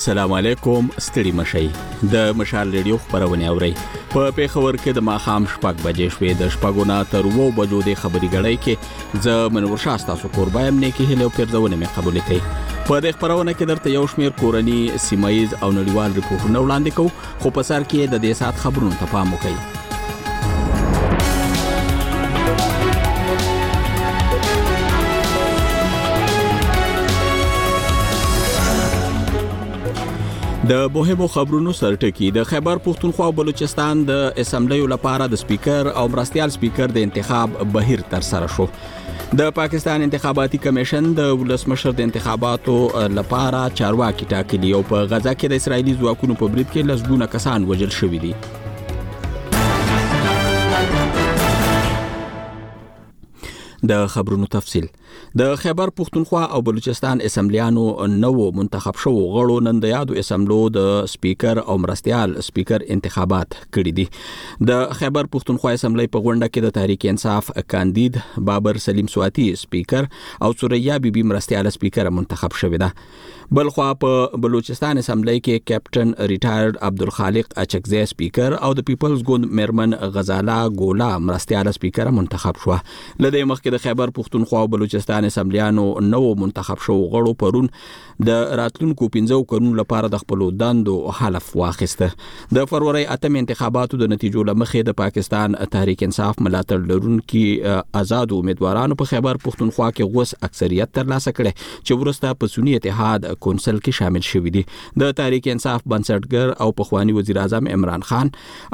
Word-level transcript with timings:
السلام 0.00 0.32
علیکم 0.34 0.86
ستړي 1.06 1.30
مشي 1.38 1.62
د 2.12 2.30
مشال 2.40 2.70
ریډیو 2.76 2.98
خبرونه 3.06 3.48
اوري 3.54 3.66
په 4.12 4.28
پیښور 4.38 4.76
کې 4.84 4.94
د 4.98 5.04
ماخام 5.08 5.48
شپږ 5.54 5.82
بجې 5.86 6.06
شوې 6.14 6.30
د 6.42 6.48
شپګونه 6.54 6.96
تر 7.14 7.26
وو 7.34 7.48
بجو 7.58 7.80
د 7.88 7.98
خبري 8.04 8.30
غړۍ 8.34 8.56
کې 8.66 9.26
ز 9.26 9.34
منور 9.58 9.82
شاه 9.84 10.06
تاسو 10.10 10.30
قربایم 10.38 10.78
نه 10.84 10.90
کې 10.98 11.10
هله 11.12 11.28
پردونه 11.38 11.80
مې 11.80 11.94
قبول 11.98 12.16
کړي 12.28 12.70
په 12.76 13.02
دې 13.08 13.18
خبرونه 13.18 13.56
کې 13.58 13.68
درته 13.72 13.94
یو 13.98 14.06
شمیر 14.14 14.32
کورني 14.40 14.78
سیمایز 15.08 15.56
او 15.58 15.70
نړیوال 15.80 16.16
ریپورتونه 16.20 16.64
وړاندې 16.64 16.96
کوو 17.00 17.44
خو 17.44 17.54
په 17.60 17.70
سر 17.72 17.86
کې 17.90 18.14
د 18.14 18.24
دې 18.26 18.40
سات 18.42 18.66
خبرونو 18.66 18.98
ته 19.02 19.10
پام 19.14 19.36
وکړئ 19.38 19.78
د 30.70 30.74
مهمو 30.94 31.26
خبرونو 31.34 31.72
سرټکی 31.76 32.26
د 32.34 32.44
خیبر 32.48 32.80
پښتونخوا 32.82 33.26
او 33.28 33.32
بلوچستان 33.38 34.02
د 34.08 34.18
اسمبلیو 34.42 34.86
لپاره 34.92 35.26
د 35.32 35.40
سپیکر 35.42 35.88
او 36.02 36.04
مرستيال 36.14 36.52
سپیکر 36.56 36.92
د 36.96 37.06
انتخاب 37.06 37.56
بهیر 37.76 38.02
تر 38.12 38.26
سره 38.26 38.50
شو 38.56 38.66
د 39.40 39.48
پاکستان 39.56 40.04
انتخاباتي 40.06 40.60
کمیشن 40.66 41.08
د 41.20 41.32
ولسمشر 41.40 41.96
د 42.00 42.02
انتخاباتو 42.10 42.76
لپاره 43.20 43.62
چارواکي 43.80 44.28
ټاکلی 44.34 44.70
او 44.78 44.82
په 44.92 45.00
غزا 45.14 45.32
کې 45.40 45.52
د 45.54 45.60
اسرایلی 45.64 45.94
ځواکونو 46.02 46.38
په 46.44 46.50
برید 46.56 46.70
کې 46.72 46.88
لسګونه 46.92 47.26
کسان 47.36 47.68
وژل 47.72 47.92
شوي 48.00 48.20
دي 48.28 48.32
د 53.90 53.92
خبرونو 54.14 54.46
تفصيل 54.54 54.86
د 55.40 55.56
خیبر 55.56 55.88
پښتونخوا 55.98 56.44
او 56.52 56.60
بلوچستان 56.68 57.18
اسمبلیانو 57.24 58.06
نوو 58.14 58.50
منتخب 58.60 58.96
شو 59.02 59.12
غړو 59.34 59.58
نن 59.66 59.80
د 59.82 59.92
یادو 59.94 60.14
اسمبلو 60.22 60.56
د 60.76 60.88
سپیکر 61.14 61.58
او 61.58 61.76
مرستيال 61.84 62.34
سپیکر 62.48 62.84
انتخابات 62.96 63.54
کړي 63.76 63.92
دي 63.98 64.66
د 64.70 64.94
خیبر 65.00 65.30
پښتونخوا 65.36 65.74
اسمبلی 65.78 66.06
په 66.16 66.24
غونډه 66.24 66.48
کې 66.54 66.66
د 66.66 66.76
تحریک 66.78 67.06
انصاف 67.12 67.50
کاندید 67.74 68.18
بابر 68.50 68.78
سلیم 68.86 69.10
سواتی 69.16 69.46
سپیکر 69.64 70.08
او 70.46 70.52
سوریا 70.62 70.96
بیبي 71.06 71.22
مرستيال 71.32 71.70
سپیکر 71.78 72.10
منتخب 72.20 72.58
شوې 72.64 72.82
ده 72.84 73.38
بلخوا 73.58 73.86
په 74.02 74.40
بلوچستان 74.42 74.98
اسمبلی 75.04 75.36
کې 75.38 75.70
کیپټن 75.70 76.12
ریټایرډ 76.32 76.76
عبدالخالق 76.90 77.56
اچکزی 77.66 78.04
سپیکر 78.14 78.54
او 78.66 78.72
د 78.80 78.86
پیپلز 78.90 79.24
ګوند 79.30 79.48
مېرمن 79.60 79.98
غزاله 80.18 80.58
ګولا 80.82 81.08
مرستيال 81.30 81.72
سپیکر 81.78 82.12
منتخب 82.18 82.60
شو 82.64 82.74
لدې 82.78 83.50
مخکې 83.54 83.74
د 83.78 83.82
خیبر 83.88 84.12
پښتونخوا 84.18 84.60
او 84.60 84.68
بلوچستان 84.76 85.09
پاکستان 85.10 85.24
اسمبلیانو 85.26 85.86
نو 86.00 86.34
منتخب 86.40 86.78
شو 86.86 86.94
غړو 87.12 87.32
پرون 87.42 87.66
د 88.28 88.58
راتلونکو 88.58 89.06
15 89.16 89.38
کورونو 89.50 89.70
لپاره 89.78 90.08
د 90.14 90.20
خپل 90.22 90.42
دندو 90.62 90.94
حلف 91.18 91.46
واخیسته 91.60 92.08
د 92.56 92.66
فروری 92.72 93.02
اتم 93.14 93.38
انتخاباتو 93.40 94.00
د 94.02 94.10
نتیجو 94.12 94.42
لمخې 94.48 94.88
د 94.88 94.96
پاکستان 95.00 95.54
تحریک 95.76 96.02
انصاف 96.06 96.42
ملاتړ 96.46 96.84
لرونکو 96.90 97.44
آزاد 98.02 98.34
امیدوارانو 98.38 98.98
په 99.02 99.10
خیبر 99.12 99.40
پښتونخوا 99.44 99.88
کې 100.00 100.16
غوس 100.16 100.34
اکثریت 100.48 100.92
ترلاسه 100.98 101.34
کړي 101.38 101.66
چې 101.68 101.98
ورسته 102.02 102.38
په 102.44 102.54
سنی 102.56 102.74
اتحاد 102.80 103.28
کونسل 103.46 103.78
کې 103.80 103.96
شامل 104.00 104.26
شوې 104.28 104.54
دي 104.58 105.04
د 105.04 105.16
تحریک 105.22 105.48
انصاف 105.54 105.88
بنسټګر 105.94 106.54
او 106.66 106.70
پخوانی 106.82 107.16
وزیر 107.20 107.42
اعظم 107.44 107.72
عمران 107.78 108.06
خان 108.12 108.32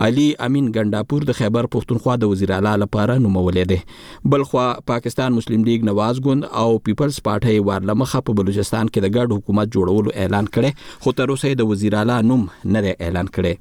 علي 0.08 0.26
امین 0.48 0.68
ګنداپور 0.78 1.28
د 1.32 1.38
خیبر 1.42 1.70
پښتونخوا 1.76 2.20
د 2.26 2.34
وزیر 2.34 2.56
اعلی 2.58 2.74
لپاره 2.86 3.18
نومولې 3.24 3.74
ده 3.74 4.30
بلخوا 4.36 4.66
پاکستان 4.94 5.40
مسلم 5.40 5.68
لیگ 5.72 5.88
نواز 5.92 6.15
نواز 6.18 6.24
ګوند 6.26 6.42
او 6.62 6.70
پیپلز 6.86 7.16
پارټي 7.28 7.58
وارله 7.68 7.94
مخه 8.02 8.18
په 8.28 8.40
بلوچستان 8.40 8.86
کې 8.92 9.00
د 9.02 9.06
ګډ 9.16 9.28
حکومت 9.40 9.66
جوړولو 9.78 10.10
اعلان 10.24 10.46
کړي 10.54 10.70
خو 11.04 11.08
تر 11.20 11.26
اوسه 11.36 11.48
د 11.60 11.72
وزیراله 11.72 12.16
نوم 12.32 12.42
نه 12.76 12.80
اعلان 13.06 13.26
کړي 13.38 13.54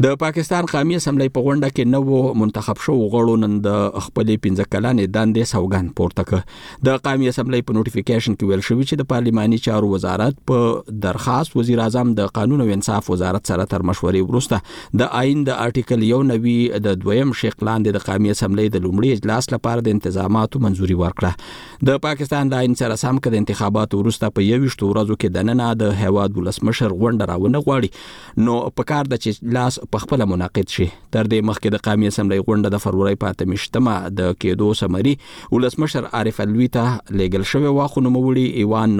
د 0.00 0.14
پاکستان 0.20 0.64
قومي 0.72 0.94
اسمبلی 0.96 1.28
په 1.36 1.40
غونډه 1.46 1.68
کې 1.78 1.88
نوو 1.94 2.34
منتخب 2.42 2.78
شو 2.84 2.92
غړو 3.14 3.32
نن 3.40 3.56
د 3.64 3.80
خپلې 3.96 4.40
15 4.44 4.68
کلانې 4.74 5.08
داندې 5.16 5.48
سوګند 5.50 5.90
پورته 5.98 6.22
کړ 6.30 6.86
د 6.86 7.02
قومي 7.08 7.26
اسمبلی 7.32 7.58
په 7.70 7.76
نوټیفیکیشن 7.78 8.36
کې 8.36 8.48
ویل 8.50 8.64
شوی 8.68 8.80
چې 8.86 9.00
د 9.02 9.08
پارلماني 9.10 9.58
چارو 9.66 9.90
وزارت 9.90 10.38
په 10.52 10.94
درخواست 11.06 11.56
وزیر 11.60 11.82
اعظم 11.88 12.14
د 12.20 12.30
قانون 12.38 12.62
او 12.66 12.68
انصاف 12.76 13.10
وزارت 13.14 13.52
سره 13.52 13.66
تر 13.74 13.84
مشورې 13.90 14.30
وروسته 14.30 15.02
د 15.02 15.10
آئین 15.20 15.42
د 15.50 15.58
آرټیکل 15.66 16.08
19 16.08 16.80
د 16.88 16.96
دویم 17.04 17.36
شیخ 17.42 17.58
لاندې 17.58 17.98
د 17.98 18.06
قومي 18.08 18.32
اسمبلی 18.36 18.66
د 18.78 18.84
لومړي 18.86 19.20
اجلاس 19.20 19.50
لپاره 19.56 19.86
د 19.90 19.96
انتظاماتو 19.98 20.64
منځوري 20.68 20.98
ورکړه 21.04 21.86
د 21.90 22.00
پاکستان 22.08 22.54
د 22.54 22.62
آئین 22.62 22.78
سره 22.84 22.98
سم 23.04 23.20
کده 23.28 23.42
انتخاباته 23.44 24.00
وروسته 24.02 24.32
په 24.40 24.48
یوه 24.48 24.72
شتو 24.78 24.90
ورځو 24.94 25.20
کې 25.20 25.36
د 25.36 25.48
نن 25.52 25.62
نه 25.64 25.70
د 25.84 25.94
هواد 26.06 26.40
ولسمشر 26.42 26.98
غونډه 26.98 27.30
راونه 27.34 27.64
غواړي 27.68 28.48
نو 28.48 28.58
په 28.80 28.90
کار 28.94 29.14
د 29.14 29.24
چې 29.24 29.54
لاس 29.58 29.80
په 29.90 29.98
خپل 30.02 30.20
منعقد 30.32 30.68
شي 30.74 30.86
تر 31.16 31.26
دې 31.32 31.42
مخکې 31.50 31.72
د 31.74 31.82
قومي 31.86 32.06
اسمبلی 32.12 32.38
غونډه 32.48 32.72
د 32.74 32.82
فروری 32.84 33.16
په 33.24 33.34
8مه 33.44 34.12
د 34.20 34.32
کېدو 34.44 34.68
سمري 34.80 35.14
ولسمشر 35.56 36.08
عارف 36.20 36.40
الوی 36.46 36.68
ته 36.76 36.94
لیګل 37.20 37.46
شوی 37.52 37.74
واخو 37.78 38.04
نوموړي 38.06 38.64
ایوان 38.64 38.96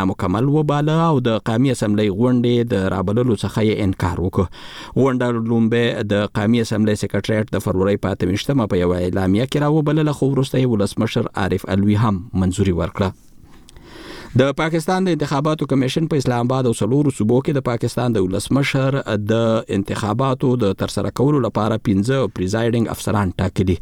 نامکمل 0.00 0.50
وباله 0.56 0.98
او 1.10 1.18
د 1.30 1.38
قومي 1.50 1.74
اسمبلی 1.76 2.08
غونډې 2.10 2.72
د 2.74 2.88
رابللو 2.96 3.34
څخه 3.34 3.68
یې 3.68 3.88
انکار 3.88 4.24
وکړ 4.24 5.02
غونډه 5.02 5.46
لومبه 5.52 6.08
د 6.14 6.26
قومي 6.40 6.64
اسمبلی 6.66 6.96
سیکریټریټ 7.04 7.56
د 7.56 7.66
فروری 7.68 7.98
په 8.08 8.18
8مه 8.22 8.68
په 8.72 8.82
یو 8.84 8.90
اعلامیه 9.00 9.50
کې 9.52 9.62
راوبلله 9.68 10.18
خو 10.20 10.32
ورسته 10.36 10.66
ولسمشر 10.74 11.32
عارف 11.44 11.70
الوی 11.76 12.02
هم 12.06 12.16
منځوري 12.16 12.76
ورکړه 12.80 13.24
د 14.40 14.52
پاکستان 14.56 15.04
د 15.04 15.10
انتخاباتو 15.14 15.66
کمیشن 15.68 16.06
په 16.12 16.16
اسلام 16.22 16.46
آباد 16.46 16.66
او 16.70 16.70
سلور 16.78 17.06
صوبو 17.18 17.36
کې 17.44 17.58
د 17.58 17.62
پاکستان 17.68 18.16
د 18.16 18.24
ولسمشر 18.24 18.96
د 19.28 19.44
انتخاباتو 19.76 20.50
د 20.64 20.74
ترسره 20.82 21.12
کولو 21.20 21.38
لپاره 21.44 21.78
15 21.88 22.18
پریزایډینګ 22.38 22.92
افسران 22.94 23.30
ټاکلي 23.38 23.76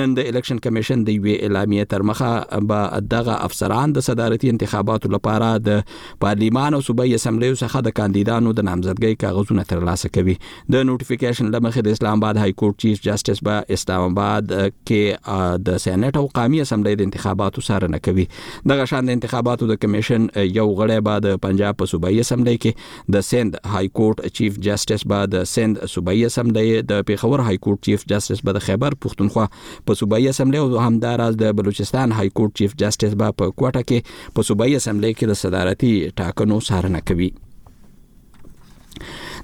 نن 0.00 0.14
د 0.18 0.30
الیکشن 0.30 0.62
کمیشن 0.66 1.02
د 1.08 1.18
وی 1.26 1.34
اعلامیه 1.48 1.84
تر 1.90 2.04
مخه 2.12 2.60
به 2.70 3.00
دغه 3.10 3.34
افسران 3.48 3.94
د 3.98 4.06
صدارتي 4.06 4.52
انتخاباتو 4.54 5.10
لپاره 5.16 5.50
د 5.66 5.84
پارلیمان 6.26 6.78
او 6.78 6.80
صوبایي 6.88 7.12
اسمبلی 7.20 7.52
څخه 7.58 7.84
د 7.90 7.94
کاندیدانو 8.00 8.54
د 8.62 8.66
نامزدګۍ 8.70 9.20
کاغذونه 9.26 9.66
ترلاسه 9.74 10.12
کوي 10.16 10.38
د 10.76 10.88
نوټیفیکیشن 10.92 11.52
لمخه 11.58 11.86
د 11.90 11.98
اسلام 11.98 12.22
آباد 12.24 12.42
های 12.44 12.56
کورټ 12.64 12.86
چیف 12.86 13.04
جسټس 13.10 13.46
به 13.50 13.78
اسلام 13.78 14.08
آباد 14.08 14.56
کې 14.62 15.52
د 15.68 15.84
سېنات 15.86 16.22
او 16.24 16.26
قومي 16.42 16.64
اسمبلی 16.66 16.98
د 17.04 17.06
انتخاباتو 17.10 17.68
څارنه 17.70 18.04
کوي 18.10 18.28
دغه 18.76 18.90
شان 18.94 19.12
د 19.14 19.20
انتخاباتو 19.20 19.72
د 19.74 19.80
کمیشن 19.82 19.96
کمیشن 19.98 20.26
uh, 20.26 20.56
یو 20.56 20.64
غړی 20.78 20.98
به 21.04 21.20
د 21.24 21.36
پنجاب 21.42 21.76
په 21.78 21.86
صوبایي 21.92 22.20
اسمبلی 22.22 22.56
کې 22.64 23.10
د 23.14 23.24
سند 23.28 23.56
های 23.74 23.88
کورټ 23.98 24.32
چیف 24.38 24.58
جسټس 24.66 25.06
به 25.12 25.30
د 25.34 25.48
سند 25.52 25.80
صوبایي 25.94 26.24
اسمبلی 26.28 26.66
د 26.92 27.02
پیښور 27.10 27.42
های 27.48 27.60
کورټ 27.64 27.88
چیف 27.88 28.04
جسټس 28.12 28.44
به 28.48 28.56
د 28.58 28.66
خیبر 28.68 28.96
پښتونخوا 29.02 29.46
په 29.90 29.98
صوبایي 30.02 30.28
اسمبلی 30.34 30.62
او 30.64 30.84
همداراز 30.86 31.40
د 31.42 31.56
بلوچستان 31.62 32.16
های 32.20 32.32
کورټ 32.38 32.54
چیف 32.62 32.78
جسټس 32.84 33.18
به 33.24 33.32
په 33.42 33.56
کوټه 33.60 33.82
کې 33.90 34.32
په 34.38 34.48
صوبایي 34.52 34.80
اسمبلی 34.82 35.12
کې 35.18 35.34
د 35.34 35.44
صدارتي 35.44 35.92
ټاکنو 36.22 36.62
څارنه 36.70 37.04
کوي 37.12 37.30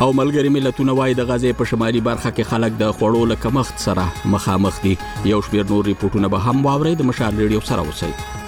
او 0.03 0.07
ملګری 0.21 0.53
ملتونه 0.59 0.95
وايي 1.01 1.17
د 1.23 1.27
غزې 1.33 1.59
په 1.63 1.71
شمالي 1.73 2.05
برخه 2.11 2.31
کې 2.37 2.53
خلک 2.53 2.79
د 2.85 2.95
خوړو 2.99 3.25
لکمخت 3.35 3.87
سره 3.89 4.09
مخامخ 4.37 4.81
دي 4.87 4.97
یو 5.33 5.41
شمېر 5.49 5.73
نور 5.75 5.91
ریپورتونه 5.95 6.35
به 6.37 6.47
هم 6.51 6.67
واوري 6.71 6.95
د 7.03 7.11
مشال 7.13 7.43
ریډیو 7.43 7.67
سره 7.73 7.91
وسی 7.93 8.41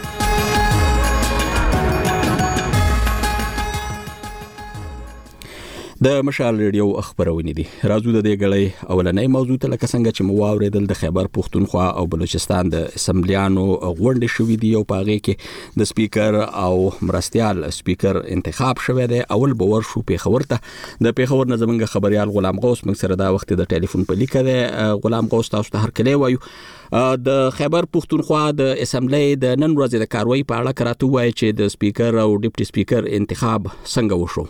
د 6.04 6.08
مشال 6.28 6.56
ریډیو 6.62 6.86
خبرونه 7.08 7.52
دي 7.56 7.64
راځو 7.90 8.12
د 8.14 8.22
دې 8.24 8.32
غړې 8.40 8.92
اولنې 8.94 9.22
موضوع 9.34 9.54
ته 9.64 9.68
لکه 9.74 9.88
څنګه 9.92 10.10
چې 10.16 10.24
مو 10.30 10.34
واوریدل 10.40 10.86
د 10.88 10.96
خیبر 11.02 11.28
پښتونخوا 11.36 11.84
او 12.00 12.02
بلوچستان 12.14 12.72
د 12.74 12.82
اسمبلیانو 12.98 13.62
غونډې 13.84 14.28
شوې 14.34 14.56
دي 14.64 14.72
او 14.80 14.82
پاغه 14.90 15.16
کې 15.28 15.78
د 15.82 15.86
سپیکر 15.92 16.36
او 16.64 16.72
مرستيال 17.10 17.62
سپیکر 17.76 18.20
انتخاب 18.36 18.82
شوې 18.88 19.06
ده 19.14 19.22
اول 19.36 19.54
باور 19.62 19.86
شو 19.92 20.02
په 20.10 20.22
خبرته 20.24 20.58
د 21.06 21.14
پیښور 21.20 21.50
نه 21.52 21.58
زمونږ 21.62 21.94
خبريال 21.94 22.34
غلام 22.36 22.60
غوس 22.66 22.82
موږ 22.88 23.00
سره 23.04 23.20
دا 23.22 23.28
وخت 23.36 23.54
د 23.62 23.70
ټلیفون 23.76 24.04
په 24.10 24.20
لیکه 24.24 24.42
ده 24.50 24.88
غلام 25.06 25.30
غوس 25.36 25.50
تاسو 25.56 25.74
ته 25.76 25.86
هر 25.86 25.94
کله 26.02 26.18
وایو 26.24 27.14
د 27.30 27.38
خیبر 27.60 27.88
پښتونخوا 27.98 28.42
د 28.62 28.84
اسمبلی 28.88 29.22
د 29.46 29.56
نن 29.64 29.70
ورځې 29.76 30.04
د 30.04 30.12
کاروي 30.16 30.44
په 30.52 30.60
اړه 30.60 30.82
کراته 30.82 31.14
وایي 31.16 31.32
چې 31.32 31.62
د 31.62 31.74
سپیکر 31.76 32.20
او 32.24 32.28
ډیپټي 32.46 32.70
سپیکر 32.72 33.10
انتخاب 33.20 33.72
څنګه 33.72 34.20
وشو 34.26 34.46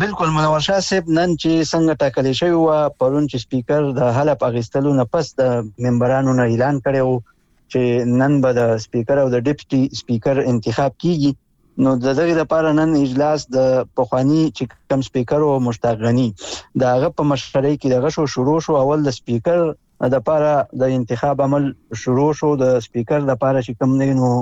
بالکل 0.00 0.28
منور 0.36 0.60
شاه 0.66 0.80
صاحب 0.88 1.06
نن 1.18 1.30
چې 1.40 1.50
څنګه 1.72 1.92
ټاکلې 2.02 2.32
شوی 2.40 2.56
و 2.58 2.66
پرون 2.98 3.24
چې 3.30 3.36
سپیکر 3.44 3.80
د 3.98 4.12
حلب 4.16 4.38
اغستلو 4.50 4.90
نه 5.00 5.04
پس 5.14 5.26
د 5.40 5.54
ممبرانو 5.84 6.32
نه 6.40 6.44
اعلان 6.50 6.76
کړو 6.88 7.12
چې 7.74 7.82
نن 8.22 8.32
به 8.46 8.50
د 8.58 8.76
سپیکر 8.86 9.16
او 9.22 9.28
د 9.36 9.46
ډیپټي 9.46 9.82
سپیکر 10.00 10.36
انتخاب 10.54 10.92
کیږي 11.02 11.32
نو 11.86 11.90
د 12.04 12.18
دغه 12.18 12.34
لپاره 12.42 12.68
نن 12.80 12.90
اجلاس 13.04 13.40
د 13.56 13.78
پخوانی 14.00 14.42
چې 14.56 14.64
کم 14.92 15.00
سپیکر 15.08 15.40
او 15.46 15.54
مشتاقغنی 15.68 16.26
دغه 16.84 17.08
په 17.16 17.22
مشورې 17.30 17.72
کې 17.80 17.88
دغه 17.94 18.08
شو 18.18 18.24
شروع 18.34 18.58
شو 18.68 18.72
اول 18.82 19.00
د 19.08 19.16
سپیکر 19.20 19.58
د 19.70 20.04
لپاره 20.14 20.50
د 20.84 20.94
انتخاب 20.98 21.36
عمل 21.48 21.64
شروع 22.02 22.28
شو 22.40 22.48
د 22.62 22.78
سپیکر 22.86 23.18
لپاره 23.32 23.58
چې 23.64 23.72
کم 23.82 23.90
نه 24.02 24.06
نو 24.20 24.32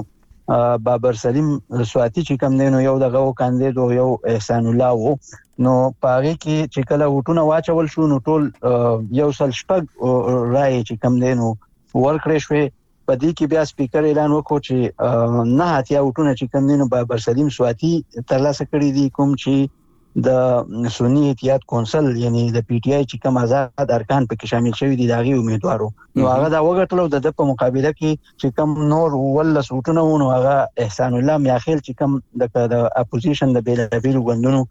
بابر 0.87 1.13
سلیم 1.25 1.49
سواتی 1.93 2.21
چې 2.29 2.35
کم 2.43 2.53
دین 2.61 2.75
یو 2.89 2.97
دغه 3.05 3.21
کاندید 3.41 3.75
او 3.81 3.89
یو 4.01 4.09
احسان 4.35 4.63
الله 4.73 4.93
وو 5.01 5.13
نو 5.67 5.75
پاره 6.07 6.33
کې 6.43 6.57
چې 6.73 6.81
کله 6.93 7.05
وټونه 7.17 7.43
واچول 7.51 7.87
شو 7.93 8.03
نو 8.13 8.17
ټول 8.31 8.43
یو 9.21 9.29
سل 9.39 9.53
شپږ 9.61 9.83
رائے 10.55 10.81
چې 10.89 10.95
کم 11.05 11.15
دین 11.25 11.39
ورکړې 12.05 12.39
شوې 12.47 12.65
په 13.07 13.15
دې 13.21 13.31
کې 13.37 13.45
بیا 13.53 13.63
سپیکر 13.73 14.03
اعلان 14.09 14.31
وکړ 14.33 14.59
چې 14.67 14.77
نه 15.59 15.67
هاتیا 15.75 16.01
وټونه 16.03 16.33
چې 16.39 16.45
کم 16.57 16.63
دین 16.73 16.81
بابر 16.97 17.19
سلیم 17.29 17.49
سواتی 17.59 17.93
ترلاسه 18.31 18.63
کړی 18.71 18.89
دي 18.99 19.07
کوم 19.21 19.31
چې 19.45 19.55
د 20.25 20.29
سنی 20.97 21.31
اتحاد 21.31 21.63
کونسل 21.73 22.07
یعنی 22.25 22.43
د 22.55 22.59
پی 22.71 22.79
ټ 22.83 22.85
آی 22.97 23.05
چې 23.11 23.17
کوم 23.23 23.37
آزاد 23.43 23.91
ارکان 23.99 24.27
پکې 24.31 24.51
شامل 24.53 24.75
شوی 24.81 24.97
دي 25.01 25.07
داغي 25.11 25.33
امیدوارو 25.37 25.87
نو 26.21 26.27
هغه 26.33 26.49
دا 26.55 26.61
وګټلو 26.67 27.05
د 27.15 27.33
په 27.39 27.47
مقابله 27.51 27.93
کې 27.95 28.35
چې 28.43 28.59
کوم 28.59 28.75
نور 28.93 29.17
ول 29.21 29.55
سوټونه 29.71 30.05
ونه 30.11 30.29
هغه 30.37 30.57
احسان 30.87 31.17
الله 31.21 31.39
میاخیل 31.47 31.81
چې 31.87 31.97
کوم 32.03 32.69
د 32.75 32.79
اپوزیشن 33.05 33.55
د 33.57 33.65
بیلابیل 33.71 34.21
غوندونو 34.29 34.63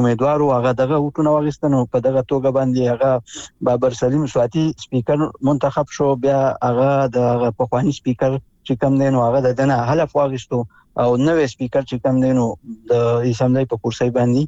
امیدوارو 0.00 0.50
هغه 0.56 0.74
دغه 0.82 1.00
وټونه 1.04 1.36
واغستنو 1.36 1.84
په 1.92 2.04
دغه 2.10 2.26
توګه 2.28 2.56
باندې 2.60 2.94
هغه 2.94 3.68
بابر 3.70 4.00
سلیم 4.02 4.26
سواتی 4.36 4.66
سپیکر 4.86 5.26
منتخب 5.50 5.96
شو 6.00 6.12
بیا 6.26 6.42
هغه 6.70 6.90
د 7.18 7.50
پخوانی 7.62 7.96
سپیکر 8.02 8.38
چې 8.68 8.74
کم 8.82 8.92
دین 9.00 9.14
واغه 9.20 9.40
د 9.44 9.48
دنه 9.60 9.76
هلف 9.90 10.10
واغشتو 10.20 10.58
او 11.02 11.10
نوې 11.26 11.46
سپیکر 11.52 11.82
چې 11.90 11.96
کم 12.04 12.16
دین 12.24 12.38
د 12.90 12.92
اسمبلی 13.30 13.64
په 13.72 13.76
کرسۍ 13.82 14.10
باندې 14.16 14.42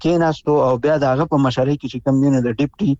کې 0.00 0.12
ناستو 0.24 0.54
او 0.66 0.72
بیا 0.84 0.96
دغه 1.06 1.24
په 1.32 1.36
مشارې 1.46 1.74
کې 1.80 1.88
چې 1.92 1.98
کم 2.04 2.14
دین 2.22 2.34
د 2.46 2.48
ډیپټي 2.60 2.92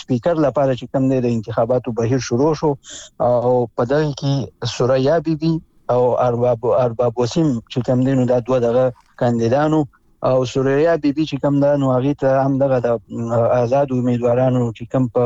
سپیکر 0.00 0.34
لپاره 0.46 0.72
چې 0.78 0.86
کم 0.92 1.02
دی 1.10 1.18
د 1.26 1.34
انتخاباتو 1.36 1.88
بهیر 2.00 2.20
شروع 2.28 2.50
شو 2.60 2.70
او 3.46 3.52
په 3.76 3.82
دغه 3.92 4.06
کې 4.22 4.34
سوریا 4.76 5.16
بیبي 5.28 5.52
او 5.96 6.02
ارباب 6.28 6.58
ارباب 6.86 7.12
وسیم 7.22 7.48
چې 7.72 7.78
کم 7.90 7.98
دین 8.08 8.18
د 8.32 8.44
دوه 8.48 8.58
دغه 8.66 8.84
کاندیدانو 9.22 9.80
او 10.32 10.36
سوریا 10.54 10.94
بیبي 11.06 11.24
چې 11.30 11.36
کم 11.46 11.54
ده 11.64 11.70
نو 11.84 11.94
هغه 11.96 12.12
ته 12.24 12.30
هم 12.48 12.52
دغه 12.66 12.78
د 12.86 12.88
آزاد 13.62 13.88
امیدوارانو 13.96 14.62
چې 14.76 14.84
کم 14.92 15.02
په 15.14 15.24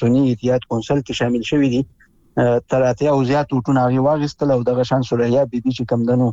سنی 0.00 0.22
اتحاد 0.32 0.62
کونسل 0.72 0.98
کې 1.06 1.12
شامل 1.20 1.42
شوی 1.52 1.68
دي 1.76 1.82
تر 2.68 2.82
اتیا 2.82 3.10
او 3.14 3.24
زیات 3.24 3.46
ټوټونه 3.50 3.80
هغه 3.84 4.00
واغستل 4.06 4.50
او 4.54 4.62
دغه 4.68 4.82
شان 4.88 5.02
سوریا 5.10 5.42
بیبي 5.52 5.72
چې 5.72 5.84
کم 5.92 6.00
دنو 6.08 6.26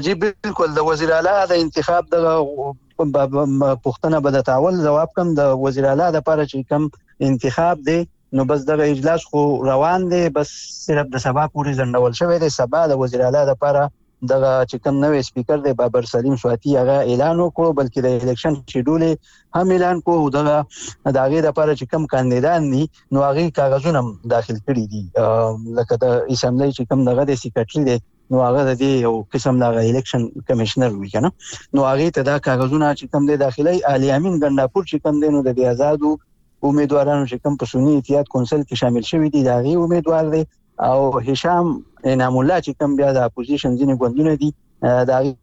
جی 0.05 0.13
بالکل 0.21 0.69
د 0.75 0.79
وزیر 0.91 1.11
اعلی 1.21 1.33
د 1.49 1.51
انتخاب 1.63 2.05
د 2.13 2.15
پښتنه 2.99 4.17
به 4.27 4.31
د 4.37 4.45
تاول 4.49 4.75
جواب 4.87 5.11
کم 5.17 5.27
د 5.41 5.57
وزیر 5.65 5.85
اعلی 5.91 6.09
د 6.15 6.19
پاره 6.29 6.45
چې 6.51 6.59
کم 6.71 6.83
انتخاب 7.31 7.77
دی 7.89 7.99
نو 8.39 8.45
بس 8.51 8.61
دغه 8.71 8.85
اجلاس 8.93 9.23
خو 9.33 9.41
روان 9.71 10.01
دی 10.15 10.23
بس 10.39 10.49
صرف 10.87 11.07
د 11.13 11.17
سبا 11.27 11.45
پورې 11.53 11.71
ځندول 11.83 12.13
شوی 12.23 12.39
دی 12.43 12.49
سبا 12.61 12.81
د 12.93 13.01
وزیر 13.05 13.21
اعلی 13.29 13.45
د 13.51 13.61
پاره 13.65 13.83
دغه 14.33 14.51
چې 14.71 14.77
کوم 14.87 14.97
نوې 15.05 15.21
سپیکر 15.29 15.59
دی 15.67 15.73
بابر 15.81 16.03
سلیم 16.15 16.37
سواتی 16.43 16.71
هغه 16.81 16.97
اعلان 17.11 17.37
وکړو 17.43 17.69
بلکې 17.79 18.01
د 18.05 18.07
الیکشن 18.25 18.55
شیډول 18.73 19.03
هم 19.59 19.67
اعلان 19.77 20.01
کوو 20.07 20.31
دغه 20.39 20.57
دغه 20.71 21.27
د 21.35 21.49
لپاره 21.49 21.75
چې 21.79 21.87
کوم 21.93 22.07
کاندیدان 22.15 22.71
دي 22.73 22.85
نو 23.17 23.25
هغه 23.29 23.51
کاغذونه 23.61 24.03
داخل 24.35 24.61
کړي 24.71 24.85
دي 24.95 25.81
لکه 25.81 26.03
د 26.07 26.17
اسمبلی 26.37 26.73
چې 26.73 26.93
کوم 26.93 27.09
دغه 27.11 27.29
د 27.33 27.41
سیکریټری 27.45 27.85
دی 27.91 27.99
نو 28.31 28.39
هغه 28.47 28.61
د 28.69 28.73
دې 28.81 28.91
یو 29.07 29.15
قسم 29.35 29.55
د 29.63 29.79
الیکشن 29.91 30.23
کمشنر 30.51 30.91
وی 31.01 31.09
کنه 31.15 31.31
نو 31.79 31.87
هغه 31.91 32.07
ته 32.19 32.23
دا 32.29 32.37
کاغذونه 32.47 32.89
چې 32.99 33.05
کم 33.15 33.23
دي 33.31 33.37
داخلي 33.43 33.77
الیامین 33.95 34.35
ګنداپور 34.45 34.83
چې 34.91 34.97
کم 35.07 35.15
دي 35.25 35.29
نو 35.37 35.43
د 35.49 35.61
آزادو 35.73 36.11
امیدوارانو 36.71 37.29
چې 37.31 37.37
کم 37.47 37.59
په 37.63 37.71
سونی 37.73 37.97
اتحاد 37.99 38.31
کونسل 38.37 38.61
کې 38.69 38.83
شامل 38.85 39.05
شوی 39.11 39.31
دي 39.35 39.43
دا 39.49 39.57
غي 39.67 39.75
امیدوار 39.85 40.31
دي 40.37 40.43
او 40.91 40.99
هشام 41.31 41.71
انعام 42.15 42.41
الله 42.43 42.59
چې 42.65 42.81
کم 42.81 42.97
بیا 43.03 43.13
د 43.19 43.29
اپوزیشن 43.31 43.79
ځینې 43.83 44.03
ګوندونه 44.03 44.41
دي 44.43 45.05
دا 45.13 45.21
غي 45.27 45.35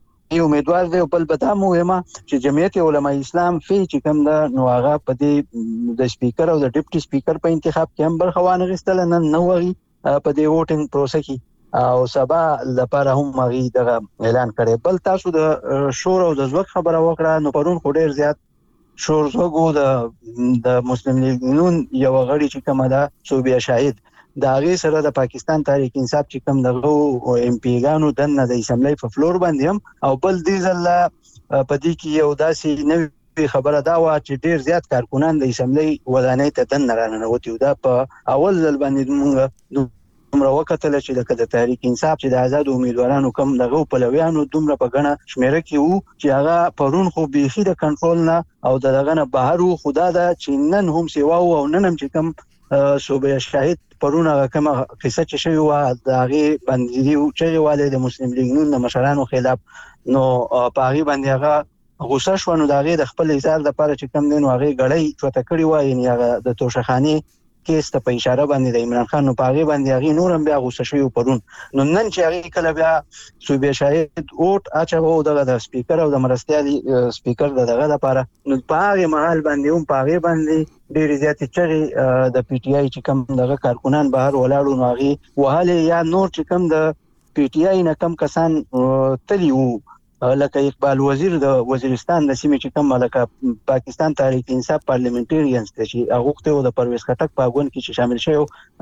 امیدوار 0.48 0.86
دي 0.92 1.00
او 1.06 1.08
بل 1.16 1.26
پتا 1.32 1.54
مهمه 1.64 1.98
چې 2.30 2.44
جمعیت 2.48 2.78
علما 2.88 3.16
اسلام 3.24 3.60
فی 3.70 3.80
چې 3.86 4.10
کم 4.10 4.22
دا 4.30 4.36
نو 4.58 4.68
هغه 4.76 4.94
په 5.06 5.22
دې 5.24 5.96
د 6.04 6.14
سپیکر 6.18 6.52
او 6.54 6.60
د 6.64 6.76
ډیپټي 6.76 7.06
سپیکر 7.08 7.42
په 7.48 7.56
انتخاب 7.58 7.90
کې 7.96 8.10
هم 8.10 8.22
برخوان 8.26 8.68
غستل 8.74 9.04
نن 9.16 9.32
نو 9.38 9.44
غي 9.50 9.74
په 9.74 10.38
دې 10.38 10.46
ووټینګ 10.46 10.94
پروسه 10.96 11.26
کې 11.26 11.42
او 11.74 12.08
سبا 12.08 12.58
لپاره 12.76 13.12
هم 13.18 13.40
غي 13.42 13.70
دغه 13.70 14.02
اعلان 14.24 14.50
کړي 14.58 14.76
بل 14.86 14.98
تاسو 15.08 15.32
د 15.38 15.40
شور 16.02 16.22
او 16.26 16.32
د 16.40 16.50
زوک 16.54 16.68
خبره 16.74 17.00
وکړه 17.08 17.44
نو 17.44 17.52
پرون 17.56 17.80
خو 17.84 17.92
ډیر 17.98 18.12
زیات 18.20 18.38
شور 19.06 19.26
زوګو 19.36 19.64
د 19.80 19.84
د 20.66 20.86
مسلم 20.90 21.18
لیگ 21.24 21.42
نون 21.58 21.76
یو 22.06 22.14
غړي 22.30 22.48
چې 22.54 22.66
کومه 22.68 22.88
ده 22.94 23.02
صوبیا 23.30 23.60
شاهد 23.68 23.96
دا 24.46 24.54
غي 24.66 24.76
سره 24.84 25.02
د 25.08 25.16
پاکستان 25.22 25.64
تاریخ 25.72 25.98
انصاف 26.04 26.26
چې 26.28 26.46
کوم 26.46 26.62
دغه 26.68 26.94
او 26.94 27.40
ام 27.48 27.58
پی 27.66 27.74
ګانو 27.88 28.12
د 28.22 28.30
نه 28.38 28.46
د 28.54 28.62
اسمبلی 28.66 28.94
په 29.02 29.12
فلور 29.18 29.42
باندې 29.46 29.64
هم 29.72 29.82
او 30.10 30.14
بل 30.28 30.38
دې 30.52 30.62
زله 30.68 31.10
پدې 31.72 31.94
کې 32.04 32.22
یو 32.22 32.30
داسې 32.44 32.90
نوې 32.92 33.10
په 33.42 33.52
خبره 33.56 33.82
دا 33.90 33.98
و 34.06 34.08
چې 34.28 34.46
ډیر 34.46 34.64
زیات 34.70 34.88
کارکونان 34.94 35.42
د 35.44 35.50
اسمبلی 35.56 35.90
ودانۍ 36.16 36.56
ته 36.60 36.72
دن 36.76 36.90
راننوتی 37.04 37.52
او 37.54 37.58
دا 37.68 37.76
په 37.88 38.08
اول 38.38 38.64
ځل 38.68 38.82
باندې 38.86 39.22
موږ 39.26 39.88
دومره 40.34 40.50
وکتل 40.62 40.94
چې 41.06 41.12
لکه 41.20 41.34
د 41.42 41.50
تحریک 41.54 41.80
انصاف 41.90 42.16
چې 42.22 42.28
د 42.34 42.46
آزاد 42.48 42.66
امیدوارانو 42.78 43.30
کم 43.40 43.50
دغه 43.64 43.80
پلویانو 43.92 44.42
دومره 44.54 44.76
په 44.84 44.88
غنه 44.94 45.12
شمیره 45.34 45.60
کې 45.68 45.78
وو 45.84 45.98
چې 46.22 46.28
هغه 46.38 46.58
پرون 46.82 47.08
خو 47.18 47.22
بيخي 47.36 47.64
د 47.68 47.72
کنټرول 47.84 48.20
نه 48.30 48.38
او 48.70 48.74
دغه 48.86 49.14
نه 49.20 49.26
بهر 49.36 49.58
وو 49.66 49.80
خدا 49.84 50.08
دا 50.20 50.24
چې 50.42 50.52
نن 50.74 50.86
هم 50.96 51.06
سیوا 51.16 51.38
او 51.58 51.68
نن 51.74 51.84
هم 51.90 51.96
چې 52.02 52.08
کم 52.16 52.26
صوبه 53.08 53.40
شهید 53.48 53.80
پرون 54.06 54.26
هغه 54.34 54.46
کومه 54.56 54.74
قصه 55.04 55.24
چې 55.30 55.38
شوی 55.44 55.62
و 55.68 55.72
د 56.10 56.18
هغه 56.22 56.44
بندګي 56.68 57.16
او 57.20 57.26
چې 57.40 57.48
والي 57.68 57.88
د 57.96 58.04
مسلم 58.08 58.30
لیگ 58.40 58.50
نون 58.56 58.68
د 58.78 58.84
مشرانو 58.88 59.26
خلاف 59.36 59.60
نو 60.18 60.24
پاغي 60.80 61.02
باندې 61.10 61.30
هغه 61.38 61.54
غوسه 62.12 62.36
شو 62.46 62.56
نو 62.64 62.68
دغه 62.74 62.96
د 63.04 63.14
خپل 63.14 63.32
ایزار 63.38 63.60
د 63.70 63.80
پاره 63.82 63.94
چې 64.00 64.08
کم 64.18 64.24
دین 64.34 64.44
واغې 64.50 64.70
غړی 64.82 65.04
چوته 65.24 65.42
کړی 65.50 65.64
و 65.72 65.88
یعنی 65.92 66.08
هغه 66.14 66.30
د 66.50 66.62
توشخانی 66.64 67.18
کیس 67.68 67.90
ته 67.92 68.00
په 68.08 68.12
اشاره 68.20 68.46
باندې 68.52 68.72
د 68.76 68.80
عمران 68.86 69.08
خان 69.12 69.30
په 69.42 69.46
هغه 69.50 69.64
باندې 69.72 69.96
هغه 69.96 70.14
نورم 70.20 70.46
بیا 70.48 70.58
غوسه 70.64 70.84
شوی 70.90 71.04
پرون 71.18 71.40
نو 71.80 71.86
نن 71.90 72.10
چې 72.14 72.26
هغه 72.28 72.52
کله 72.56 72.72
بیا 72.80 72.92
صوبې 73.18 73.72
شاهد 73.80 74.26
اوټ 74.42 74.74
اچو 74.82 75.14
دغه 75.30 75.44
د 75.50 75.62
سپیکر 75.66 76.04
او 76.06 76.10
د 76.16 76.22
مرستیالي 76.26 76.76
سپیکر 77.18 77.56
دغه 77.60 77.88
لپاره 77.94 78.26
نو 78.52 78.60
په 78.74 78.82
هغه 78.90 79.12
محل 79.16 79.44
باندې 79.48 79.76
هم 79.76 79.88
په 79.94 80.02
هغه 80.02 80.24
باندې 80.28 80.58
ډېر 80.96 81.22
زیات 81.24 81.44
چې 81.56 82.36
د 82.36 82.48
پی 82.50 82.58
ټ 82.58 82.66
آی 82.80 82.88
چې 82.90 83.08
کم 83.10 83.26
دغه 83.44 83.60
کارکونان 83.68 84.12
بهر 84.18 84.40
ولاړو 84.42 84.82
نو 84.82 84.90
هغه 84.90 85.42
وهاله 85.44 85.80
یا 85.92 86.04
نور 86.14 86.28
چې 86.38 86.54
کم 86.54 86.70
د 86.76 86.92
پی 87.38 87.48
ټ 87.52 87.68
آی 87.74 87.88
نه 87.90 88.00
کم 88.06 88.20
کسان 88.26 88.62
تلی 89.30 89.52
وو 89.58 89.70
لکه 90.42 90.60
اقبال 90.68 91.00
وزیر 91.06 91.34
د 91.44 91.56
وزیرستان 91.70 92.28
د 92.28 92.32
سیمې 92.42 92.58
چې 92.64 92.74
کوم 92.76 92.92
لکه 93.04 93.56
پاکستان 93.72 94.14
تاریخ 94.22 94.52
انصاف 94.58 94.86
پارلیمنټریانس 94.92 95.72
ته 95.76 95.88
چې 95.92 96.16
هغه 96.16 96.28
وخت 96.28 96.48
د 96.68 96.72
پرویز 96.78 97.06
خټک 97.08 97.30
په 97.40 97.48
غون 97.56 97.72
کې 97.74 97.82
چې 97.86 97.98
شامل 97.98 98.20
شوی 98.26 98.38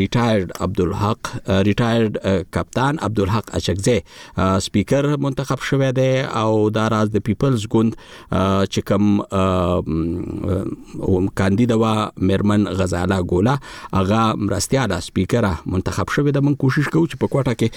ریټایرډ 0.00 0.48
عبدالحق 0.66 1.22
ریټایرډ 1.70 2.12
کپتان 2.58 2.94
عبدالحق 3.08 3.46
اچکزه 3.60 3.98
سپیکر 4.68 5.04
منتخب 5.26 5.60
شوې 5.70 5.90
ده 6.00 6.10
او 6.44 6.52
دا 6.80 6.84
راز 6.96 7.08
د 7.18 7.20
پیپلز 7.30 7.66
ګوند 7.72 7.92
چې 8.76 8.80
کوم 8.92 9.04
کاندیدا 11.42 11.76
وا 11.84 11.94
مرمن 12.32 12.64
غزاله 12.82 13.20
ګولا 13.32 13.58
هغه 13.70 14.20
مرستیاله 14.44 14.96
سپیکره 15.10 15.52
منتخب 15.76 16.14
شوې 16.18 16.32
ده 16.38 16.44
من 16.48 16.54
کوشش 16.66 16.86
کوم 16.88 17.04
چې 17.08 17.24
په 17.24 17.28
کوټه 17.36 17.54
کې 17.62 17.68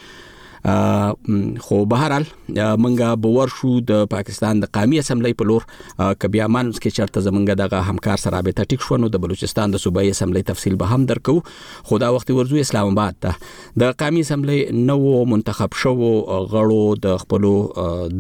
خو 1.65 1.77
بهرحال 1.91 2.25
منګه 2.49 3.15
باور 3.21 3.49
شو 3.49 3.79
د 3.91 4.05
پاکستان 4.11 4.61
د 4.61 4.71
قومي 4.79 4.99
اسمبلی 4.99 5.33
په 5.41 5.45
لور 5.51 5.61
کبیا 6.25 6.47
مانوس 6.57 6.79
کې 6.81 6.91
چرته 6.99 7.21
زمونږ 7.27 7.59
دغه 7.63 7.89
همکار 7.95 8.21
سره 8.25 8.35
رابطه 8.37 8.67
ټیک 8.73 8.85
شو 8.89 8.97
نو 9.05 9.09
د 9.15 9.23
بلوچستان 9.25 9.73
د 9.75 9.83
صوبایي 9.85 10.11
اسمبلی 10.17 10.43
تفصیل 10.51 10.75
به 10.83 10.93
هم 10.95 11.07
درکو 11.11 11.35
خو 11.91 11.99
دا 12.05 12.11
وخت 12.17 12.31
ورزو 12.37 12.61
اسلام 12.63 12.91
آباد 12.93 13.19
ته 13.27 13.41
د 13.85 13.91
قومي 14.03 14.21
اسمبلی 14.27 14.59
نو 14.91 14.99
منتخب 15.33 15.75
شو 15.85 15.95
غړو 15.99 17.01
د 17.09 17.17
خپل 17.25 17.49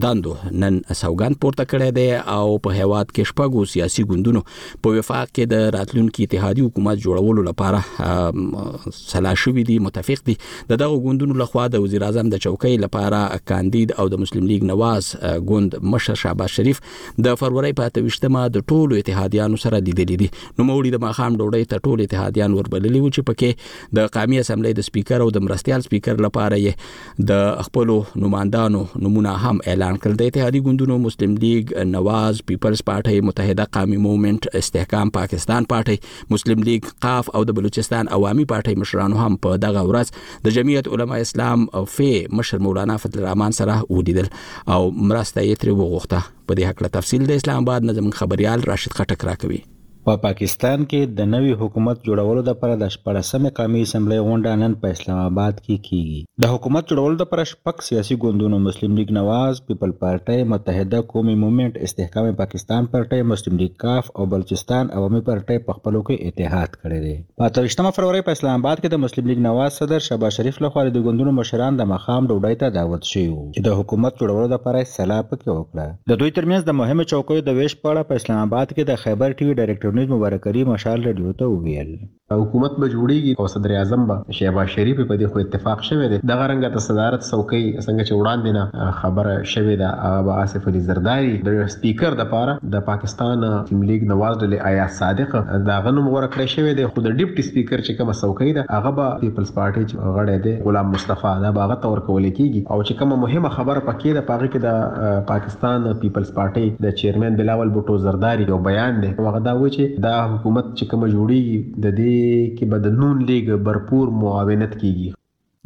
دندو 0.06 0.34
نن 0.50 0.80
سوګان 0.80 1.38
پورته 1.44 1.68
کړی 1.74 1.96
دی 2.00 2.08
او 2.36 2.58
په 2.66 2.78
هیواد 2.78 3.14
کې 3.14 3.32
شپږو 3.32 3.72
سیاسي 3.74 4.06
ګوندونو 4.12 4.44
په 4.50 4.96
وفاق 4.98 5.26
کې 5.30 5.54
د 5.54 5.72
راتلونکو 5.78 6.28
اتحادي 6.28 6.66
حکومت 6.68 7.04
جوړولو 7.06 7.46
لپاره 7.52 7.86
سلا 7.94 9.34
شوې 9.46 9.70
دي 9.70 9.78
متفق 9.88 10.26
دي 10.32 10.38
دغه 10.74 10.92
ګوندونو 11.08 11.40
لخوا 11.44 11.68
د 11.76 11.86
وزیر 11.88 12.08
اعظم 12.10 12.34
د 12.36 12.44
چوکۍ 12.46 12.82
لپاره 12.88 13.42
کاندید 13.54 13.92
او 14.00 14.08
د 14.08 14.15
د 14.16 14.22
مسلم 14.24 14.44
لیگ 14.50 14.62
نواز 14.72 15.04
ګوند 15.48 15.70
مشر 15.94 16.14
شاباش 16.24 16.52
شریف 16.60 16.80
د 17.26 17.36
فروری 17.42 17.72
په 17.80 17.92
28مه 18.00 18.42
د 18.56 18.64
ټولو 18.72 19.00
اتحادیانو 19.00 19.60
سره 19.64 19.78
لیدلې 19.78 20.16
دي 20.22 20.60
نو 20.60 20.66
موري 20.70 20.92
د 20.96 21.02
مخام 21.06 21.38
ډوډۍ 21.40 21.68
ته 21.70 21.84
ټول 21.88 22.04
اتحادیان 22.06 22.56
وربللي 22.58 23.02
و 23.02 23.10
چې 23.10 23.26
پکې 23.30 23.98
د 23.98 24.10
قومي 24.16 24.40
اسمبلی 24.42 24.72
د 24.80 24.86
سپیکر 24.88 25.24
او 25.26 25.28
د 25.38 25.46
مرستيال 25.48 25.84
سپیکر 25.88 26.22
لپاره 26.26 26.60
یې 26.62 27.30
د 27.32 27.42
خپل 27.68 27.92
نوماندانو 28.24 28.82
نمونه 29.06 29.34
هم 29.44 29.62
اعلان 29.72 30.00
کړ 30.02 30.18
د 30.22 30.30
اتحادی 30.32 30.62
ګوندونو 30.68 30.98
مسلم 31.08 31.36
لیگ 31.46 31.74
نواز 31.94 32.42
پیپلز 32.52 32.84
پارټي 32.90 33.26
متحده 33.30 33.68
قومي 33.78 33.98
موومېنټ 34.06 34.60
استحکام 34.64 35.14
پاکستان 35.18 35.70
پارټي 35.74 36.32
مسلم 36.36 36.66
لیگ 36.70 36.90
قاف 37.06 37.32
او 37.38 37.44
د 37.50 37.58
بلوچستان 37.60 38.12
عوامي 38.18 38.48
پارټي 38.54 38.84
مشرانو 38.84 39.22
هم 39.24 39.40
په 39.48 39.62
دغه 39.68 39.86
ورځ 39.90 40.46
د 40.48 40.58
جمعیت 40.60 40.92
علما 40.98 41.22
اسلام 41.26 41.68
فی 41.96 42.08
مشر 42.40 42.58
مولانا 42.68 42.96
فضل 43.04 43.22
الرحمن 43.24 43.54
سره 43.60 43.76
ود 43.96 44.05
ولیدل 44.06 44.28
او 44.74 44.80
مرسته 45.08 45.40
یې 45.48 45.54
ترې 45.62 45.72
وغوښته 45.78 46.18
په 46.46 46.52
دې 46.56 46.64
حق 46.68 46.78
له 46.84 46.88
تفصیل 46.98 47.22
د 47.30 47.40
اسلام 47.40 47.58
آباد 47.66 47.80
نظم 47.90 48.08
خبريال 48.20 48.60
راشد 48.70 48.92
خټک 48.98 49.20
راکوي 49.30 49.60
په 50.06 50.12
پا 50.18 50.22
پاکستان 50.24 50.84
کې 50.90 51.06
د 51.18 51.26
نوي 51.30 51.52
حکومت 51.60 52.04
جوړولو 52.08 52.42
لپاره 52.48 52.74
د 52.80 52.90
14مې 52.96 53.54
قومي 53.54 53.78
اسمبلی 53.86 54.18
غونډه 54.26 54.58
نن 54.58 54.74
په 54.82 54.94
اسلام 54.96 55.16
آباد 55.22 55.54
کې 55.54 55.88
کیږي 55.88 56.44
د 56.44 56.52
حکومت 56.52 56.92
جوړولو 56.92 57.16
لپاره 57.22 57.44
شپږ 57.52 57.82
سیاسي 57.86 58.16
ګوندونو 58.24 58.60
مسلم 58.66 58.94
لیگ 59.00 59.10
نواز 59.16 59.60
پیپل 59.70 59.94
پارټي 60.04 60.44
متحده 60.52 61.00
قومي 61.14 61.34
موومېنټ 61.40 61.88
استحکام 61.88 62.28
پاکستان 62.42 62.86
پارټي 62.92 63.26
مسلم 63.32 63.56
لیگ 63.62 63.74
کاف 63.86 64.12
او 64.20 64.26
بلوچستان 64.36 64.92
عوامي 65.00 65.22
پارټي 65.30 65.64
په 65.70 65.80
خپلو 65.80 66.04
کې 66.04 66.34
اتحاد 66.34 66.70
کړی 66.76 67.02
دی 67.06 67.16
په 67.42 67.50
28 67.64 67.98
فروری 67.98 68.24
په 68.30 68.36
اسلام 68.40 68.62
آباد 68.64 68.84
کې 68.84 68.94
د 68.94 69.04
مسلم 69.06 69.32
لیگ 69.32 69.42
نواز 69.48 69.80
صدر 69.82 70.06
شهباز 70.10 70.38
شریف 70.38 70.62
لخوا 70.66 70.86
د 70.90 71.06
ګوندونو 71.08 71.34
مشران 71.40 71.82
د 71.82 71.90
مخام 71.96 72.30
ډوډۍ 72.30 72.62
ته 72.62 72.76
دعوت 72.78 73.10
شوی 73.10 73.24
وو 73.34 73.40
چې 73.42 73.68
د 73.70 73.82
حکومت 73.82 74.22
جوړولو 74.22 74.54
لپاره 74.54 74.86
سلا 74.94 75.18
پکې 75.26 75.58
وکړه 75.58 76.14
د 76.16 76.22
دوی 76.24 76.36
ترمنځ 76.40 76.70
د 76.72 76.80
مهمه 76.84 77.10
چوکیو 77.16 77.46
د 77.52 77.60
ویش 77.60 77.78
په 77.82 77.90
اړه 77.94 78.10
په 78.14 78.22
اسلام 78.22 78.42
آباد 78.48 78.74
کې 78.76 78.94
د 78.94 79.04
خیبر 79.06 79.30
ټي 79.38 79.52
وي 79.52 79.60
ډایریکټر 79.60 79.94
پرنیز 79.96 80.10
مبارک 80.10 80.40
کریم 80.44 80.68
مشال 80.68 81.04
رادیو 81.04 81.32
ته 81.32 81.44
وویل 81.48 81.96
حکومت 82.30 82.70
به 82.82 82.86
جوړیږي 82.90 83.34
او 83.42 83.46
صدر 83.50 83.72
اعظم 83.78 84.04
به 84.08 84.32
شهباز 84.38 84.68
شریف 84.76 84.96
په 85.00 85.16
دې 85.16 85.26
خو 85.34 85.38
اتفاق 85.42 85.82
شوه 85.88 86.08
دی 86.12 86.18
دغه 86.30 86.46
رنګه 86.50 86.70
د 86.76 86.82
صدارت 86.86 87.22
څوکۍ 87.26 87.66
څنګه 87.86 88.02
چې 88.08 88.18
وړاندې 88.18 88.56
نه 88.56 88.90
خبره 88.96 89.36
شوه 89.52 89.76
ده 89.82 89.92
ابا 90.08 90.34
اسف 90.44 90.66
علي 90.72 90.82
زرداری 90.88 91.30
د 91.48 91.60
سپیکر 91.76 92.16
د 92.20 92.28
پاره 92.32 92.56
د 92.74 92.82
پاکستان 92.88 93.44
لیگ 93.92 94.06
نواز 94.12 94.40
ډلې 94.40 94.66
آیا 94.72 94.86
صادق 94.98 95.36
دا 95.70 95.78
غنوم 95.84 96.08
غوړه 96.14 96.32
کړی 96.36 96.54
شوی 96.56 96.74
دی 96.80 96.88
خو 96.94 97.04
د 97.08 97.14
ډیپټي 97.20 97.46
سپیکر 97.50 97.84
چې 97.84 98.00
کومه 98.00 98.18
څوکۍ 98.20 98.56
ده 98.58 98.66
هغه 98.78 98.92
به 98.98 99.22
پیپلز 99.22 99.54
پارټي 99.60 100.10
غړی 100.18 100.44
دی 100.48 100.56
غلام 100.68 100.90
مصطفی 100.96 101.34
دا 101.46 101.54
باغه 101.60 101.78
تور 101.86 102.04
کول 102.10 102.28
کیږي 102.30 102.74
او 102.74 102.80
چې 102.82 103.02
کومه 103.02 103.22
مهمه 103.24 103.54
خبره 103.60 103.86
پکې 103.88 104.20
ده 104.20 104.26
پاره 104.32 104.52
کې 104.52 104.66
د 104.68 105.24
پاکستان 105.32 105.88
پیپلز 106.04 106.34
پارټي 106.40 106.86
د 106.88 106.98
چیرمن 107.04 107.40
بلاول 107.42 107.74
بوټو 107.78 108.04
زرداری 108.08 108.50
یو 108.52 108.62
بیان 108.70 109.02
دی 109.06 109.14
هغه 109.22 109.46
دا 109.50 109.56
و 109.62 109.64
چې 109.64 109.85
چې 109.88 110.00
دا 110.08 110.16
حکومت 110.32 110.66
چې 110.78 110.84
کوم 110.92 111.02
جوړي 111.16 111.42
د 111.52 111.86
دې 112.00 112.24
کې 112.56 112.64
بدنون 112.74 113.14
لیګ 113.30 113.50
برپور 113.68 114.06
معاونت 114.22 114.72
کیږي 114.82 115.10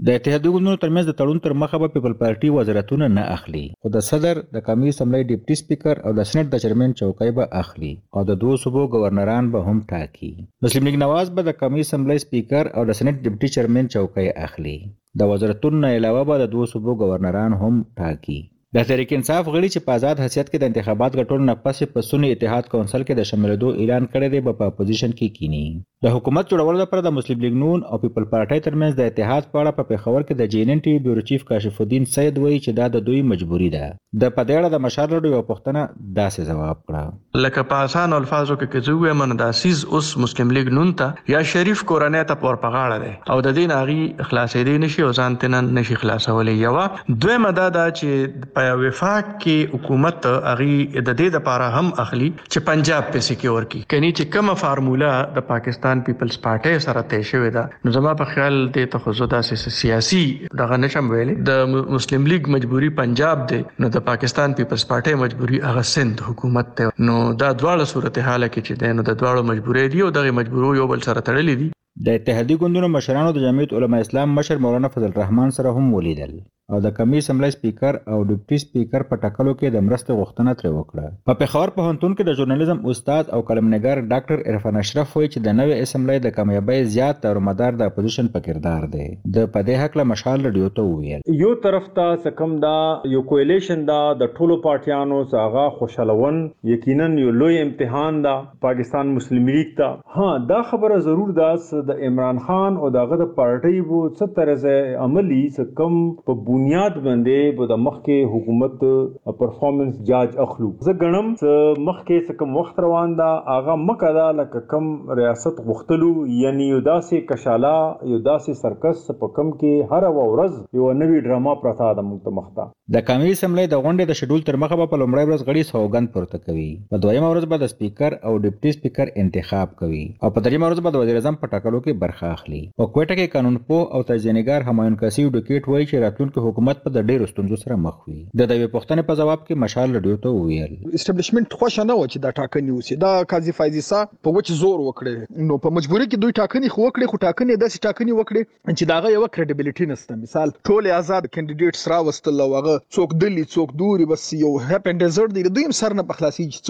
د 0.09 0.17
اتحادیه 0.19 0.53
ګوندونو 0.55 0.81
ترمنځ 0.83 1.07
د 1.09 1.17
تړون 1.21 1.41
تر 1.47 1.55
مخه 1.63 1.81
به 1.81 1.89
پیپل 1.95 2.15
پارټي 2.21 2.51
وزارتونه 2.53 3.09
نه 3.17 3.25
اخلي 3.37 3.65
خو 3.85 3.91
د 3.97 4.05
صدر 4.11 4.39
د 4.57 4.63
قومي 4.69 4.93
اسمبلی 4.93 5.27
ډیپټي 5.31 5.57
سپیکر 5.63 6.01
او 6.07 6.13
د 6.19 6.27
سېنات 6.31 6.49
د 6.55 6.63
چیرمن 6.65 6.95
چوکۍ 7.01 7.35
به 7.39 7.49
اخلي 7.63 7.91
او 8.19 8.23
د 8.31 8.39
دوه 8.45 8.61
صوبو 8.63 8.85
گورنران 8.95 9.51
به 9.57 9.69
هم 9.73 9.83
ټاکي 9.93 10.31
مسلم 10.69 10.89
لیگ 10.91 10.97
نواز 11.05 11.33
به 11.39 11.47
د 11.51 11.59
قومي 11.65 11.85
اسمبلی 11.89 12.19
سپیکر 12.27 12.73
او 12.77 12.87
د 12.91 12.99
سېنات 13.03 13.21
ډیپټي 13.27 13.53
چیرمن 13.59 13.93
چوکۍ 13.97 14.31
اخلي 14.49 14.77
د 15.23 15.35
وزارتونو 15.35 15.93
علاوه 16.01 16.25
به 16.33 16.41
د 16.45 16.51
دوه 16.57 16.73
صوبو 16.75 16.97
گورنران 17.05 17.59
هم 17.65 17.85
ټاکي 18.01 18.41
د 18.77 18.79
تحریک 18.89 19.11
انصاف 19.15 19.45
غړي 19.55 19.69
چې 19.75 19.81
په 19.85 19.91
آزاد 19.99 20.17
حیثیت 20.25 20.47
کې 20.51 20.59
د 20.59 20.65
انتخابات 20.71 21.13
ګټلو 21.21 21.43
نه 21.51 21.55
پسې 21.65 21.85
په 21.93 21.99
سونی 22.09 22.29
اتحاد 22.31 22.65
کونسل 22.73 23.03
کې 23.07 23.15
د 23.17 23.23
شاملېدو 23.29 23.69
اعلان 23.81 24.05
کړی 24.13 24.29
دی 24.31 24.41
به 24.47 24.53
په 24.59 24.65
اپوزیشن 24.71 25.11
کې 25.19 25.27
کی 25.31 25.35
کینی 25.37 25.67
د 26.05 26.09
حکومت 26.13 26.47
جوړولو 26.53 26.79
لپاره 26.83 27.03
د 27.05 27.11
مسلم 27.15 27.41
لیگ 27.45 27.57
نون 27.63 27.81
او 27.87 27.97
پیپل 28.03 28.25
پارټۍ 28.29 28.61
ترمنځ 28.67 28.95
د 28.99 29.09
اتحاد 29.11 29.49
په 29.55 29.59
اړه 29.63 29.73
په 29.81 29.89
پیښور 29.89 30.23
کې 30.25 30.37
د 30.37 30.53
جینن 30.53 30.79
ټي 30.85 30.93
بیورو 31.07 31.25
چیف 31.31 31.43
کاشف 31.49 31.81
الدین 31.85 32.07
سید 32.13 32.39
وایي 32.45 32.55
چې 32.67 32.77
دا 32.79 32.87
د 32.95 33.03
دوی 33.09 33.19
مجبوری 33.33 33.67
ده 33.75 33.89
د 34.23 34.33
پدېړه 34.37 34.71
د 34.75 34.81
مشر 34.85 35.13
لړ 35.15 35.35
یو 35.35 35.41
پښتنه 35.51 35.83
داسې 36.19 36.49
جواب 36.53 36.79
کړه 36.87 37.43
لکه 37.47 37.65
په 37.73 37.85
آسان 37.89 38.17
الفاظو 38.21 38.57
کې 38.63 38.77
کې 38.77 38.87
زوې 38.87 39.19
من 39.23 39.37
د 39.43 39.53
اسیز 39.57 39.83
اوس 39.99 40.09
مسلم 40.25 40.55
لیگ 40.59 40.71
نون 40.79 40.95
ته 41.03 41.27
یا 41.35 41.43
شریف 41.53 41.85
کورنۍ 41.93 42.25
ته 42.33 42.41
پور 42.47 42.59
پغاړه 42.65 43.05
ده 43.05 43.37
او 43.37 43.45
د 43.49 43.57
دین 43.61 43.77
اغي 43.83 43.99
خلاصې 44.07 44.67
دی 44.71 44.79
نشي 44.87 45.07
او 45.09 45.11
ځان 45.21 45.39
تنن 45.45 45.71
نشي 45.81 46.01
خلاصولې 46.05 46.65
یو 46.69 47.19
دوی 47.27 47.39
مدد 47.49 47.79
چې 47.83 48.49
په 48.57 48.81
وفاق 48.87 49.31
کې 49.35 49.77
حکومت 49.77 50.31
اغي 50.33 50.73
د 50.81 51.13
دې 51.13 51.37
لپاره 51.39 51.71
هم 51.79 51.95
اخلي 52.09 52.33
چې 52.33 52.67
پنجاب 52.73 53.07
پیسې 53.13 53.43
کې 53.45 53.61
ورکی 53.61 53.85
کني 53.97 54.13
چې 54.17 54.35
کومه 54.39 54.61
فارمولا 54.67 55.15
د 55.39 55.49
پاکستان 55.53 55.89
پاکستان 55.91 56.05
پیپلز 56.07 56.37
پارټي 56.47 56.73
سره 56.85 57.03
طے 57.13 57.19
شوې 57.29 57.49
ده 57.57 57.87
نو 57.87 57.93
زما 57.97 58.11
په 58.21 58.27
خیال 58.35 58.59
د 58.77 58.87
تخصص 58.95 59.33
د 59.33 59.73
سیاسي 59.79 60.21
دغه 60.61 60.79
نشم 60.85 61.09
ویلې 61.13 61.49
د 61.51 61.91
مسلم 61.97 62.27
لیگ 62.35 62.51
مجبوری 62.57 62.91
پنجاب 63.01 63.43
دی 63.53 63.59
نو 63.85 63.91
د 63.97 64.05
پاکستان 64.11 64.55
پیپلز 64.61 64.87
پارټي 64.93 65.19
مجبوری 65.25 65.63
هغه 65.65 65.85
سند 65.95 66.23
حکومت 66.29 66.71
ته 66.83 66.95
نو 67.09 67.17
دا 67.17 67.51
دواړه 67.65 67.91
صورتحال 67.95 68.47
کې 68.53 68.71
چې 68.71 68.85
ده 68.85 68.93
نو 69.01 69.07
د 69.11 69.19
دواړو 69.25 69.51
مجبورې 69.51 69.97
دي 69.97 70.07
او 70.09 70.15
دغه 70.21 70.39
مجبورو 70.43 70.73
یو 70.81 70.89
بل 70.95 71.05
سره 71.09 71.19
تړلې 71.19 71.65
دي 71.65 71.69
د 72.09 72.19
اتحادیه 72.21 72.63
ګوندونو 72.65 72.93
مشرانو 72.97 73.35
د 73.37 73.45
جمعیت 73.49 73.77
علما 73.81 74.05
اسلام 74.07 74.39
مشر 74.41 74.65
مولانا 74.67 74.95
فضل 74.97 75.13
الرحمن 75.13 75.55
سره 75.61 75.77
هم 75.81 75.95
ولیدل 75.99 76.41
او 76.75 76.79
د 76.83 76.91
کمی 76.97 77.19
اسمبلی 77.21 77.51
سپیکر 77.51 77.97
او 77.99 78.17
ډیپټي 78.27 78.59
سپیکر 78.63 79.05
په 79.13 79.17
ټاکلو 79.23 79.53
کې 79.61 79.73
د 79.77 79.83
مرستې 79.87 80.17
غوښتنه 80.19 80.53
ترې 80.59 80.75
وکړه 80.75 81.15
په 81.31 81.39
پېښور 81.41 81.73
پوهنتون 81.79 82.13
کې 82.19 82.27
د 82.29 82.37
ژورنالیزم 82.41 82.83
استاد 82.93 83.33
او 83.37 83.41
کلمنګار 83.49 84.03
ډاکټر 84.13 84.45
عرفان 84.53 84.79
اشرف 84.83 85.17
وایي 85.19 85.27
چې 85.33 85.47
د 85.47 85.57
نوې 85.61 85.81
اسمبلی 85.89 86.21
د 86.27 86.35
کمیابۍ 86.37 86.85
زیات 86.97 87.19
دارومدار 87.25 87.81
د 87.81 87.91
اپوزیشن 87.93 88.29
په 88.37 88.45
کردار 88.45 88.87
دی 88.93 89.07
د 89.07 89.39
پدې 89.57 89.83
حق 89.83 89.99
له 90.03 90.07
مشال 90.13 90.47
رډیو 90.51 90.71
ته 90.77 90.85
وویل 90.91 91.41
یو 91.41 91.51
طرف 91.67 91.89
ته 91.99 92.21
سکم 92.29 92.55
دا 92.67 92.77
یو 93.15 93.25
کولیشن 93.35 93.83
دا 93.91 93.99
د 94.23 94.31
ټولو 94.37 94.59
پارټیانو 94.69 95.21
ساغه 95.35 95.67
خوشالون 95.81 96.41
یقینا 96.75 97.11
یو 97.25 97.35
لوی 97.41 97.59
امتحان 97.65 98.23
دا 98.29 98.37
پاکستان 98.69 99.13
مسلم 99.19 99.53
لیگ 99.57 99.75
ته 99.83 100.17
ها 100.21 100.31
دا 100.55 100.63
خبره 100.71 101.03
ضرور 101.11 101.35
دا 101.43 101.51
د 101.91 102.07
عمران 102.13 102.41
خان 102.49 102.81
او 102.85 102.95
دغه 103.01 103.21
د 103.27 103.35
پارټي 103.43 103.85
بو 103.93 104.03
څه 104.15 104.41
طرز 104.41 104.69
عملی 105.09 105.43
څه 105.45 105.71
کم 105.83 106.01
په 106.31 106.59
بنیاد 106.61 106.97
باندې 107.03 107.53
به 107.59 107.67
د 107.69 107.79
مخکې 107.83 108.31
حکومت 108.31 109.29
پرفارمنس 109.43 109.93
جاج 110.09 110.35
اخلو 110.45 110.67
زه 110.89 110.95
غنم 111.03 111.29
چې 111.43 111.85
مخکې 111.89 112.27
سکم 112.33 112.57
وخت 112.57 112.81
روان 112.85 113.15
دا 113.21 113.29
اغه 113.55 113.77
مکه 113.83 114.11
دا 114.17 114.25
لکه 114.41 114.63
کم 114.73 114.89
ریاست 115.21 115.63
غختلو 115.69 116.09
یعنی 116.41 116.67
یو 116.71 116.81
داسې 116.89 117.23
کشاله 117.31 117.73
یو 118.15 118.19
داسې 118.27 118.59
سرکس 118.65 119.07
په 119.23 119.31
کم 119.39 119.53
کې 119.63 119.95
هر 119.95 120.09
ورځ 120.17 120.81
یو 120.81 120.91
نوی 121.05 121.21
ډراما 121.29 121.55
پراته 121.63 121.89
د 122.01 122.07
مخ 122.11 122.29
مخته 122.41 122.69
د 122.99 123.07
کمی 123.09 123.33
سملې 123.43 123.73
د 123.75 123.85
غونډې 123.85 124.13
د 124.13 124.19
شیډول 124.21 124.47
تر 124.51 124.61
مخه 124.65 124.81
په 124.93 125.03
لومړی 125.05 125.31
ورځ 125.31 125.49
غړي 125.49 125.71
سوګند 125.73 126.13
پورته 126.19 126.43
کوي 126.49 126.69
په 126.93 127.03
دویم 127.07 127.29
ورځ 127.31 127.53
به 127.55 127.65
د 127.65 127.73
سپیکر 127.75 128.11
او 128.19 128.35
ډیپټي 128.45 128.77
سپیکر 128.79 129.15
انتخاب 129.25 129.75
کوي 129.83 130.03
او 130.13 130.35
په 130.37 130.47
دریمه 130.51 130.71
ورځ 130.75 130.87
به 130.89 130.97
د 130.99 131.05
وزیر 131.07 131.23
اعظم 131.23 131.41
په 131.43 131.53
ټاکلو 131.57 131.83
کې 131.87 132.05
برخه 132.05 132.37
اخلي 132.37 132.63
په 132.83 132.91
کوټه 132.93 133.19
کې 133.19 133.35
قانون 133.39 133.59
پو 133.73 133.83
او 133.83 134.05
تجزیهګر 134.13 134.71
همایون 134.73 135.01
کسیو 135.07 135.33
ډوکیټ 135.39 135.63
وایي 135.75 135.91
چې 135.91 136.07
راتلونکو 136.07 136.49
حکومت 136.51 136.79
په 136.85 137.03
ډېرو 137.11 137.27
ستونزو 137.33 137.57
سره 137.63 137.77
مخ 137.83 137.97
وي 138.07 138.17
د 138.41 138.49
دې 138.53 138.71
پښتنې 138.75 139.03
په 139.11 139.17
جواب 139.21 139.43
کې 139.47 139.59
مشال 139.65 139.97
رډیو 139.99 140.19
ته 140.25 140.33
ویل 140.37 140.73
اسټابلیشمنت 140.99 141.57
خوشا 141.61 141.85
نه 141.91 141.97
و 141.99 142.07
چې 142.13 142.23
دا 142.27 142.31
ټاکنې 142.39 142.77
وسی 142.79 142.97
دا 143.07 143.13
قاضي 143.33 143.55
فایزي 143.61 143.85
سا 143.91 144.01
په 144.27 144.35
وچ 144.37 144.53
زور 144.63 144.79
وکړي 144.87 145.47
نو 145.51 145.59
په 145.67 145.75
مجبورۍ 145.79 146.07
کې 146.09 146.23
دوی 146.25 146.37
ټاکنې 146.41 146.75
خو 146.77 146.87
وکړي 146.87 147.13
خو 147.13 147.23
ټاکنې 147.25 147.61
داسې 147.63 147.85
ټاکنې 147.87 148.13
وکړي 148.21 148.77
چې 148.79 148.91
داغه 148.93 149.13
یو 149.17 149.29
کریډیبিলিټي 149.37 149.89
نشته 149.93 150.19
مثال 150.25 150.55
ټول 150.71 150.91
آزاد 151.01 151.29
کینډیډیټس 151.33 151.93
راوستل 151.95 152.45
او 152.47 152.51
هغه 152.57 152.77
څوک 152.99 153.17
دلی 153.27 153.45
څوک 153.57 153.77
دوري 153.85 154.09
بس 154.15 154.27
یو 154.43 154.53
هپ 154.69 154.93
اند 154.93 155.05
ډیزرټ 155.07 155.37
دی 155.39 155.47
دوی 155.59 155.67
هم 155.69 155.79
سر 155.83 155.97
نه 156.01 156.07
پخلاصي 156.13 156.49
چې 156.51 156.61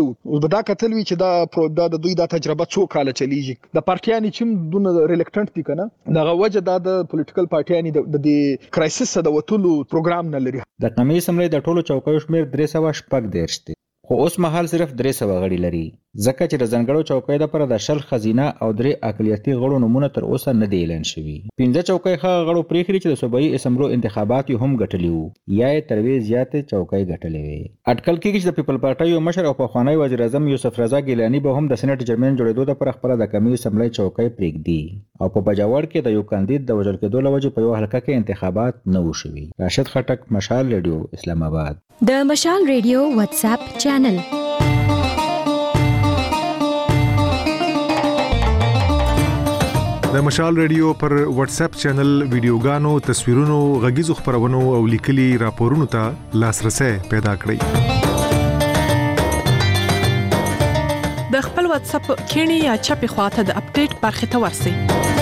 څو 0.42 0.50
دا 0.56 0.60
کتل 0.72 0.94
وی 0.98 1.04
چې 1.08 1.74
دا 1.80 1.88
د 1.94 2.02
دوی 2.06 2.12
دا 2.22 2.26
تجربه 2.36 2.68
څو 2.74 2.86
کال 2.96 3.12
چلیږي 3.12 3.80
د 3.80 3.86
پارټیانې 3.88 4.36
چې 4.36 4.72
دونه 4.74 5.06
ریلیکټنټ 5.12 5.58
دي 5.58 5.66
کنه 5.68 6.18
دا 6.18 6.38
وجه 6.44 6.64
دا 6.70 6.76
د 6.90 7.02
پولیټیکل 7.12 7.50
پارټیانې 7.54 8.08
د 8.26 8.70
کرایسس 8.78 9.12
د 9.26 9.32
وټولو 9.36 9.69
پروګرام 9.90 10.24
نه 10.34 10.40
لري 10.44 10.58
د 10.82 10.84
قمیص 10.96 11.26
ملي 11.36 11.48
د 11.52 11.56
ټولو 11.66 11.80
چوکیو 11.88 12.22
شمیر 12.24 12.44
300 12.54 12.98
شپږ 13.00 13.22
دیرش 13.34 13.56
دی 13.64 13.74
خو 14.10 14.16
اوس 14.22 14.36
مهال 14.42 14.66
صرف 14.70 14.92
درې 15.00 15.12
سوه 15.18 15.34
غړي 15.42 15.58
لري 15.64 15.80
ځکه 16.26 16.46
چې 16.50 16.56
د 16.60 16.68
ځنګړو 16.72 17.02
چوکۍ 17.10 17.36
لپاره 17.42 17.66
د 17.72 17.76
شل 17.84 17.98
خزینه 18.06 18.46
او 18.64 18.68
درې 18.78 18.92
اقلیتي 19.12 19.52
غړو 19.60 19.76
نومونه 19.84 20.08
تر 20.16 20.24
اوسه 20.30 20.54
نه 20.62 20.68
دي 20.72 20.78
اعلان 20.86 21.04
شوي 21.10 21.34
پنځه 21.60 21.84
چوکۍ 21.90 22.14
هغه 22.22 22.40
غړو 22.48 22.64
پریخري 22.70 23.00
چې 23.04 23.12
د 23.12 23.20
صوبایي 23.20 23.50
اسمبلو 23.58 23.88
انتخابات 23.96 24.48
یې 24.54 24.64
هم 24.64 24.74
ګټلی 24.80 25.10
وو 25.12 25.22
یا 25.58 25.68
یې 25.74 25.86
تر 25.92 26.02
وی 26.06 26.16
زیاتې 26.30 26.66
چوکۍ 26.72 27.04
ګټلې 27.10 27.42
وي 27.48 27.62
اټکل 27.68 28.18
کېږي 28.24 28.38
چې 28.42 28.48
د 28.50 28.56
پیپل 28.58 28.80
پارټۍ 28.86 29.14
یو 29.16 29.20
مشر 29.28 29.48
او 29.50 29.54
پخوانی 29.60 29.94
وزیر 30.02 30.24
اعظم 30.26 30.48
یوسف 30.54 30.80
رضا 30.82 31.02
ګیلانی 31.10 31.42
به 31.46 31.56
هم 31.60 31.64
د 31.72 31.80
سېنات 31.82 32.06
جرمن 32.10 32.40
جوړېدو 32.40 32.70
لپاره 32.72 32.96
خپل 32.98 33.14
د 33.22 33.30
کمی 33.36 33.52
اسمبلی 33.60 33.88
چوکۍ 34.00 34.34
پریږدي 34.40 34.80
او 35.22 35.28
په 35.36 35.44
بجاور 35.50 35.88
کې 35.92 36.08
د 36.08 36.18
یو 36.18 36.26
کاندید 36.34 36.66
د 36.72 36.80
وژل 36.82 36.98
کېدو 37.04 37.26
لوجې 37.28 37.56
په 37.60 37.68
یو 37.68 37.78
حلقه 37.80 38.02
کې 38.02 38.22
انتخابات 38.22 38.82
نه 38.96 39.04
وشوي 39.06 39.46
راشد 39.66 39.94
خټک 39.94 40.30
مشال 40.40 40.64
ریډیو 40.66 41.20
اسلام 41.20 41.46
آباد 41.52 41.80
د 42.08 42.12
مشال 42.26 42.62
ریډیو 42.66 43.00
واتس 43.16 43.44
اپ 43.44 43.60
چینل 43.80 44.16
د 50.14 50.22
مشال 50.28 50.56
ریډیو 50.60 50.92
پر 51.04 51.12
واتس 51.38 51.60
اپ 51.66 51.74
چینل 51.82 52.12
ویډیوګانو 52.32 52.94
تصویرونو 53.10 53.58
غږیزو 53.84 54.14
خبرونو 54.22 54.62
او 54.78 54.82
لیکلي 54.94 55.28
راپورونو 55.46 55.86
ته 55.98 56.40
لاسرسي 56.46 56.90
پیدا 57.14 57.36
کړئ 57.46 58.18
د 61.34 61.44
خپل 61.52 61.70
واتس 61.76 61.94
اپ 62.02 62.12
کینی 62.34 62.58
یا 62.64 62.76
چپی 62.86 63.14
خواته 63.16 63.48
د 63.48 63.58
اپډیټ 63.64 64.00
برخه 64.04 64.36
ته 64.36 64.46
ورسی 64.46 65.19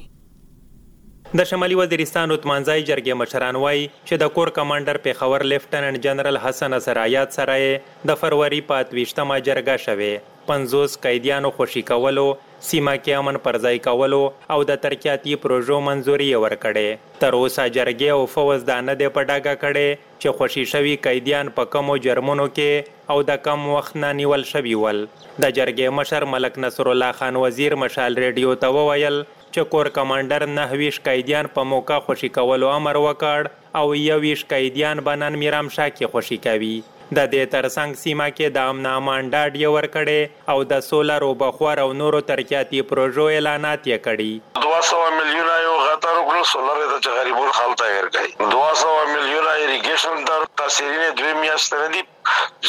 د 1.39 1.47
شمالي 1.51 1.75
وزیرستان 1.79 2.31
عثمانځای 2.35 2.83
جرګې 2.89 3.15
مشران 3.21 3.57
وای 3.61 3.87
چې 4.09 4.15
د 4.23 4.31
کور 4.35 4.49
کمانډر 4.59 4.99
پیښور 5.07 5.41
لیفټننټ 5.51 6.03
جنرال 6.07 6.39
حسن 6.45 6.79
سرایات 6.87 7.33
سره 7.37 8.09
د 8.11 8.19
فروری 8.25 8.59
28مه 8.73 9.39
جرګه 9.49 9.77
شوه 9.85 10.13
50 10.51 10.95
قیدیانو 11.07 11.51
خوشي 11.59 11.83
کولو 11.91 12.25
سیما 12.69 12.93
کې 12.97 13.23
امن 13.23 13.39
پرځای 13.47 13.81
کولو 13.89 14.19
او 14.57 14.59
د 14.71 14.79
ترکیاتی 14.85 15.35
پروژو 15.47 15.79
منځوري 15.89 16.27
ورکړې 16.45 17.19
تر 17.23 17.37
اوسه 17.41 17.67
جرګې 17.77 18.17
او 18.19 18.31
فوز 18.35 18.67
دانه 18.73 18.97
د 19.03 19.15
پټاګه 19.15 19.55
کړې 19.63 20.19
چې 20.21 20.39
خوشي 20.41 20.67
شوی 20.75 20.95
قیدیان 21.09 21.53
په 21.61 21.71
کمو 21.77 21.97
جرمونو 22.09 22.47
کې 22.59 23.15
او 23.17 23.25
د 23.33 23.41
کم 23.49 23.65
وخت 23.77 23.97
نه 24.05 24.13
نیول 24.21 24.45
شوی 24.53 24.77
ول 24.85 25.01
د 25.07 25.25
جرګې 25.25 25.97
مشر 26.01 26.29
ملک 26.37 26.61
نصر 26.67 26.93
الله 26.95 27.19
خان 27.23 27.41
وزیر 27.47 27.77
مشال 27.87 28.23
ریډیو 28.27 28.61
ته 28.67 28.77
وویل 28.81 29.19
چې 29.55 29.65
کور 29.73 29.89
کمانډر 29.97 30.45
نه 30.53 30.63
ویش 30.81 30.97
قیدیان 31.09 31.49
په 31.59 31.67
موقع 31.73 31.99
خوشي 32.07 32.31
کولو 32.39 32.71
امر 32.77 32.99
وکړ 33.05 33.51
او 33.81 33.85
یو 33.99 34.17
ویش 34.27 34.43
قیدیان 34.55 35.03
بنن 35.11 35.39
میرام 35.45 35.71
شاکي 35.77 36.11
خوشي 36.15 36.39
کوي 36.49 36.73
د 36.89 37.17
دې 37.19 37.53
ترڅنګ 37.55 38.01
سیمه 38.03 38.29
کې 38.35 38.59
د 38.59 38.73
امن 38.73 38.91
امان 38.95 39.31
ډاډ 39.37 39.61
یې 39.63 39.79
ورکړي 39.79 40.55
او 40.55 40.59
د 40.75 40.85
سولر 40.91 41.29
او 41.29 41.33
بخور 41.45 41.85
او 41.87 41.89
نورو 42.03 42.25
ترکیاتي 42.33 42.85
پروژو 42.93 43.29
اعلانات 43.37 43.89
یې 43.93 44.05
کړي 44.09 44.33
200 44.81 45.13
میلیونه 45.23 45.53
یو 45.63 45.75
غتر 45.87 46.15
وکړو 46.19 46.43
سولر 46.53 46.79
ته 46.91 46.97
چې 47.05 47.11
غریبون 47.17 47.51
خلته 47.57 47.89
ورکړي 47.89 48.55
200 48.55 48.95
میلیونه 49.11 49.51
اریګیشن 49.51 50.25
در 50.31 50.47
تاثیرینه 50.61 51.11
دوی 51.21 51.35
میاشتې 51.35 51.83
نه 51.83 51.87
دي 51.97 52.03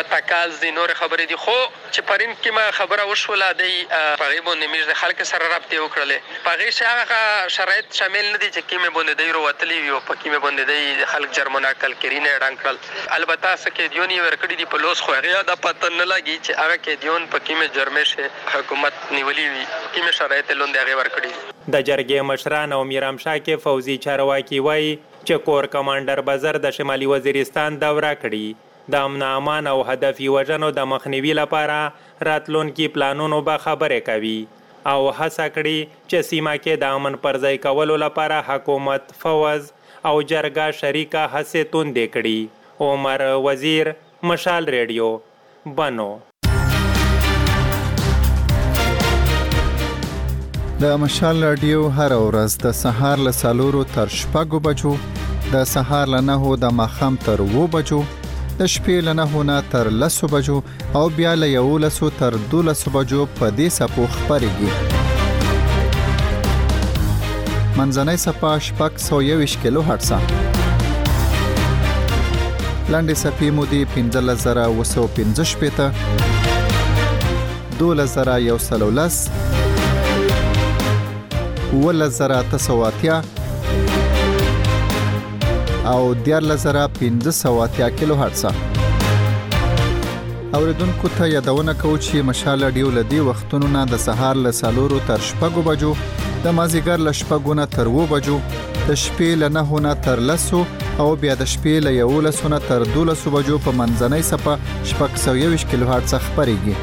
بتکاز 0.00 0.58
دي 0.66 0.74
نور 0.80 0.96
خبرې 1.04 1.32
دي 1.34 1.40
خو 1.46 1.56
چې 1.62 2.10
پرین 2.10 2.34
کې 2.42 2.58
ما 2.58 2.66
خبره 2.80 3.08
وشوله 3.14 3.52
دی 3.64 3.72
هغه 3.72 4.44
باندې 4.50 4.76
میر 4.76 4.90
د 4.92 5.00
خلک 5.06 5.24
سره 5.32 5.54
رابطه 5.56 5.86
وکړلې 5.86 6.44
هغه 6.50 6.78
شغه 6.82 7.48
شرایط 7.56 7.86
شامل 8.00 8.26
نه 8.32 8.38
دي 8.42 8.46
چې 8.48 8.68
کیمه 8.68 8.90
باندې 8.92 9.18
دی 9.20 9.32
وروتلی 9.32 9.74
یو 9.86 9.96
په 10.10 10.14
کیمه 10.20 10.38
باندې 10.42 10.68
دی 10.68 11.08
خلک 11.10 11.32
جرمونه 11.38 11.72
کل 11.80 11.96
کرینه 12.04 12.28
ډانکړل 12.28 12.78
البته 13.16 13.58
سکه 13.64 13.88
دیونی 13.96 14.20
ورکړي 14.26 14.56
دی 14.60 14.68
په 14.74 14.80
لوس 14.84 15.02
خو 15.08 15.12
هغه 15.16 15.42
د 15.50 15.58
پاتن 15.66 15.92
نه 16.02 16.06
لګي 16.12 16.38
چې 16.44 16.56
هغه 16.60 16.78
کې 16.84 17.02
دیون 17.02 17.26
په 17.34 17.44
کیمه 17.48 17.66
جرمه 17.74 18.04
شه 18.12 18.30
حکومت 18.54 18.96
نیولې 19.16 19.56
وي 19.56 19.66
کیمه 19.96 20.14
شرایط 20.20 20.54
لوند 20.60 20.78
هغه 20.82 20.94
ورکړي 21.00 21.66
د 21.76 21.86
جرګې 21.90 22.30
مشران 22.30 22.76
او 22.78 22.80
میرام 22.94 23.20
شاه 23.26 23.44
کې 23.44 23.66
فوزي 23.66 23.98
چارواکي 24.06 24.62
وای 24.68 24.88
چې 25.02 25.46
کور 25.50 25.70
کمانډر 25.76 26.26
بزر 26.32 26.60
د 26.68 26.74
شمالي 26.80 27.10
وزیرستان 27.14 27.78
دوره 27.84 28.14
کړي 28.24 28.88
د 28.96 29.06
امن 29.12 29.28
امان 29.32 29.70
او 29.76 29.84
هدفي 29.92 30.32
وژنو 30.38 30.72
د 30.80 30.90
مخنیوي 30.96 31.38
لپاره 31.42 32.26
راتلونکي 32.32 32.90
پلانونو 32.98 33.44
به 33.52 33.66
خبرې 33.68 34.10
کوي 34.10 34.34
او 34.90 35.00
هڅه 35.16 35.44
کړې 35.56 36.02
چې 36.06 36.28
سیمه 36.30 36.54
کې 36.62 36.80
د 36.84 36.96
امن 36.98 37.16
پرځای 37.26 37.60
کولو 37.66 37.96
لپاره 38.02 38.38
حکومت 38.48 39.12
فوز 39.22 39.68
او 40.10 40.14
جرګه 40.32 40.66
شریکه 40.80 41.24
هڅې 41.34 41.72
توندې 41.74 42.06
کړې 42.16 42.82
عمر 42.86 43.24
وزیر 43.46 43.92
مشال 44.30 44.70
ریډیو 44.76 45.10
بنو 45.80 46.08
د 50.84 50.98
مشال 51.04 51.42
ریډیو 51.44 51.84
هر 52.00 52.16
ورځ 52.22 52.58
د 52.66 52.76
سهار 52.82 53.24
له 53.28 53.36
سالورو 53.42 53.84
تر 53.96 54.14
شپږو 54.20 54.62
بجو 54.68 54.96
د 55.54 55.64
سهار 55.76 56.12
له 56.16 56.26
9 56.32 56.58
د 56.66 56.76
مخم 56.82 57.20
تر 57.28 57.44
2 57.54 57.68
بجو 57.76 58.00
د 58.62 58.64
شپې 58.72 58.96
له 59.06 59.12
9 59.20 59.42
نه 59.46 59.54
تر 59.70 59.88
10 60.00 60.28
بجو 60.32 60.56
او 60.98 61.04
بیا 61.14 61.30
له 61.38 61.46
11 61.60 62.12
تر 62.18 62.34
12 62.50 62.90
بجو 62.96 63.22
په 63.38 63.46
دې 63.56 63.68
سپو 63.76 64.04
خبرېږي 64.16 64.70
منځنۍ 67.78 68.18
سپا 68.26 68.52
شپږ 68.66 68.92
سو 69.06 69.16
یو 69.30 69.40
کیلو 69.62 69.80
هرڅه 69.90 70.16
لاندې 70.44 73.14
سپې 73.24 73.48
مودي 73.58 73.82
15015 73.96 75.60
پته 75.64 75.86
2113 77.82 79.14
ولزرا 81.84 82.40
تسواتیا 82.54 83.16
او 85.86 86.14
14580 86.14 87.96
کیلو 87.96 88.14
هرتز 88.14 88.44
اوریدونکو 90.54 91.08
ته 91.18 91.26
یادونه 91.30 91.72
کوم 91.74 91.98
چې 92.00 92.14
مشاله 92.30 92.68
ډیو 92.76 92.90
لدی 92.98 93.20
وختونو 93.28 93.66
نه 93.76 93.82
د 93.92 93.94
سهار 94.04 94.36
له 94.46 94.50
سالورو 94.58 94.98
تر 95.08 95.20
شپږو 95.28 95.62
بجو 95.68 95.92
د 96.44 96.46
مازیګر 96.58 96.98
له 97.06 97.12
شپږو 97.20 97.52
نه 97.60 97.66
تر 97.76 97.86
وو 97.94 98.06
بجو 98.12 98.36
د 98.50 98.92
شپې 99.04 99.30
له 99.42 99.48
نه 99.56 99.62
هونه 99.72 99.92
تر 100.08 100.18
لسو 100.30 100.60
او 101.04 101.08
بیا 101.24 101.34
د 101.40 101.42
شپې 101.54 101.74
له 101.88 101.92
یو 101.96 102.20
لسونه 102.28 102.58
تر 102.68 102.82
دولسو 102.94 103.28
بجو 103.38 103.56
په 103.66 103.70
منځنۍ 103.80 104.22
صفه 104.30 104.54
شپږ 104.92 105.12
سو 105.24 105.32
یو 105.42 105.52
شکل 105.64 105.82
هارت 105.90 106.06
څخه 106.14 106.28
خبريږي 106.30 106.76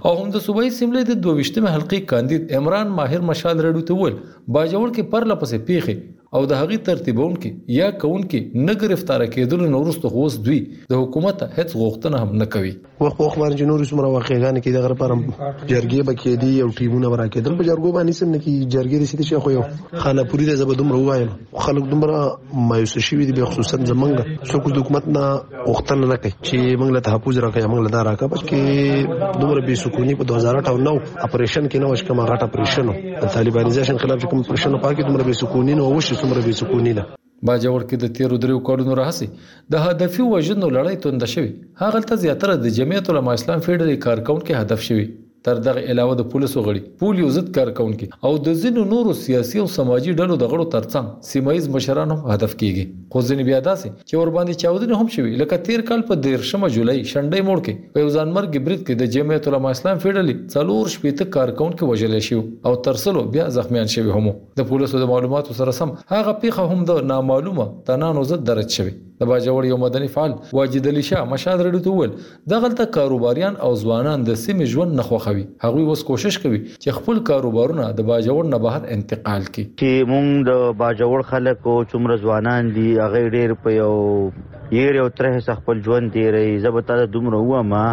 او 0.00 0.12
هم 0.16 0.26
د 0.38 0.42
صوبایي 0.48 0.72
سیملې 0.80 1.04
د 1.10 1.22
22مې 1.28 1.76
حلقې 1.76 2.02
کاندید 2.14 2.52
عمران 2.60 2.92
ماهر 2.98 3.24
مشال 3.30 3.64
رډو 3.68 3.84
ته 3.92 4.00
ول 4.02 4.18
باجوړ 4.24 4.96
کې 4.96 5.08
پر 5.14 5.28
لپسې 5.32 5.66
پیخي 5.70 5.96
او 6.36 6.40
د 6.50 6.54
هغې 6.58 6.76
ترتیبون 6.86 7.34
کې 7.42 7.74
یا 7.78 7.88
کون 8.04 8.22
کې 8.30 8.62
نه 8.68 8.72
گرفتار 8.78 9.22
کېدل 9.34 9.60
نو 9.72 9.80
ورسته 9.82 10.10
خوس 10.14 10.38
دوی 10.46 10.56
د 10.92 11.00
حکومت 11.02 11.42
هیڅ 11.58 11.74
غوښتنه 11.80 12.22
هم 12.22 12.32
نه 12.40 12.46
کوي 12.54 12.72
وخت 13.02 13.20
وخت 13.24 13.36
باندې 13.42 13.60
جنور 13.60 13.84
سمره 13.90 14.08
واقعیان 14.14 14.58
کې 14.64 14.74
دغه 14.76 14.96
پر 15.02 15.12
جرګې 15.18 16.08
بکې 16.08 16.32
دي 16.44 16.50
او 16.64 16.70
ټیمونه 16.80 17.12
برا 17.12 17.26
کېدل 17.36 17.54
په 17.60 17.66
جرګو 17.68 17.92
باندې 17.96 18.18
سم 18.20 18.32
نه 18.32 18.40
کې 18.46 18.72
جرګې 18.76 19.02
رسید 19.04 19.22
شي 19.28 19.38
خو 19.44 19.52
یو 19.58 19.62
خانه 20.06 20.24
پوری 20.32 20.48
د 20.50 20.58
زبدوم 20.62 20.90
روایم 20.96 21.30
خلک 21.68 21.86
دومره 21.92 22.24
مایوس 22.72 22.96
شي 23.10 23.20
وي 23.20 23.28
به 23.38 23.44
خصوصا 23.52 23.80
زمنګ 23.92 24.50
څوک 24.54 24.68
د 24.78 24.84
حکومت 24.84 25.08
نه 25.18 25.24
غوښتنه 25.68 26.10
نه 26.14 26.18
کوي 26.26 26.34
چې 26.34 26.82
موږ 26.82 26.98
له 26.98 27.04
تحفظ 27.10 27.40
راکې 27.46 27.74
موږ 27.74 27.86
له 27.86 27.94
دا 27.96 28.02
راکې 28.10 28.34
بلکې 28.34 29.40
دومره 29.44 29.64
بي 29.70 29.78
سکونی 29.84 30.18
په 30.22 30.28
2018 30.34 31.22
اپریشن 31.30 31.70
کې 31.70 31.86
نو 31.86 31.94
شکه 32.04 32.20
ما 32.22 32.28
غټ 32.34 32.50
اپریشن 32.52 32.92
د 33.22 33.32
طالبانیزیشن 33.38 34.04
خلاف 34.04 34.28
کوم 34.30 34.44
اپریشن 34.48 34.78
په 34.80 34.94
کې 34.96 35.08
دومره 35.12 35.30
بي 35.32 35.38
سکونی 35.44 35.80
نو 35.84 35.88
وشه 35.94 36.22
څومره 36.24 36.40
بې 36.46 36.54
سکونی 36.60 36.92
ده 36.98 37.04
باجوړ 37.46 37.80
کې 37.88 37.96
د 37.98 38.04
تیرو 38.16 38.36
دریو 38.42 38.64
کډونو 38.66 38.92
راهسي 39.00 39.26
د 39.72 39.74
هدفي 39.86 40.22
وژنو 40.32 40.66
لړۍ 40.76 40.96
توند 41.02 41.22
شوې 41.34 41.50
هغه 41.82 41.98
تل 42.08 42.18
زیاتره 42.24 42.52
د 42.58 42.66
جمعیت 42.78 43.04
العلماء 43.10 43.34
اسلام 43.38 43.60
فیډری 43.66 43.96
کارکون 44.06 44.38
کې 44.46 44.58
هدف 44.62 44.80
شوی 44.88 45.04
تر 45.48 45.58
دغه 45.64 45.80
علاوه 45.92 46.12
د 46.18 46.24
پولیسو 46.32 46.60
غړي 46.66 46.82
پولیو 47.00 47.30
ضد 47.32 47.48
کارکونکو 47.56 48.06
او 48.28 48.30
د 48.44 48.54
ځینو 48.60 48.84
نورو 48.92 49.14
سیاسي 49.22 49.58
او 49.62 49.64
سماجی 49.72 50.14
ډلو 50.20 50.36
د 50.42 50.50
غړو 50.52 50.64
ترڅنګ 50.74 51.10
سیمایز 51.32 51.66
مشران 51.74 52.14
هم 52.14 52.30
هدف 52.36 52.54
کیږي 52.62 53.12
خو 53.14 53.22
ځینې 53.26 53.48
بیا 53.48 53.58
داسې 53.66 54.00
چې 54.10 54.22
ور 54.22 54.30
باندې 54.36 54.62
چاودنې 54.62 55.00
هم 55.00 55.10
شوي 55.16 55.34
لکه 55.42 55.66
تیر 55.66 55.84
کال 55.90 56.04
په 56.10 56.18
13 56.28 56.70
جولای 56.76 56.96
شنډې 57.10 57.48
موړ 57.48 57.62
کې 57.66 57.96
په 57.96 58.04
یو 58.04 58.10
ځانمرګ 58.16 58.64
برید 58.68 58.82
کې 58.84 59.00
د 59.02 59.12
جمعیت 59.16 59.50
العلماء 59.52 59.74
اسلام 59.78 60.00
فیډلې 60.06 60.56
څلور 60.56 60.92
شپېته 60.94 61.30
کارکونکو 61.36 61.90
وژل 61.92 62.18
شو 62.30 62.40
او 62.70 62.74
ترسلو 62.88 63.26
بیا 63.36 63.48
زخمیان 63.58 63.92
شوي 63.96 64.18
هم 64.20 64.32
د 64.62 64.68
پولیسو 64.72 65.02
د 65.04 65.12
معلوماتو 65.14 65.58
سره 65.60 65.76
سم 65.82 65.94
هغه 66.14 66.36
پیخه 66.46 66.66
هم 66.72 66.90
د 66.92 67.06
نامعلومه 67.12 67.70
تنانو 67.92 68.24
ضد 68.32 68.48
درج 68.54 68.78
شوي 68.80 68.96
د 69.20 69.26
باجوړ 69.30 69.64
یو 69.66 69.76
مدني 69.80 70.08
فعال 70.12 70.32
واجد 70.58 70.86
علي 70.92 71.02
شاه 71.08 71.24
مشاد 71.32 71.60
رډو 71.66 71.80
ته 71.82 71.90
وویل 71.90 72.14
دغلته 72.52 72.86
کاروباریان 72.96 73.56
او 73.66 73.70
ځوانان 73.82 74.24
د 74.28 74.38
سیمې 74.44 74.66
ژوند 74.72 74.96
نه 75.00 75.04
خوښوي 75.10 75.44
هغوی 75.64 75.84
اوس 75.92 76.02
کوشش 76.08 76.38
کوي 76.46 76.58
چې 76.82 76.96
خپل 76.98 77.20
کاروبارونه 77.28 77.84
د 78.00 78.08
باجوړ 78.08 78.44
نه 78.54 78.58
بهر 78.64 78.82
انتقال 78.96 79.42
کړي 79.52 79.64
چې 79.80 80.08
موږ 80.10 80.28
د 80.48 80.52
باجوړ 80.82 81.18
خلک 81.30 81.58
او 81.74 81.76
څومره 81.94 82.14
ځوانان 82.24 82.64
دي 82.78 82.88
هغه 83.04 83.20
ډېر 83.36 83.48
په 83.66 83.76
یو 83.82 83.94
یې 83.94 85.00
یو 85.02 85.08
ترې 85.20 85.56
خپل 85.62 85.76
ژوند 85.88 86.12
دی 86.18 86.26
ری 86.38 86.46
زبتا 86.68 86.96
دومره 87.16 87.42
و 87.52 87.62
ما 87.74 87.86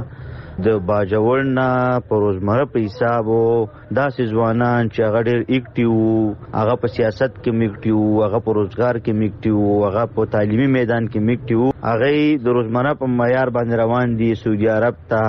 د 0.60 0.68
باجوړنا 0.88 1.70
پروزمره 2.10 2.66
په 2.74 2.78
حساب 2.86 3.26
داسې 4.00 4.22
ځوانان 4.34 4.82
چې 4.94 5.00
هغه 5.08 5.22
ډېر 5.28 5.40
اکټیو 5.56 5.96
هغه 6.60 6.74
په 6.82 6.88
سیاست 6.96 7.32
کې 7.44 7.52
میکټیو 7.62 8.02
هغه 8.26 8.40
په 8.46 8.52
روزګار 8.60 8.96
کې 9.04 9.12
میکټیو 9.22 9.84
هغه 9.88 10.04
په 10.16 10.22
تعلیمي 10.36 10.68
میدان 10.78 11.04
کې 11.12 11.20
میکټیو 11.28 11.64
هغه 11.92 12.08
د 12.44 12.60
روزمره 12.60 12.92
په 13.00 13.06
معیار 13.18 13.50
باندې 13.58 13.74
روان 13.84 14.08
دي 14.20 14.30
سعودي 14.44 14.68
عرب 14.78 14.96
ته 15.14 15.24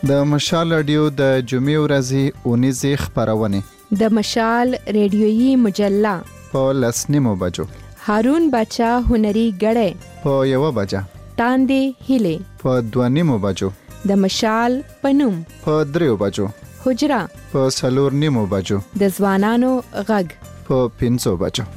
د 0.10 0.16
مشال 0.32 0.72
رادیو 0.74 1.04
د 1.20 1.28
جمعې 1.52 1.76
ورځې 1.84 2.50
اونیزې 2.50 2.90
خبرونه 3.04 4.00
د 4.02 4.10
مشال 4.18 4.74
ریډیوي 4.98 5.48
مجله 5.62 6.12
په 6.52 6.62
لسنیمو 6.82 7.32
بجو 7.44 7.64
هارون 8.08 8.46
بچا 8.56 8.90
هنري 9.08 9.46
غړې 9.64 10.20
په 10.26 10.34
یو 10.50 10.70
بجا 10.80 11.02
تاندې 11.40 12.06
هله 12.10 12.62
په 12.64 12.76
دوانیمو 12.98 13.38
بجو 13.48 13.70
د 14.12 14.20
مشال 14.26 14.78
پنوم 15.06 15.40
په 15.66 15.82
دریو 15.96 16.20
بجو 16.26 16.46
حجرا 16.86 17.22
په 17.56 17.68
سلور 17.80 18.20
نیمو 18.26 18.46
بجو 18.56 18.82
د 19.06 19.16
ځوانانو 19.20 19.74
غږ 19.96 20.54
په 20.70 20.84
پینځو 21.02 21.36
بجو 21.46 21.68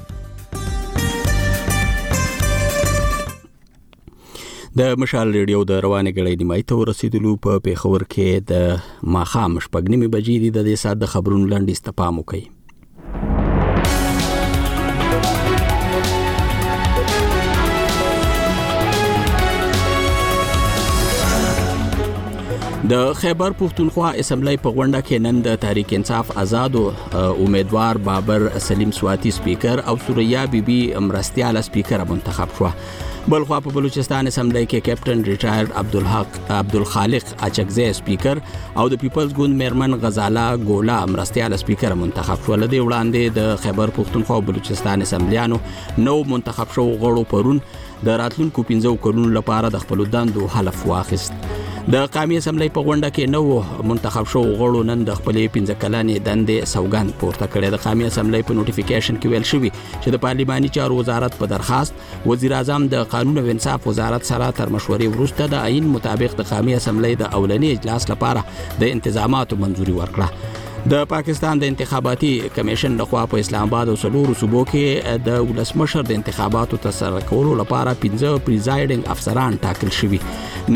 د 4.79 4.83
مشال 5.03 5.29
ریډیو 5.37 5.61
د 5.69 5.77
روانه 5.85 6.11
غړې 6.17 6.35
نیمای 6.41 6.65
ته 6.73 6.77
ورسېدلو 6.83 7.31
په 7.45 7.55
پیښور 7.69 8.03
کې 8.11 8.43
د 8.51 8.69
ماخام 9.15 9.57
شپګنیمه 9.65 10.11
بجې 10.15 10.51
د 10.57 10.61
دې 10.67 10.75
ساده 10.83 11.09
خبرونو 11.15 11.49
لاندې 11.53 11.73
استفام 11.79 12.21
وکړي 12.21 12.45
د 22.95 23.03
خیبر 23.25 23.59
پښتونخوا 23.65 24.13
اسمبلی 24.25 24.57
په 24.63 24.69
غونډه 24.79 25.01
کې 25.11 25.21
نن 25.29 25.43
د 25.51 25.61
تحریک 25.67 25.97
انصاف 26.01 26.33
آزادو 26.47 26.87
امیدوار 27.49 28.03
بابر 28.13 28.49
سلیم 28.71 28.95
سواتی 29.03 29.35
سپیکر 29.43 29.77
او 29.91 29.95
سوریا 30.09 30.43
بیبي 30.57 30.81
بی 30.91 31.07
مرستياله 31.11 31.61
سپیکر 31.73 31.99
منتخب 32.15 32.49
شوه 32.59 32.73
بلخوا 33.29 33.57
په 33.65 33.73
بلوچستان 33.77 34.27
اسمبلی 34.29 34.61
کې 34.67 34.85
کیپټن 34.85 35.23
ریټایر 35.29 35.67
عبدالحق 35.81 36.37
عبدالخالق 36.59 37.33
اچکزی 37.49 37.87
سپیکر 37.99 38.39
او 38.79 38.87
د 38.95 39.01
پیپلز 39.03 39.35
ګوند 39.41 39.59
میرمن 39.65 39.97
غزاله 40.07 40.45
ګولا 40.69 40.97
مرستيال 41.17 41.57
سپیکر 41.65 41.95
منتخب 42.05 42.47
شو 42.49 42.57
لدی 42.65 42.81
وړاندې 42.85 43.39
د 43.43 43.61
خیبر 43.67 43.93
پښتونخوا 44.01 44.39
او 44.41 44.47
بلوچستان 44.55 45.07
اسمبلیانو 45.11 45.61
نو 46.09 46.17
منتخب 46.35 46.73
شو 46.79 46.89
غړو 47.05 47.29
پرون 47.37 47.61
د 48.09 48.19
راتلونکو 48.25 48.69
15 48.75 48.99
کلونو 49.09 49.35
لپاره 49.39 49.77
د 49.79 49.87
خپل 49.89 50.07
دندو 50.19 50.49
حلف 50.59 50.85
واخیست 50.93 51.51
د 51.95 51.97
قومي 52.15 52.37
اسمبلی 52.39 52.67
په 52.77 52.81
غونډه 52.87 53.09
کې 53.17 53.25
نو 53.35 53.41
منتخب 53.91 54.27
شو 54.33 54.41
غړو 54.59 54.81
نن 54.89 55.05
د 55.09 55.15
خپلې 55.21 55.45
15 55.55 55.79
کلنې 55.85 56.17
دندې 56.29 56.57
سوګند 56.75 57.11
پورته 57.21 57.45
کړې 57.53 57.69
د 57.75 57.83
قومي 57.85 58.05
اسمبلی 58.09 58.41
په 58.49 58.57
نوټیفیکیشن 58.59 59.15
کې 59.21 59.29
ویل 59.33 59.47
شوی 59.53 59.71
چې 60.03 60.09
د 60.17 60.23
پارلماني 60.27 60.69
چارو 60.77 60.99
وزارت 61.01 61.33
په 61.41 61.51
درخواست 61.55 62.05
وزیر 62.31 62.53
اعظم 62.59 62.83
د 62.97 63.09
قانون 63.17 63.37
او 63.45 63.49
انصاف 63.57 63.89
وزارت 63.93 64.23
سره 64.33 64.51
تر 64.63 64.75
مشورې 64.79 65.07
وروسته 65.17 65.51
د 65.57 65.61
آئین 65.69 65.89
مطابق 65.97 66.37
د 66.43 66.49
قومي 66.55 66.77
اسمبلی 66.83 67.15
د 67.23 67.33
اولنې 67.41 67.81
اجلاس 67.81 68.11
لپاره 68.15 68.45
د 68.85 68.93
انتظاماتو 68.97 69.63
منځوري 69.65 69.99
ورکړه 70.01 70.68
د 70.93 71.05
پاکستان 71.09 71.59
د 71.59 71.65
انتخاباتي 71.71 72.29
کمیشن 72.59 72.93
لخوا 73.01 73.23
په 73.33 73.39
اسلام 73.45 73.67
آباد 73.69 73.89
او 73.95 73.97
سلور 74.03 74.29
صوبو 74.43 74.61
کې 74.71 75.19
د 75.27 75.49
ولسمشر 75.51 76.07
د 76.11 76.17
انتخاباتو 76.19 76.79
تسره 76.85 77.21
کولو 77.31 77.51
لپاره 77.59 77.93
15 78.05 78.39
پریزایډینګ 78.47 79.11
افسران 79.17 79.59
ټاکل 79.65 79.91
شوي 79.97 80.21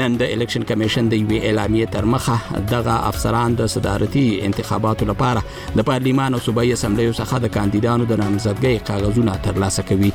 نن 0.03 0.19
د 0.23 0.29
الیکشن 0.35 0.67
کمیشن 0.73 1.09
د 1.15 1.23
یو 1.25 1.39
اعلامیه 1.41 1.89
تر 1.97 2.11
مخه 2.17 2.61
دغه 2.75 2.99
افسران 3.13 3.57
د 3.63 3.73
صدارتي 3.77 4.27
انتخاباتو 4.51 5.11
لپاره 5.15 5.79
د 5.81 5.89
پارلیمان 5.93 6.39
او 6.41 6.45
صوبایي 6.51 6.77
اسمبلیو 6.79 7.17
څخه 7.21 7.43
د 7.47 7.55
کاندیدانو 7.57 8.11
د 8.15 8.23
نامزدګۍ 8.25 8.87
کاغذونه 8.93 9.41
ترلاسه 9.51 9.87
کوي 9.93 10.13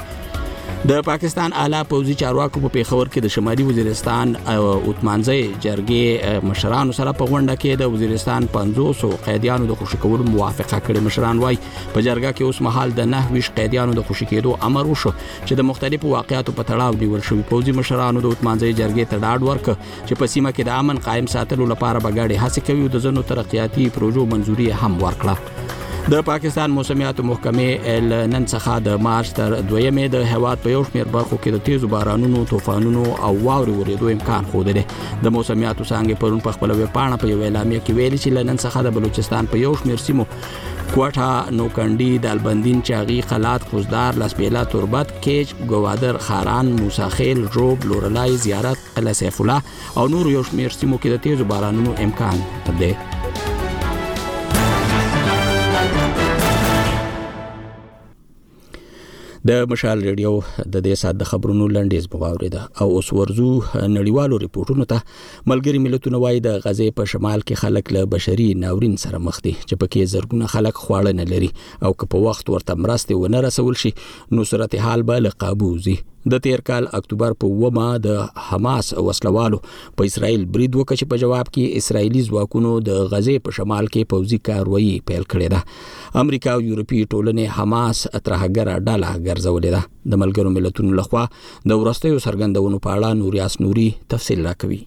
د 0.89 0.99
پاکستان 1.05 1.51
اعلی 1.61 1.79
پوځي 1.87 2.13
چارواکو 2.19 2.59
په 2.65 2.69
پیښور 2.73 3.07
کې 3.13 3.21
د 3.23 3.31
شمالي 3.35 3.63
وزیرستان 3.69 4.29
او 4.51 4.59
اوتمانځي 4.65 5.47
جرګې 5.63 6.45
مشرانو 6.51 6.93
سره 6.99 7.13
په 7.21 7.25
غونډه 7.31 7.55
کې 7.63 7.81
د 7.81 7.95
وزیرستان 7.95 8.45
500 8.53 9.25
قیدیانو 9.25 9.65
د 9.71 9.77
خوشی 9.81 9.97
کولو 10.05 10.27
موافقه 10.27 10.79
کړې 10.83 11.07
مشران 11.07 11.41
وای 11.45 11.59
په 11.63 12.03
جرګه 12.05 12.31
کې 12.37 12.43
اوس 12.49 12.61
مهال 12.67 12.95
د 13.01 13.09
9 13.15 13.49
قیدیانو 13.57 13.97
د 13.99 14.05
خوشی 14.11 14.27
کېدو 14.31 14.55
امر 14.69 14.91
وشو 14.93 15.11
چې 15.23 15.61
د 15.61 15.67
مختلفو 15.71 16.13
واقعیتو 16.13 16.55
په 16.61 16.67
تړاو 16.71 16.99
نیول 17.03 17.25
شوی 17.31 17.43
پوځي 17.51 17.77
مشرانو 17.81 18.21
د 18.27 18.29
اوتمانځي 18.29 18.77
جرګې 18.77 19.11
ته 19.15 19.25
ډاډ 19.25 19.49
ورک 19.49 19.65
چې 20.07 20.21
په 20.21 20.33
سیمه 20.35 20.55
کې 20.55 20.71
د 20.71 20.77
امن 20.83 21.03
قائم 21.09 21.27
ساتلو 21.37 21.67
لپاره 21.73 22.05
بغاړي 22.07 22.39
هڅه 22.43 22.65
کوي 22.71 22.93
د 22.95 23.05
زنو 23.07 23.25
ترقیاتي 23.33 23.89
پروژو 23.99 24.25
منځوري 24.35 24.69
هم 24.83 24.97
ورکړه 25.03 25.83
د 26.11 26.19
پاکستان 26.27 26.71
موسمیاتو 26.75 27.23
محکمې 27.29 27.99
ل 28.09 28.27
نن 28.33 28.43
څخه 28.51 28.75
د 28.83 28.99
مارچ 29.05 29.31
تر 29.39 29.55
2مې 29.71 30.11
د 30.11 30.21
هواد 30.33 30.61
په 30.65 30.71
یو 30.75 30.83
شمېر 30.89 31.09
برخو 31.15 31.39
کې 31.39 31.55
د 31.55 31.65
تیزو 31.69 31.89
بارانونو، 31.93 32.43
طوفانونو 32.51 33.01
او 33.05 33.31
واوري 33.47 33.73
ورېدو 33.79 34.11
امکان 34.13 34.47
خوده 34.53 34.75
دي 34.77 34.83
د 35.23 35.33
موسمیاتو 35.37 35.87
څنګه 35.89 36.21
پرون 36.21 36.39
په 36.45 36.55
خپل 36.57 36.75
ویب 36.77 36.93
پاڼه 36.93 37.19
په 37.23 37.31
یو 37.31 37.41
اعلان 37.47 37.73
کې 37.73 37.97
ویل 37.97 38.15
چې 38.21 38.37
ل 38.37 38.47
نن 38.51 38.61
څخه 38.65 38.85
د 38.87 38.95
بلوچستان 38.99 39.49
په 39.55 39.63
یو 39.65 39.73
شمېر 39.81 40.03
سیمو 40.05 40.27
کوټه 40.37 41.59
نوکندي 41.59 42.09
دالبندین 42.27 42.81
چاغي 42.91 43.19
خلات 43.33 43.67
خوزدار 43.73 44.21
لسبیلا 44.23 44.63
تربت 44.75 45.13
کیچ 45.27 45.53
گوادر 45.73 46.21
خاران 46.29 46.71
موساخیل 46.79 47.45
روب 47.59 47.85
لورلای 47.91 48.37
زیارت 48.47 48.87
قلعه 48.95 49.19
سیف 49.23 49.41
الله 49.47 49.61
او 50.01 50.07
نور 50.17 50.33
یو 50.37 50.47
شمېر 50.53 50.79
سیمو 50.79 51.03
کې 51.03 51.17
د 51.17 51.29
تیزو 51.29 51.51
بارانونو 51.53 51.99
امکان 52.07 52.49
دی 52.85 52.93
د 59.47 59.65
مشال 59.71 59.99
ریډیو 60.05 60.29
د 60.73 60.75
دې 60.85 60.93
سات 61.01 61.15
د 61.17 61.23
خبرونو 61.31 61.65
لنډیز 61.75 62.07
په 62.13 62.29
اوریده 62.35 62.61
او 62.83 62.87
اوس 62.95 63.11
ورزو 63.17 63.49
نړیوالو 63.51 64.39
ریپورتونو 64.43 64.87
ته 64.93 65.03
ملګری 65.51 65.81
ملتونه 65.83 66.21
وایي 66.23 66.41
د 66.47 66.57
غزې 66.65 66.87
په 66.97 67.11
شمال 67.11 67.45
کې 67.47 67.61
خلک 67.61 67.93
له 67.97 68.01
بشري 68.15 68.47
ناورین 68.63 68.97
سره 69.05 69.21
مخ 69.27 69.39
دي 69.45 69.53
چې 69.53 69.81
پکې 69.83 70.11
زرګونه 70.15 70.51
خلک 70.55 70.83
خواړه 70.83 71.21
نه 71.21 71.35
لري 71.35 71.51
او 71.85 71.93
که 72.01 72.11
په 72.15 72.25
وخت 72.27 72.53
ورته 72.55 72.79
مرسته 72.87 73.21
ونه 73.23 73.43
رسول 73.47 73.79
شي 73.85 73.93
نو 74.37 74.47
صورت 74.53 74.77
حال 74.87 75.09
به 75.11 75.25
لقابوزي 75.27 75.97
د 76.31 76.35
تیر 76.45 76.61
کال 76.69 76.83
اکتوبر 76.99 77.31
په 77.43 77.47
ومه 77.61 77.85
د 78.05 78.23
حماس 78.47 78.87
وسلوالو 79.09 79.57
په 80.01 80.09
اسرائیل 80.09 80.41
برید 80.57 80.75
وکړ 80.79 80.95
چې 80.99 81.09
په 81.13 81.21
جواب 81.23 81.51
کې 81.55 81.75
اسرایلی 81.83 82.21
ځواکونو 82.29 82.71
د 82.89 82.99
غزې 83.11 83.35
په 83.45 83.55
شمال 83.59 83.85
کې 83.93 84.09
پوځي 84.15 84.39
کاروایی 84.49 84.91
پیل 85.11 85.23
کړې 85.31 85.47
ده 85.55 86.19
امریکا 86.25 86.51
او 86.57 86.61
یورپی 86.71 86.99
ټولنې 87.11 87.45
حماس 87.59 87.97
اترهګره 88.17 88.73
ډاله 88.87 89.09
ګرځولې 89.27 89.69
ده 89.77 89.81
د 90.15 90.23
ملګرو 90.25 90.53
ملتونو 90.59 90.89
لخوا 91.03 91.23
د 91.71 91.81
ورستیو 91.85 92.21
سرګندونو 92.27 92.83
په 92.85 92.89
اړه 92.95 93.09
نوري 93.25 93.39
اسنوري 93.47 93.87
تفصیل 94.15 94.39
راکوي 94.51 94.81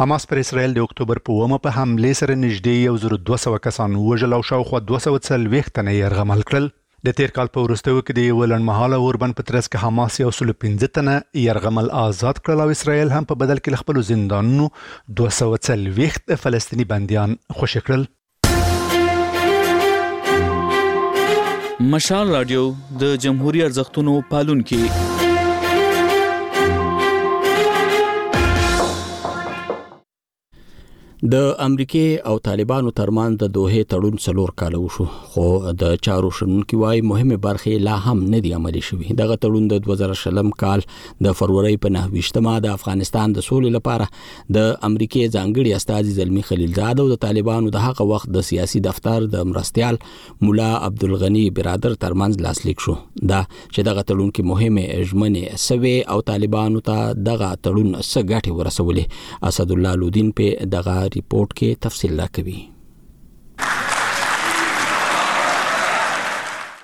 حماس 0.01 0.27
پر 0.31 0.41
اسرایل 0.45 0.77
د 0.79 0.87
اکتوبر 0.89 1.21
په 1.27 1.37
ومه 1.43 1.59
په 1.67 1.75
حمله 1.81 2.15
سره 2.23 2.39
نږدې 2.39 3.13
1200 3.19 3.61
کسان 3.69 3.99
وژل 4.07 4.37
او 4.39 4.41
شاوخوا 4.53 4.81
240 4.93 5.39
تنه 5.41 5.97
یې 5.97 6.15
غمل 6.21 6.47
کړل 6.53 6.71
د 7.11 7.19
تیر 7.21 7.35
کال 7.41 7.53
په 7.59 7.67
ورستیو 7.69 8.01
کې 8.01 8.21
د 8.23 8.41
ولن 8.41 8.67
محاله 8.73 9.03
اوربن 9.05 9.37
پترس 9.43 9.69
کې 9.71 9.87
حماس 9.89 10.19
یو 10.25 10.33
سل 10.41 10.55
15 10.69 10.95
تنه 11.01 11.21
يرغمل 11.45 11.93
آزاد 12.07 12.43
کړل 12.47 12.67
او 12.67 12.79
اسرایل 12.81 13.15
هم 13.19 13.31
په 13.35 13.43
بدل 13.47 13.65
کې 13.65 13.87
خپل 13.87 14.05
زندانونو 14.15 14.75
240 15.27 16.37
فلسطینی 16.47 16.93
بنديان 16.95 17.41
خوشی 17.61 17.85
کړل 17.89 18.13
مشال 21.93 22.27
رادیو 22.37 22.63
د 23.01 23.17
جمهوریت 23.25 23.65
ارزښتونو 23.67 24.13
پالونکې 24.31 24.81
د 31.33 31.37
امریکای 31.65 32.17
او 32.31 32.39
طالبانو 32.47 32.91
ترمن 32.99 33.35
د 33.43 33.49
دوه 33.53 33.83
تړون 33.93 34.17
څلور 34.25 34.51
کال 34.63 34.75
وشو 34.79 35.05
خو 35.21 35.45
د 35.83 35.93
چارو 36.07 36.31
شنونکو 36.39 36.81
وايي 36.81 36.99
مهمه 37.11 37.39
برخه 37.47 37.79
لا 37.85 37.93
هم 38.07 38.17
نه 38.33 38.41
دی 38.47 38.51
عملي 38.57 38.83
شوې 38.89 39.15
دغه 39.21 39.39
تړون 39.45 39.71
د 39.71 40.13
2000 40.19 40.51
کال 40.63 40.85
د 41.29 41.37
فروری 41.39 41.79
په 41.85 41.93
9 41.95 42.57
د 42.65 42.67
افغانستان 42.73 43.37
د 43.39 43.47
سولې 43.47 43.73
لپاره 43.77 44.09
د 44.57 44.67
امریکای 44.89 45.31
ځانګړي 45.37 45.71
استاد 45.79 46.11
زلمی 46.19 46.43
خلیلزاد 46.51 47.01
او 47.07 47.09
د 47.15 47.21
طالبانو 47.25 47.73
د 47.79 47.85
هغه 47.87 48.09
وخت 48.13 48.29
د 48.37 48.45
سیاسي 48.51 48.85
دفتر 48.89 49.31
د 49.37 49.49
مرستيال 49.55 50.01
مولا 50.43 50.69
عبدالغنی 50.91 51.47
برادر 51.61 51.97
ترمنځ 52.05 52.47
لاسلیک 52.49 52.87
شو 52.89 52.97
دا 53.33 53.41
چې 53.55 53.91
دغه 53.91 54.07
تړون 54.13 54.35
کې 54.35 54.51
مهمه 54.51 55.01
اجمنه 55.01 55.65
سوي 55.65 55.97
او 56.03 56.21
طالبانو 56.35 56.85
ته 56.93 57.11
دغه 57.33 57.51
تړون 57.57 57.91
څه 57.95 58.29
ګټه 58.31 58.61
ورسولې 58.61 59.51
اسد 59.53 59.77
الله 59.81 59.97
لودین 60.05 60.33
په 60.43 60.71
دغه 60.79 61.01
ریپورټ 61.17 61.49
کې 61.59 61.69
تفصیل 61.85 62.13
راکوي 62.21 62.59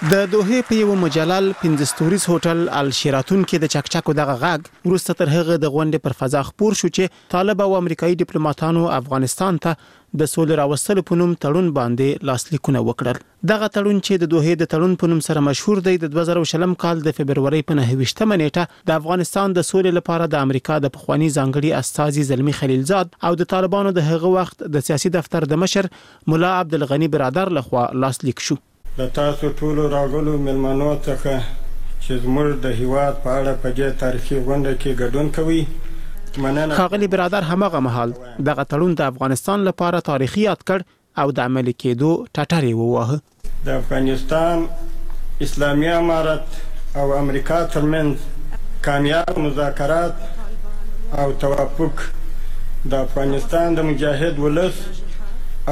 د 0.08 0.20
دوه 0.32 0.58
په 0.66 0.76
یو 0.76 0.92
مجلل 0.98 1.46
15 1.62 1.88
ستوریز 1.88 2.22
هوټل 2.28 2.60
الشیراتون 2.76 3.40
کې 3.48 3.64
د 3.64 3.72
چکچکو 3.72 4.12
دغه 4.20 4.36
غاګ 4.44 4.70
ورسته 4.92 5.14
تر 5.18 5.32
هغه 5.32 5.56
د 5.64 5.74
غونډې 5.74 5.98
پر 6.06 6.14
فضا 6.20 6.40
خبر 6.46 6.76
شو 6.80 6.88
چې 6.96 7.26
طالب 7.34 7.60
او 7.64 7.74
امریکایي 7.80 8.16
ډیپلوماټانو 8.22 8.84
افغانستان 8.98 9.58
ته 9.66 9.74
د 10.22 10.30
سولې 10.34 10.58
راوستلو 10.60 11.04
په 11.10 11.18
نوم 11.22 11.34
تړون 11.42 11.68
باندې 11.80 12.24
لاسلیکونه 12.30 12.82
وکړل 12.86 13.20
دغه 13.52 13.68
تړون 13.74 13.98
چې 14.06 14.22
د 14.24 14.30
دوه 14.36 14.54
د 14.62 14.70
تړون 14.76 14.94
په 15.02 15.12
نوم 15.14 15.20
سره 15.28 15.44
مشهور 15.50 15.84
دی 15.90 15.94
د 16.06 16.12
2000 16.16 16.48
شلم 16.54 16.74
کال 16.86 17.04
د 17.08 17.16
فبرवरी 17.20 17.62
په 17.72 17.78
9 17.82 17.92
نیټه 17.96 18.66
د 18.92 18.98
افغانستان 19.02 19.58
د 19.58 19.68
سولې 19.72 19.96
لپاره 19.98 20.30
د 20.36 20.46
امریکا 20.48 20.80
د 20.86 20.94
پخوانی 20.96 21.30
ځانګړي 21.36 21.78
استاذي 21.82 22.26
زلمی 22.32 22.56
خلیلزاد 22.62 23.20
او 23.30 23.34
د 23.44 23.52
طالبانو 23.54 23.94
د 24.00 24.08
هغه 24.10 24.32
وخت 24.38 24.66
د 24.78 24.86
سیاسي 24.90 25.14
دفتر 25.20 25.50
د 25.54 25.62
مشر 25.66 25.92
مولا 26.34 26.56
عبد 26.64 26.80
الغنی 26.82 27.12
برادر 27.18 27.54
لخوا 27.60 27.86
لاسلیک 28.06 28.44
شو 28.48 28.60
له 28.98 29.06
تاسو 29.18 29.48
ټولو 29.60 29.82
راغلو 29.96 30.32
میلمنو 30.46 30.90
څخه 31.06 31.34
چې 32.04 32.12
زموږ 32.24 32.48
د 32.64 32.66
هیواد 32.80 33.12
په 33.24 33.30
اړه 33.38 33.52
په 33.62 33.68
دې 33.78 33.88
تاریخي 34.02 34.36
غونډه 34.46 34.72
کې 34.80 34.98
ګډون 35.00 35.26
کوي 35.36 35.60
مننه 36.44 36.74
خاغلی 36.80 37.06
برادر 37.14 37.42
همغه 37.52 37.78
محل 37.86 38.10
دغه 38.48 38.64
تړون 38.70 38.92
د 39.00 39.12
افغانستان 39.12 39.58
لپاره 39.68 40.06
تاریخي 40.10 40.42
یاد 40.50 40.60
کړ 40.68 40.80
او 41.22 41.26
د 41.36 41.48
عمل 41.48 41.68
کېدو 41.84 42.12
ټټر 42.34 42.64
ووهه 42.80 43.16
د 43.66 43.68
افغانستان 43.80 44.56
اسلامي 45.46 45.88
امارت 46.02 46.46
او 47.00 47.06
امریکا 47.22 47.58
ترمنځ 47.74 48.10
کامیاب 48.88 49.38
مذاکرات 49.46 50.16
او 51.20 51.26
توافق 51.46 52.02
د 52.92 52.94
افغانستان 53.06 53.74
د 53.78 53.88
مجاهد 53.90 54.38
ولس 54.44 54.74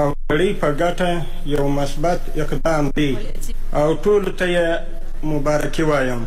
او 0.01 0.07
نړۍ 0.33 0.49
په 0.63 0.77
ګټه 0.81 1.47
یو 1.53 1.69
مثبت 1.77 2.27
اقدام 2.45 2.89
دی 2.99 3.11
او 3.81 3.87
ټول 4.07 4.29
ته 4.43 4.67
مبارکي 5.31 5.87
وایم 5.89 6.21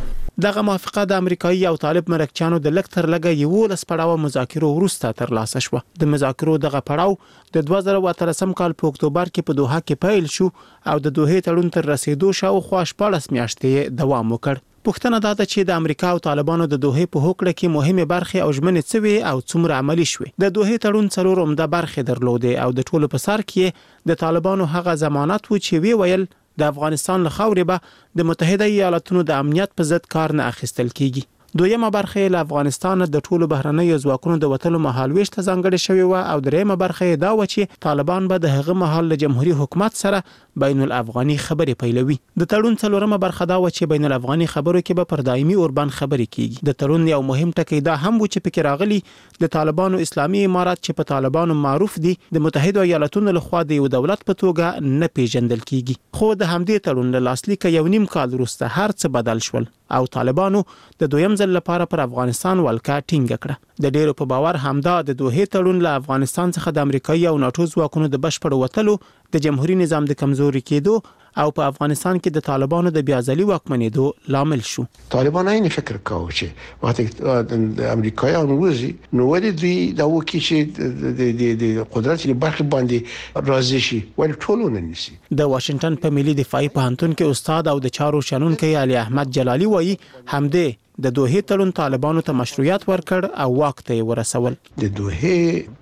دغه 0.45 0.63
موافقه 0.69 1.03
د 1.11 1.21
امریکایي 1.23 1.61
او 1.69 1.77
طالب 1.83 2.09
مرکچانو 2.13 2.59
د 2.67 2.73
لکتر 2.77 3.07
لګه 3.13 3.33
یو 3.43 3.59
لس 3.73 3.85
پړاو 3.91 4.15
مذاکرو 4.23 4.71
وروسته 4.77 5.11
تر 5.21 5.31
لاسه 5.39 5.61
شو 5.67 5.81
د 6.03 6.11
مذاکرو 6.15 6.55
دغه 6.65 6.81
پړاو 6.89 7.37
د 7.59 7.67
2013 7.71 8.49
کال 8.61 8.75
په 8.81 8.93
اکتوبر 8.93 9.31
کې 9.33 9.47
په 9.49 9.59
دوحه 9.61 9.79
کې 9.85 10.01
پیل 10.07 10.31
شو 10.37 10.49
او 10.93 10.97
د 11.07 11.15
دوحه 11.21 11.45
تړون 11.47 11.71
تر 11.77 11.91
رسیدو 11.93 12.33
شاوخوا 12.43 12.83
14 12.93 13.35
میاشتې 13.37 13.97
دوام 14.03 14.35
وکړ 14.37 14.61
پښتنه 14.87 15.17
دا 15.25 15.31
ده 15.39 15.45
چې 15.53 15.67
د 15.69 15.77
امریکا 15.81 16.07
او 16.13 16.19
طالبانو 16.27 16.65
د 16.69 16.79
دوه 16.85 17.03
په 17.15 17.23
هوکړه 17.25 17.51
کې 17.59 17.73
مهمه 17.77 18.05
برخه 18.13 18.37
او 18.45 18.49
ژمنې 18.57 18.83
څوي 18.91 19.15
او 19.31 19.37
څومره 19.51 19.77
عملی 19.81 20.07
شوي 20.13 20.29
د 20.43 20.45
دوه 20.55 20.77
تړون 20.85 21.07
څلور 21.15 21.41
عمده 21.45 21.67
برخه 21.75 22.05
درلوده 22.09 22.53
او 22.63 22.69
د 22.79 22.87
ټولو 22.89 23.11
په 23.13 23.23
سر 23.25 23.43
کې 23.51 24.07
د 24.11 24.19
طالبانو 24.23 24.69
هغه 24.75 24.95
ضمانت 25.03 25.43
و 25.49 25.59
چې 25.65 25.75
وی 25.85 25.93
ویل 26.01 26.23
د 26.61 26.71
افغانستان 26.73 27.27
لخوا 27.27 27.63
به 27.69 27.77
د 28.17 28.29
متحده 28.31 28.65
ایالاتونو 28.75 29.21
د 29.31 29.37
امنیت 29.43 29.77
په 29.77 29.89
ضد 29.91 30.09
کار 30.15 30.35
نه 30.39 30.43
اخیستل 30.53 30.89
کیږي 30.99 31.23
دویمه 31.57 31.89
برخه 31.91 32.27
له 32.29 32.37
افغانستان 32.41 33.03
د 33.13 33.23
ټولو 33.27 33.47
بهرنیو 33.53 33.97
ځواکونو 34.03 34.35
د 34.41 34.51
وټلو 34.51 34.79
مهالويش 34.83 35.31
ته 35.35 35.43
ځانګړې 35.47 35.79
شوې 35.85 36.05
و 36.11 36.19
او 36.33 36.37
دریمه 36.47 36.75
برخه 36.83 37.15
دا 37.23 37.31
و 37.39 37.47
چې 37.53 37.81
طالبان 37.85 38.29
به 38.31 38.37
د 38.45 38.53
هغه 38.57 38.75
مهال 38.83 39.09
له 39.13 39.17
جمهوریت 39.23 39.57
حکومت 39.61 39.97
سره 40.01 40.21
بین 40.63 40.85
الافغاني 40.85 41.35
خبرې 41.47 41.81
پیلوي 41.81 42.17
د 42.43 42.47
تړون 42.53 42.77
څلورمه 42.83 43.19
برخه 43.25 43.47
دا 43.53 43.57
و 43.63 43.67
چې 43.71 43.91
بین 43.93 44.07
الافغاني 44.11 44.47
خبرو 44.53 44.83
کې 44.83 44.99
به 44.99 45.09
پر 45.13 45.25
دایمي 45.31 45.57
اوربان 45.63 45.91
خبرې 45.97 46.31
کیږي 46.37 46.69
د 46.71 46.79
تړون 46.83 47.11
یو 47.13 47.21
مهم 47.33 47.51
ټکی 47.59 47.81
دا 47.89 47.97
هم 48.05 48.15
و 48.21 48.31
چې 48.33 48.47
پکې 48.47 48.65
راغلی 48.69 49.43
د 49.45 49.53
طالبانو 49.57 50.01
اسلامي 50.05 50.45
امارات 50.47 50.81
چې 50.83 50.99
په 51.01 51.09
طالبانو 51.11 51.59
معروف 51.65 51.99
دي 52.07 52.15
د 52.39 52.45
متحده 52.47 52.87
ایالاتونو 52.87 53.35
لخوا 53.41 53.65
د 53.73 53.77
یو 53.81 53.91
دولت 53.97 54.25
په 54.31 54.39
توګه 54.45 54.97
نه 55.03 55.11
پیژندل 55.19 55.65
کیږي 55.67 56.21
خو 56.21 56.33
د 56.41 56.51
همدې 56.53 56.87
تړون 56.89 57.13
له 57.17 57.25
لاسلیک 57.29 57.69
یو 57.77 57.85
نیم 57.97 58.09
کال 58.17 58.33
وروسته 58.39 58.73
هرڅه 58.79 59.17
بدل 59.19 59.45
شول 59.51 59.71
او 59.97 60.05
طالبانو 60.15 60.59
د 61.03 61.07
دویم 61.13 61.40
ځل 61.41 61.51
لپاره 61.57 61.85
پر 61.91 62.01
افغانستان 62.07 62.61
ولکا 62.65 62.97
ټینګ 63.11 63.35
کړه 63.45 63.83
د 63.85 63.95
ډیرو 63.97 64.15
په 64.21 64.29
باور 64.33 64.59
همدا 64.65 64.95
د 65.09 65.17
دوه 65.21 65.45
تړون 65.55 65.81
له 65.85 66.01
افغانستان 66.01 66.53
څخه 66.57 66.75
د 66.77 66.87
امریکایي 66.87 67.25
او 67.31 67.35
ناتو 67.45 67.67
ځواکونو 67.73 68.09
د 68.15 68.21
بشپړ 68.25 68.57
وتلو 68.63 68.95
د 69.35 69.43
جمهوریت 69.47 69.81
نظام 69.83 70.07
د 70.11 70.19
کمزوري 70.21 70.61
کېدو 70.71 70.95
او 71.41 71.49
په 71.57 71.67
افغانستان 71.71 72.17
کې 72.21 72.35
د 72.37 72.45
طالبانو 72.47 72.91
د 72.97 73.05
بیازلي 73.09 73.45
واکمنېدو 73.49 74.07
لامل 74.35 74.63
شو 74.69 74.85
طالبان 75.15 75.49
عین 75.53 75.69
فکر 75.75 75.99
کاوه 76.09 76.35
چې 76.39 76.83
وخت 76.83 77.81
امریکایان 77.93 78.51
روزي 78.53 78.91
نو 78.97 79.29
ولې 79.29 79.61
دوی 79.61 79.75
دا 80.01 80.09
وکی 80.15 80.41
چې 80.49 81.15
د 81.63 81.89
قدرت 81.95 82.25
لري 82.25 82.37
برخه 82.45 82.67
باندې 82.75 83.49
راضي 83.53 83.81
شي 83.87 84.01
ول 84.19 84.35
ټولونه 84.37 84.85
نسی 84.89 85.17
د 85.41 85.51
واشنگټن 85.55 85.99
په 86.05 86.17
ملي 86.19 86.37
دفاعي 86.43 86.71
پوهنتون 86.77 87.15
کې 87.17 87.39
استاد 87.39 87.71
او 87.75 87.79
د 87.87 87.95
چارو 87.99 88.23
شنونکي 88.31 88.73
علي 88.83 89.01
احمد 89.05 89.35
جلالي 89.39 89.71
وایي 89.75 89.97
همدې 90.05 90.79
د 91.03 91.05
دوه 91.17 91.39
تړون 91.49 91.71
طالبانو 91.81 92.21
ته 92.27 92.31
مشروعیت 92.41 92.81
ورکړ 92.91 93.21
او 93.43 93.49
واک 93.61 93.77
ته 93.87 93.93
ورسول 94.09 94.53
د 94.83 94.85
دوه 94.99 95.35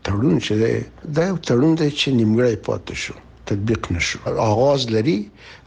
تړون 0.06 0.36
چې 0.46 0.54
دا 1.16 1.24
یو 1.30 1.38
تړون 1.48 1.72
دی 1.80 1.90
چې 2.00 2.08
نیمګړی 2.20 2.56
پاتې 2.68 2.96
شو 3.04 3.16
تطبیق 3.50 3.82
نشو 3.96 4.18
آغاز 4.52 4.82
لري 4.96 5.20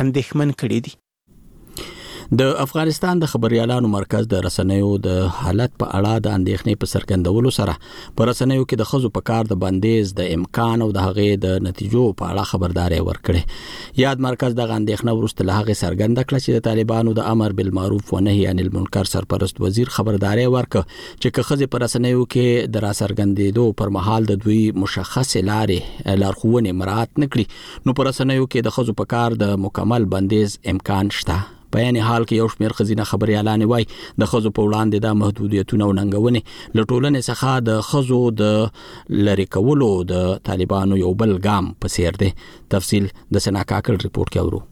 اندېښمن 0.00 0.50
کړي 0.62 0.78
دي 0.86 0.92
د 2.32 2.42
افغانستان 2.64 3.18
د 3.20 3.24
خبريالانو 3.32 3.88
مرکز 3.88 4.26
د 4.30 4.34
رسنیو 4.46 4.86
د 5.02 5.26
حالت 5.40 5.72
په 5.82 5.86
اړه 5.98 6.18
د 6.18 6.26
اندېښنې 6.38 6.74
په 6.82 6.86
سرګندولو 6.92 7.50
سره 7.58 7.74
په 8.20 8.24
رسنیو 8.30 8.64
کې 8.64 8.76
د 8.80 8.88
خزو 8.92 9.10
په 9.18 9.26
کار 9.30 9.44
د 9.52 9.58
بندیز 9.66 10.12
د 10.22 10.26
امکان 10.38 10.82
او 10.88 10.88
د 10.96 11.04
هغې 11.06 11.36
د 11.44 11.62
نتیجو 11.68 12.02
په 12.22 12.30
اړه 12.30 12.44
خبرداري 12.52 13.00
ورکړي 13.08 13.42
یاد 14.04 14.20
مرکز 14.28 14.54
د 14.54 14.60
اندېښنې 14.78 15.12
ورسته 15.18 15.46
له 15.48 15.60
هغې 15.60 15.74
سرګند 15.84 16.18
کړ 16.28 16.36
چې 16.44 16.50
د 16.58 16.64
طالبانو 16.70 17.14
د 17.22 17.30
امر 17.36 17.56
بالمعروف 17.60 18.12
و 18.14 18.22
نهي 18.28 18.46
عن 18.52 18.58
المنکر 18.66 19.12
سرپرست 19.14 19.60
وزیر 19.68 19.94
خبرداري 20.00 20.46
ورک 20.58 20.76
چې 20.82 21.48
خزه 21.48 21.70
په 21.74 21.84
رسنیو 21.86 22.24
کې 22.26 22.74
د 22.78 22.84
را 22.90 22.94
سرګندېدو 23.02 23.68
پر 23.80 23.94
مهال 23.98 24.28
د 24.32 24.42
دوی 24.46 24.60
مشخص 24.84 25.36
لارې 25.36 26.14
لارښوونې 26.22 26.82
مراعات 26.84 27.18
نکړي 27.24 27.86
نو 27.86 27.94
پر 28.00 28.08
رسنیو 28.10 28.46
کې 28.46 28.68
د 28.68 28.76
خزو 28.78 28.98
په 29.02 29.12
کار 29.16 29.40
د 29.44 29.60
مکمل 29.68 30.10
بندیز 30.16 30.58
امکان 30.74 31.12
شته 31.20 31.40
بیان 31.74 31.96
حال 32.08 32.24
کې 32.24 32.38
یو 32.42 32.48
شمېر 32.54 32.74
خزینه 32.80 33.04
خبري 33.12 33.34
اعلان 33.38 33.62
وای 33.70 33.86
د 34.22 34.28
خزو 34.32 34.52
په 34.58 34.68
وړاندې 34.68 35.04
د 35.06 35.18
محدودیتونو 35.22 35.88
ننګونې 35.98 36.78
لټولنې 36.80 37.22
څخه 37.30 37.56
د 37.68 37.86
خزو 37.88 38.20
د 38.42 39.24
لری 39.28 39.46
کولو 39.56 39.90
د 40.14 40.38
طالبانو 40.50 41.00
یو 41.02 41.12
بل 41.24 41.34
ګام 41.48 41.70
په 41.84 41.94
سیر 41.96 42.20
دی 42.22 42.30
تفصيل 42.76 43.08
د 43.36 43.44
سنا 43.48 43.64
کاکل 43.74 44.00
ریپورت 44.06 44.32
کې 44.34 44.44
اورو 44.44 44.62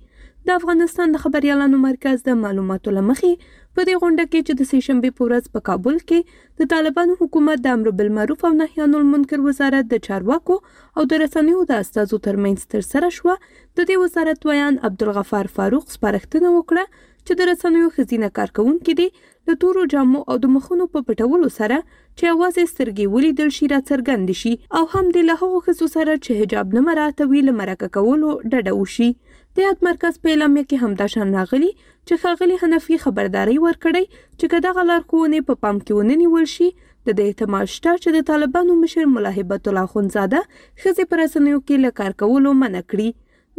د 0.48 0.58
افغانستان 0.60 1.14
د 1.14 1.20
خبريالانو 1.26 1.76
مرکز 1.88 2.24
د 2.30 2.40
معلوماتو 2.46 2.94
لمخې 2.96 3.52
په 3.76 3.84
دې 3.86 3.94
غونډه 4.02 4.24
کې 4.32 4.40
چې 4.48 4.54
د 4.58 4.66
سیشنبه 4.72 5.10
په 5.18 5.28
ورځ 5.28 5.46
په 5.54 5.60
کابل 5.68 5.96
کې 6.08 6.18
د 6.60 6.68
طالبانو 6.72 7.16
حکومت 7.20 7.62
د 7.62 7.72
امر 7.76 7.88
بالمعروف 8.00 8.44
او 8.48 8.52
نهي 8.58 8.82
عن 8.84 8.94
المنکر 8.98 9.40
وزارت 9.46 9.88
د 9.92 10.04
چارواکو 10.08 10.58
او 11.00 11.06
د 11.12 11.20
رسنیو 11.24 11.64
د 11.70 11.82
استازو 11.86 12.20
ترمنځ 12.26 12.68
تر 12.74 12.84
سره 12.92 13.08
شو 13.16 13.28
د 13.32 13.88
دې 13.88 13.98
وزارت 14.04 14.46
ویان 14.50 14.78
عبدالغفار 14.90 15.50
فاروق 15.58 15.90
سپارښتنه 15.96 16.54
وکړه 16.58 17.04
چې 17.26 17.40
د 17.40 17.50
رسنیو 17.50 17.90
خزینه 17.96 18.28
کارکونکو 18.38 18.94
دي 19.00 19.08
د 19.50 19.58
تورو 19.60 19.82
جامو 19.94 20.20
او 20.32 20.36
د 20.44 20.52
مخونو 20.56 20.86
په 20.96 21.06
پټولو 21.08 21.48
سره 21.58 21.78
چې 21.86 22.24
اواز 22.34 22.58
سترګې 22.58 23.12
ولیدل 23.14 23.50
شي 23.58 23.68
را 23.74 23.78
څرګند 23.90 24.36
شي 24.42 24.54
او 24.78 24.82
هم 24.94 25.06
د 25.16 25.26
له 25.28 25.38
هغو 25.42 25.60
خصو 25.68 25.88
سره 25.96 26.12
چې 26.24 26.42
حجاب 26.42 26.76
نه 26.78 26.82
مراتوي 26.90 27.40
لمرکه 27.48 27.88
کولو 27.98 28.30
ډډه 28.50 28.74
وشي 28.82 29.10
د 29.56 29.66
یاد 29.68 29.82
مرکز 29.88 30.14
په 30.22 30.30
اعلامیه 30.34 30.64
کې 30.70 30.82
همدا 30.84 31.08
شان 31.14 31.34
راغلي 31.40 31.72
چې 32.08 32.16
ښاغلي 32.22 32.56
حنفي 32.62 32.96
خبرداري 33.04 33.58
ورکړی 33.66 34.02
چې 34.38 34.46
که 34.54 34.58
دغه 34.66 34.82
لارښوونې 34.88 35.40
په 35.50 35.54
پام 35.62 35.76
کې 35.86 35.92
ونه 35.98 36.16
نیول 36.22 36.46
شي 36.54 36.66
د 37.06 37.08
دې 37.18 37.28
احتمال 37.30 37.66
شته 37.74 37.94
چې 38.02 38.08
د 38.16 38.26
طالبانو 38.30 38.76
مشر 38.82 39.08
ملا 39.14 39.32
هبت 39.38 39.70
الله 39.72 39.92
خونزاده 39.92 40.40
ښځې 40.82 41.04
په 41.12 41.20
رسنیو 41.22 41.60
کې 41.66 41.76
له 41.84 41.90
کار 42.00 42.12
کولو 42.22 42.52
منع 42.62 42.82
کړي 42.90 43.08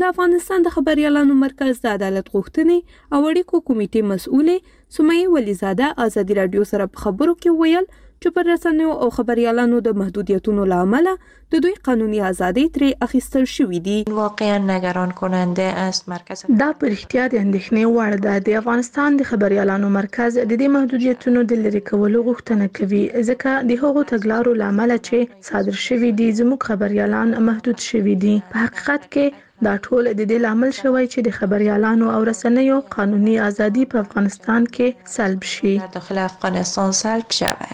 د 0.02 0.10
افغانستان 0.14 0.60
د 0.64 0.76
خبريالانو 0.76 1.39
مرکز 1.43 1.82
د 1.86 1.93
عدالت 1.98 2.26
غوښتنې 2.36 2.80
او 3.16 3.20
اړیکو 3.30 3.66
کمیټې 3.68 4.02
مسؤلې 4.12 4.58
سمیه 4.98 5.34
ولیزاده 5.36 5.89
ازادي 6.08 6.39
رادیو 6.41 6.70
سره 6.74 6.91
په 6.93 7.06
خبرو 7.06 7.36
کې 7.41 7.60
ویل 7.62 7.86
چې 8.24 8.28
پر 8.36 8.43
رسنیو 8.53 8.91
او 9.03 9.07
خبريالانو 9.18 9.78
د 9.88 9.95
محدودیتونو 10.01 10.61
لامل 10.74 11.07
د 11.53 11.63
دوی 11.63 11.74
قانوني 11.88 12.20
ازادي 12.32 12.63
ترې 12.76 12.89
اخیستل 13.07 13.45
شوې 13.55 13.80
دي 13.88 13.97
واقعا 14.20 14.57
نگران 14.72 15.11
کننده 15.22 15.66
است 15.88 16.01
مرکز 16.13 16.39
دا 16.61 16.70
پر 16.82 16.89
احتیاط 16.97 17.32
اندېښنې 17.43 17.84
وړ 17.95 18.13
ده 18.26 18.34
د 18.47 18.57
افغانستان 18.61 19.09
د 19.20 19.30
خبريالانو 19.32 19.88
مرکز 19.97 20.34
د 20.39 20.51
دې 20.61 20.68
محدودیتونو 20.78 21.39
د 21.49 21.61
لری 21.63 21.82
کولو 21.89 22.20
غوښتنه 22.30 22.66
کوي 22.80 23.03
ځکه 23.30 23.51
د 23.70 23.84
هغو 23.84 24.01
تګلارو 24.13 24.51
لامل 24.61 24.91
چې 25.07 25.18
صادر 25.49 25.76
شوې 25.88 26.09
دي 26.20 26.28
زموږ 26.39 26.59
خبريالان 26.72 27.30
محدود 27.49 27.78
شوې 27.89 28.16
دي 28.24 28.36
په 28.53 28.57
حقیقت 28.66 29.01
کې 29.13 29.26
دا 29.68 29.74
ټول 29.86 30.03
د 30.11 30.22
دې 30.30 30.38
لامل 30.45 30.72
شوی 30.82 31.05
چې 31.13 31.20
د 31.28 31.39
خبريالانو 31.41 32.05
او 32.16 32.22
رسنیو 32.32 32.78
قانوني 32.97 33.36
ازادي 33.49 33.84
په 33.93 33.97
افغانستان 34.05 34.61
کې 34.76 34.88
سلب 35.16 35.41
شي 35.55 35.74
داخله 36.01 36.22
افغانستان 36.34 36.89
سلب 37.05 37.30
شوه 37.43 37.68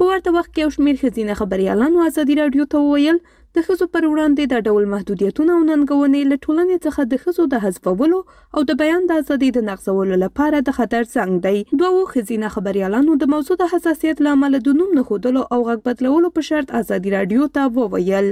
په 0.00 0.06
ورته 0.08 0.30
وخت 0.34 0.50
کې 0.54 0.62
یو 0.64 0.70
شمېر 0.74 0.96
ښځینه 1.02 1.32
خبریالانو 1.40 1.98
ازادي 2.08 2.34
راډیو 2.42 2.64
ته 2.74 2.82
وویل 2.82 3.18
د 3.22 3.58
ښځو 3.66 3.84
پر 3.94 4.02
وړاندې 4.12 4.44
د 4.46 4.54
ډول 4.66 4.84
محدودیتونه 4.94 5.50
او 5.56 5.62
ننګونې 5.70 6.22
له 6.32 6.36
ټولنې 6.44 6.76
څخه 6.86 7.00
د 7.12 7.22
ښځو 7.24 7.42
د 7.52 7.64
حذفولو 7.64 8.18
او 8.56 8.60
د 8.68 8.80
بیان 8.82 9.02
د 9.10 9.20
ازادۍ 9.22 9.50
د 9.56 9.68
نقضولو 9.72 10.14
لپاره 10.24 10.58
د 10.68 10.80
خطر 10.80 11.02
زنګ 11.14 11.32
دی 11.46 11.56
دوو 11.82 12.02
ښځینه 12.12 12.46
خبریالانو 12.56 13.12
د 13.22 13.34
موضوع 13.34 13.56
د 13.60 13.64
حساسیت 13.74 14.16
لامل 14.28 14.52
د 14.66 14.82
نوم 14.82 14.90
نه 14.98 15.02
خودلو 15.10 15.40
او 15.52 15.58
غږ 15.68 15.78
بدلولو 15.88 16.28
په 16.38 16.50
شرط 16.50 16.68
ازادي 16.82 17.08
راډیو 17.16 17.42
ته 17.54 17.62
وویل 17.78 18.26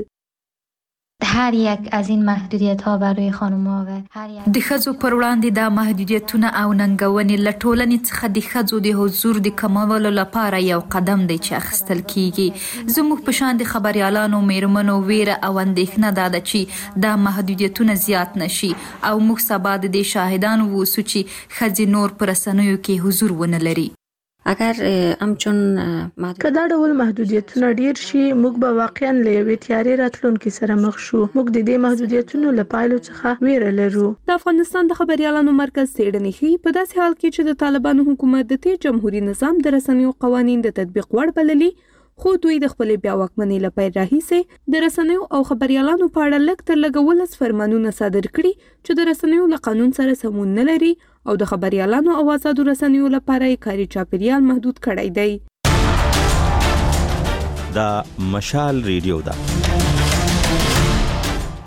هر 1.25 1.55
یک 1.55 1.79
از 1.93 2.09
این 2.09 2.25
محدودیت 2.25 2.83
ها 2.83 2.97
برای 2.99 3.33
خانم 3.33 3.67
ها 3.67 3.87
و 3.89 4.01
هر 4.11 4.31
یک 4.31 4.45
د 4.55 4.59
خزو 4.61 4.93
پر 4.93 5.13
وړاندې 5.15 5.49
د 5.59 5.61
محدودیتونه 5.79 6.49
او 6.63 6.73
ننګونې 6.81 7.37
لټولنې 7.47 7.99
څخه 8.09 8.27
د 8.37 8.41
خزو 8.51 8.77
د 8.81 8.89
حضور 9.01 9.37
د 9.47 9.49
کمولو 9.61 10.11
لپاره 10.21 10.59
یو 10.73 10.81
قدم 10.95 11.21
دی 11.31 11.39
چې 11.47 11.51
اخستل 11.63 12.01
کیږي 12.13 12.49
زموږ 12.95 13.19
په 13.27 13.33
شان 13.39 13.53
د 13.57 13.63
خبريالانو 13.73 14.39
میرمنو 14.53 14.97
ویره 15.11 15.37
او 15.47 15.53
اندېښنه 15.67 16.09
دا 16.23 16.27
ده 16.35 16.41
چې 16.51 16.61
د 17.05 17.19
محدودیتونه 17.27 17.95
زیات 18.07 18.31
نشي 18.43 18.73
او 19.09 19.15
موږ 19.27 19.39
سبا 19.51 19.73
د 19.85 19.97
شاهدانو 20.13 20.65
وو 20.73 20.85
سوچي 20.97 21.23
خزي 21.59 21.87
نور 21.99 22.09
پر 22.23 22.29
سنوي 22.47 22.75
کې 22.85 22.95
حضور 23.05 23.31
ونه 23.43 23.59
لري 23.69 23.89
اگر 24.49 24.75
همچون 25.21 25.57
محدود... 26.17 26.43
کدا 26.43 26.67
ډول 26.73 26.93
محدودیتونه 27.01 27.69
ډیر 27.81 27.95
شي 28.09 28.23
موږ 28.43 28.55
به 28.65 28.69
واقعا 28.81 29.13
له 29.25 29.31
یوې 29.41 29.57
تیارې 29.67 29.93
راتلونکو 30.03 30.49
سره 30.59 30.75
مخ 30.85 30.97
شو 31.07 31.21
موږ 31.37 31.47
د 31.57 31.65
دې 31.69 31.77
محدودیتونو 31.87 32.47
له 32.59 32.65
پایلو 32.75 32.99
څخه 33.09 33.29
ویره 33.49 33.71
لرو 33.81 34.09
د 34.29 34.37
افغانستان 34.39 34.83
د 34.93 34.99
خبريالانو 34.99 35.51
مرکز 35.63 35.87
سیډنې 35.97 36.33
هي 36.41 36.51
په 36.67 36.77
داسې 36.77 36.93
حال 37.01 37.13
کې 37.21 37.29
چې 37.35 37.43
د 37.49 37.59
طالبانو 37.65 38.07
حکومت 38.11 38.43
د 38.53 38.63
تیر 38.67 38.77
جمهوریت 38.87 39.25
نظام 39.31 39.55
د 39.65 39.77
رسنیو 39.77 40.17
قوانين 40.27 40.59
د 40.69 40.75
تطبیق 40.79 41.09
وړ 41.19 41.37
بللي 41.41 41.71
خو 42.25 42.31
دوی 42.43 42.59
د 42.65 42.69
خپل 42.73 42.91
بیا 43.05 43.15
واکمنۍ 43.21 43.57
لپاره 43.63 43.89
راهیسې 43.95 44.61
د 44.75 44.83
رسنیو 44.85 45.25
او 45.39 45.41
خبريالانو 45.49 46.07
په 46.15 46.25
اړه 46.29 46.39
لږ 46.51 46.63
تر 46.71 46.79
لږه 46.85 47.03
ولس 47.09 47.35
فرمانونه 47.41 47.93
صادر 47.99 48.29
کړي 48.37 48.53
چې 48.69 49.01
د 49.01 49.07
رسنیو 49.09 49.49
له 49.55 49.59
قانون 49.67 49.91
سره 49.99 50.15
سمون 50.21 50.55
نه 50.61 50.65
لري 50.71 50.89
او 51.33 51.35
د 51.43 51.51
خبريالانو 51.51 52.15
او 52.23 52.25
آزادو 52.37 52.67
رسنیو 52.71 53.11
لپاره 53.17 53.51
کاري 53.69 53.87
چاپیریال 53.97 54.47
محدود 54.49 54.81
کړی 54.89 55.13
دی 55.21 55.37
دا 57.79 57.87
مشال 58.37 58.83
ریډیو 58.91 59.27
ده 59.31 59.37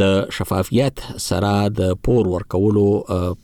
د 0.02 0.32
شفافیت 0.38 1.04
سره 1.26 1.52
د 1.80 1.94
پور 2.08 2.30
ورکولو 2.34 2.84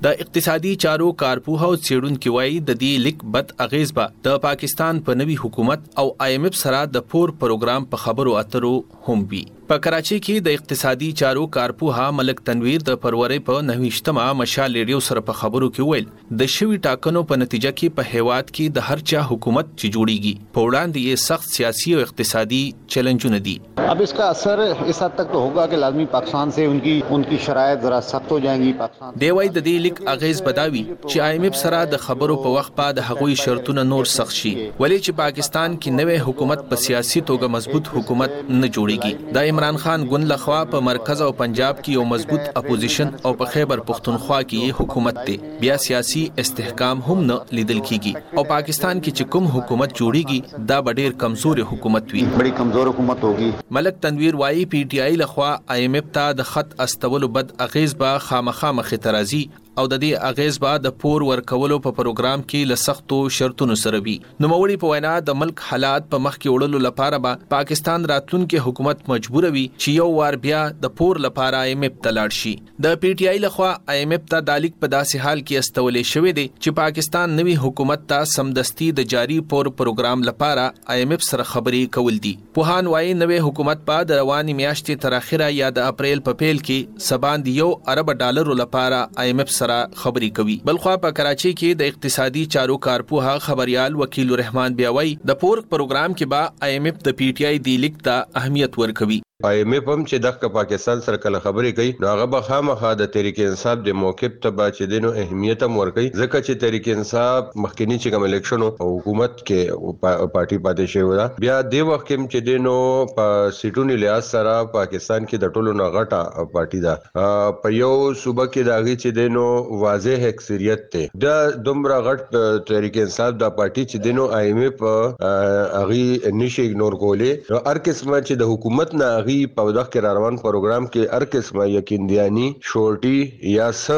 د 0.06 0.18
اقتصادي 0.24 0.72
چارو 0.86 1.06
کارپوه 1.22 1.68
او 1.68 1.78
چیرونکو 1.90 2.32
وایي 2.38 2.58
د 2.66 2.80
دې 2.82 3.04
لیک 3.06 3.24
بد 3.36 3.54
اغیز 3.66 3.94
به 4.00 4.16
د 4.26 4.42
پاکستان 4.48 5.00
په 5.10 5.20
نوي 5.22 5.38
حکومت 5.44 5.86
او 6.02 6.08
آی 6.26 6.32
ایم 6.38 6.50
اف 6.52 6.58
سره 6.64 6.82
د 6.96 7.08
پور 7.14 7.34
پروګرام 7.44 7.88
په 7.94 8.04
خبرو 8.08 8.36
اترو 8.42 8.74
هم 9.06 9.24
وي 9.32 9.44
په 9.70 9.76
کراچي 9.84 10.16
کې 10.18 10.44
د 10.44 10.54
اقتصادي 10.56 11.06
چارو 11.20 11.40
کارپوها 11.54 12.04
ملک 12.18 12.38
تنویر 12.44 12.84
د 12.88 12.94
فروری 13.00 13.36
په 13.48 13.64
9شتمه 13.70 14.22
مشال 14.42 14.76
ریډیو 14.78 15.00
سره 15.08 15.22
په 15.30 15.34
خبرو 15.40 15.66
کې 15.74 15.90
ویل 15.90 16.38
د 16.42 16.50
شوی 16.52 16.78
ټاکنو 16.86 17.22
په 17.32 17.40
نتیجه 17.42 17.72
کې 17.80 17.98
په 17.98 18.12
هیواد 18.12 18.52
کې 18.52 18.76
د 18.78 18.86
هر 18.90 19.02
چا 19.12 19.24
حکومت 19.32 19.66
چې 19.74 19.96
جوړیږي 19.96 20.46
په 20.58 20.68
وړاندې 20.68 21.10
یې 21.10 21.24
سخت 21.24 21.56
سیاسي 21.56 21.92
او 21.98 22.04
اقتصادي 22.06 22.60
چیلنجونه 22.94 23.42
دي 23.50 23.54
अब 23.90 24.04
इसका 24.06 24.24
असर 24.36 24.64
इस 24.92 25.02
हद 25.04 25.10
तक 25.18 25.30
तो 25.34 25.40
होगा 25.44 25.62
कि 25.74 25.82
लाजमी 25.82 26.04
पाकिस्तान 26.16 26.50
से 26.58 26.64
उनकी 26.70 26.94
उनकी 27.18 27.36
शरायत 27.48 27.84
जरा 27.84 28.00
सख्त 28.08 28.34
हो 28.36 28.40
जाएंगी 28.46 28.72
पाकिस्तान 28.80 29.14
دیوای 29.24 29.48
د 29.52 29.58
دې 29.66 29.78
لیک 29.88 29.96
اغیز 30.14 30.42
بداوی 30.48 30.82
چې 31.10 31.20
ایم 31.28 31.42
اف 31.50 31.56
سره 31.66 31.82
د 31.96 32.02
خبرو 32.06 32.36
په 32.46 32.54
وخت 32.56 32.74
په 32.80 32.96
د 33.02 33.08
هغوی 33.10 33.36
شرطونه 33.44 33.84
نور 33.92 34.10
سخت 34.16 34.34
شي 34.40 34.52
ولی 34.80 34.98
چې 35.04 35.20
پاکستان 35.22 35.76
کې 35.78 36.02
نوې 36.02 36.26
حکومت 36.30 36.66
په 36.74 36.82
سیاسي 36.88 37.24
توګه 37.30 37.54
مضبوط 37.58 37.92
حکومت 37.98 38.36
نه 38.42 38.74
جوړیږي 38.74 39.32
دایم 39.38 39.56
عمران 39.58 39.76
خان 39.82 40.02
ګوند 40.10 40.24
لخوا 40.32 40.58
په 40.72 40.80
مرکز 40.88 41.20
او 41.24 41.30
پنجاب 41.38 41.76
کې 41.76 41.92
یو 41.94 42.02
مضبوط 42.10 42.42
اپوزیشن 42.60 43.08
او 43.28 43.32
په 43.40 43.44
خیبر 43.54 43.80
پښتونخوا 43.88 44.38
کې 44.50 44.76
حکومت 44.80 45.16
دی 45.28 45.34
بیا 45.62 45.76
سیاسي 45.86 46.22
استحکام 46.42 47.00
هم 47.08 47.24
نه 47.30 47.38
لیدل 47.58 47.80
کیږي 47.88 48.12
او 48.36 48.44
پاکستان 48.52 49.00
کې 49.00 49.18
چې 49.18 49.34
کوم 49.34 49.48
حکومت 49.54 49.96
جوړیږي 50.00 50.64
دا 50.72 50.78
ډېر 50.98 51.18
کمزوري 51.22 51.66
حکومت 51.72 52.14
وي 52.14 52.22
ډېر 52.34 52.52
کمزور 52.60 52.92
حکومت 52.92 53.24
ہوگی 53.28 53.50
ملک 53.80 54.00
تنویر 54.06 54.40
وایي 54.44 54.64
پی 54.76 54.84
ټی 54.92 55.00
آی 55.08 55.16
لخوا 55.24 55.50
آی 55.76 55.80
ایم 55.88 55.98
ایف 56.02 56.12
ته 56.18 56.38
د 56.42 56.50
خط 56.54 56.80
استولو 56.88 57.28
بد 57.38 57.52
اغیز 57.68 57.94
به 58.04 58.24
خامخا 58.28 58.72
مخې 58.80 59.06
ترازی 59.08 59.46
او 59.80 59.82
د 59.90 59.98
دې 60.02 60.28
اغیز 60.28 60.56
به 60.62 60.78
د 60.84 60.92
پور 61.02 61.24
ورکولو 61.26 61.76
په 61.82 61.90
پروګرام 61.96 62.40
کې 62.44 62.70
لسختو 62.70 63.16
شرطونو 63.34 63.74
سره 63.82 63.98
وي 64.06 64.14
نو 64.44 64.48
موري 64.52 64.76
په 64.84 64.92
وینا 64.94 65.10
د 65.26 65.36
ملک 65.42 65.60
حالات 65.66 66.08
په 66.14 66.22
مخ 66.24 66.38
کې 66.38 66.56
وړلو 66.56 66.84
لپاره 66.86 67.20
به 67.26 67.50
پاکستان 67.52 68.06
راتلونکي 68.12 68.62
حکومت 68.64 69.04
مجبور 69.12 69.46
وي 69.56 69.62
چې 69.74 70.00
یو 70.00 70.06
وار 70.16 70.36
بیا 70.46 70.62
د 70.86 70.92
پور 71.00 71.20
لپاره 71.26 71.60
ایم 71.68 71.86
اف 71.90 72.00
تلاړ 72.06 72.38
شي 72.38 72.54
د 72.86 72.96
پی 73.04 73.12
ټ 73.20 73.28
آی 73.34 73.42
لخوا 73.44 73.68
ایم 73.94 74.16
اف 74.18 74.24
ته 74.32 74.44
د 74.48 74.58
لیک 74.66 74.74
په 74.80 74.92
داسې 74.96 75.26
حال 75.28 75.44
کې 75.44 75.66
استولې 75.66 76.10
شوې 76.14 76.38
دي 76.40 76.46
چې 76.48 76.78
پاکستان 76.80 77.38
نوي 77.42 77.56
حکومت 77.66 78.04
ته 78.14 78.28
سمدستي 78.34 78.90
د 79.02 79.08
جاری 79.14 79.38
پور 79.54 79.72
پروګرام 79.82 80.26
لپاره 80.32 80.66
ایم 80.96 81.16
اف 81.18 81.26
سره 81.30 81.48
خبرې 81.52 81.96
کول 82.00 82.20
دي 82.26 82.34
پوهان 82.60 82.90
وایي 82.96 83.14
نوې 83.22 83.46
حکومت 83.48 83.86
په 83.92 84.10
د 84.12 84.20
رواني 84.24 84.58
میاشتې 84.64 85.06
تر 85.06 85.18
اخره 85.22 85.50
یا 85.62 85.72
د 85.80 85.94
اپریل 85.94 86.26
په 86.32 86.42
پیل 86.44 86.64
کې 86.66 87.08
سباند 87.12 87.54
یو 87.62 87.72
ارب 87.96 88.14
ډالر 88.26 88.54
لپاره 88.64 89.02
ایم 89.28 89.46
اف 89.46 89.56
سره 89.60 89.64
سره 89.68 90.00
خبري 90.02 90.28
کوي 90.40 90.54
بلخوا 90.70 90.94
په 91.04 91.10
کراچي 91.20 91.50
کې 91.58 91.70
د 91.82 91.94
اقتصادي 91.94 92.44
چارو 92.56 92.76
کارپوها 92.88 93.34
خبريال 93.46 93.92
وکیل 94.02 94.30
الرحمن 94.34 94.70
بیاوي 94.82 95.10
د 95.32 95.40
پورک 95.44 95.64
پروګرام 95.76 96.10
کې 96.18 96.26
با 96.36 96.42
ایم 96.68 96.84
ایف 96.92 96.96
د 97.08 97.18
پی 97.22 97.28
ټ 97.32 97.50
آی 97.52 97.56
دی 97.70 97.76
لیک 97.86 97.96
ته 98.10 98.20
اهمیت 98.42 98.72
ورکوي 98.84 99.18
آی 99.46 99.56
ایم 99.58 99.72
اف 99.76 99.88
هم 99.88 100.00
چې 100.04 100.22
دغه 100.22 100.48
پاکستان 100.54 101.02
سره 101.02 101.18
کله 101.24 101.40
خبرې 101.42 101.74
کوي 101.80 101.90
نو 102.04 102.06
هغه 102.12 102.24
به 102.30 102.44
خامخا 102.46 102.88
د 103.00 103.08
تحریک 103.16 103.36
انصاف 103.42 103.82
د 103.88 103.92
موقف 103.98 104.32
ته 104.46 104.50
به 104.60 104.70
چې 104.76 104.88
دینو 104.94 105.10
اهمیت 105.24 105.60
هم 105.66 105.76
ورکړي 105.80 106.22
ځکه 106.22 106.40
چې 106.46 106.56
تحریک 106.64 106.88
انصاف 106.94 107.52
مخکنی 107.64 107.98
چې 107.98 108.14
کوم 108.14 108.24
الیکشن 108.28 108.64
او 108.66 108.86
حکومت 108.94 109.36
کې 109.42 109.84
پارټي 110.06 110.58
پاتې 110.64 110.92
شوی 110.94 111.04
و 111.10 111.42
بیا 111.44 111.58
د 111.74 111.86
وخت 111.90 112.08
کې 112.08 112.24
چې 112.30 112.46
دینو 112.48 112.72
په 113.20 113.36
سیټونی 113.60 114.00
لحاظ 114.04 114.24
سره 114.32 114.56
پاکستان 114.74 115.30
کې 115.30 115.46
د 115.46 115.54
ټولو 115.58 115.76
نه 115.82 115.86
غټه 115.98 116.50
پارټي 116.58 116.82
ده 116.86 117.30
په 117.62 117.72
یو 117.76 117.92
صوبه 118.24 118.48
کې 118.50 118.68
داږي 118.70 119.02
چې 119.04 119.16
دینو 119.20 119.46
واضح 119.84 120.26
اکثریت 120.32 120.84
ته 120.96 121.22
د 121.28 121.56
دومره 121.70 122.00
غټ 122.08 122.42
تحریک 122.72 123.00
انصاف 123.06 123.38
د 123.46 123.54
پارټي 123.62 123.86
چې 123.94 124.10
دینو 124.10 124.26
آی 124.42 124.50
ایم 124.50 124.60
اف 124.66 124.84
هغه 124.88 126.34
نشي 126.42 126.68
اګنور 126.68 127.00
کولې 127.06 127.64
هر 127.70 127.84
قسمه 127.88 128.22
چې 128.26 128.42
د 128.44 128.52
حکومت 128.56 129.00
نه 129.04 129.14
هغه 129.28 129.46
په 129.58 129.72
دغه 129.76 129.90
کې 129.92 130.18
روان 130.18 130.36
پروګرام 130.44 130.84
کې 130.94 131.16
هر 131.16 131.24
قسمه 131.34 131.64
یقین 131.72 132.08
دیانی 132.10 132.46
شورټي 132.70 133.54
یا 133.54 133.66
س 133.80 133.96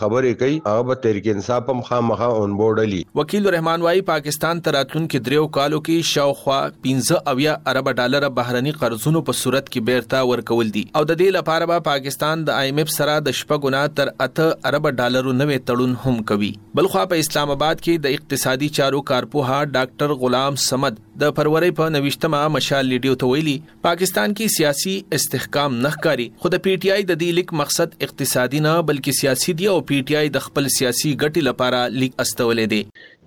خبرې 0.00 0.38
کوي 0.42 0.58
هغه 0.68 0.84
به 0.90 0.98
تحریک 1.06 1.28
انصاف 1.34 1.70
هم 1.74 1.80
خامخا 1.90 2.28
اون 2.40 2.56
بورډلی 2.60 3.00
وکیل 3.20 3.48
رحمان 3.56 3.86
وايي 3.86 4.04
پاکستان 4.10 4.62
تراتون 4.68 5.06
کې 5.06 5.28
دریو 5.28 5.46
کالو 5.58 5.80
کې 5.88 6.12
شاوخوا 6.16 6.58
15 6.88 7.22
اویا 7.34 7.56
ارب 7.74 7.90
ډالر 8.02 8.28
بهرني 8.40 8.74
قرضونو 8.84 9.24
په 9.30 9.40
صورت 9.42 9.72
کې 9.72 9.90
بیرته 9.90 10.30
ورکول 10.32 10.74
دي 10.78 10.84
او 10.86 11.04
د 11.12 11.20
دې 11.22 11.38
لپاره 11.40 11.70
به 11.72 11.86
پاکستان 11.90 12.46
د 12.50 12.62
ایم 12.66 12.82
اف 12.86 12.94
سره 12.98 13.16
د 13.30 13.38
شپګونا 13.40 13.84
تر 14.00 14.12
اته 14.28 14.50
ارب 14.72 14.90
ډالرو 15.00 15.36
نوې 15.40 15.66
تړون 15.70 15.96
هم 16.06 16.22
کوي 16.32 16.52
بلخوا 16.80 17.08
په 17.14 17.26
اسلام 17.26 17.56
آباد 17.58 17.84
کې 17.84 18.06
د 18.08 18.18
اقتصادي 18.20 18.72
چارو 18.80 19.04
کارپوها 19.14 19.58
ډاکټر 19.64 20.20
غلام 20.24 20.62
سمد 20.68 21.04
د 21.20 21.28
فروری 21.36 21.70
په 21.76 21.84
29مه 21.94 22.48
مشال 22.54 22.88
لیډیو 22.92 23.14
ته 23.20 23.28
ویلي 23.28 23.54
پاکستان 23.86 24.32
کې 24.32 24.54
سیاسي 24.56 24.94
استحکام 25.18 25.76
نه 25.86 25.92
ښکاری 25.94 26.26
خو 26.42 26.50
د 26.54 26.62
پی 26.68 26.74
ټ 26.82 26.96
آی 26.96 27.06
د 27.10 27.20
دې 27.22 27.38
لیک 27.38 27.54
مقصد 27.60 27.94
اقتصادي 28.08 28.60
نه 28.68 28.74
بلکې 28.90 29.22
سیاسي 29.22 29.54
دی 29.60 29.70
او 29.74 29.76
پی 29.90 30.00
ټ 30.08 30.20
آی 30.22 30.32
د 30.36 30.44
خپل 30.48 30.68
سیاسي 30.78 31.12
ګټې 31.16 31.46
لپاره 31.50 31.82
لیک 32.02 32.20
استولې 32.24 32.72
دی 32.74 32.82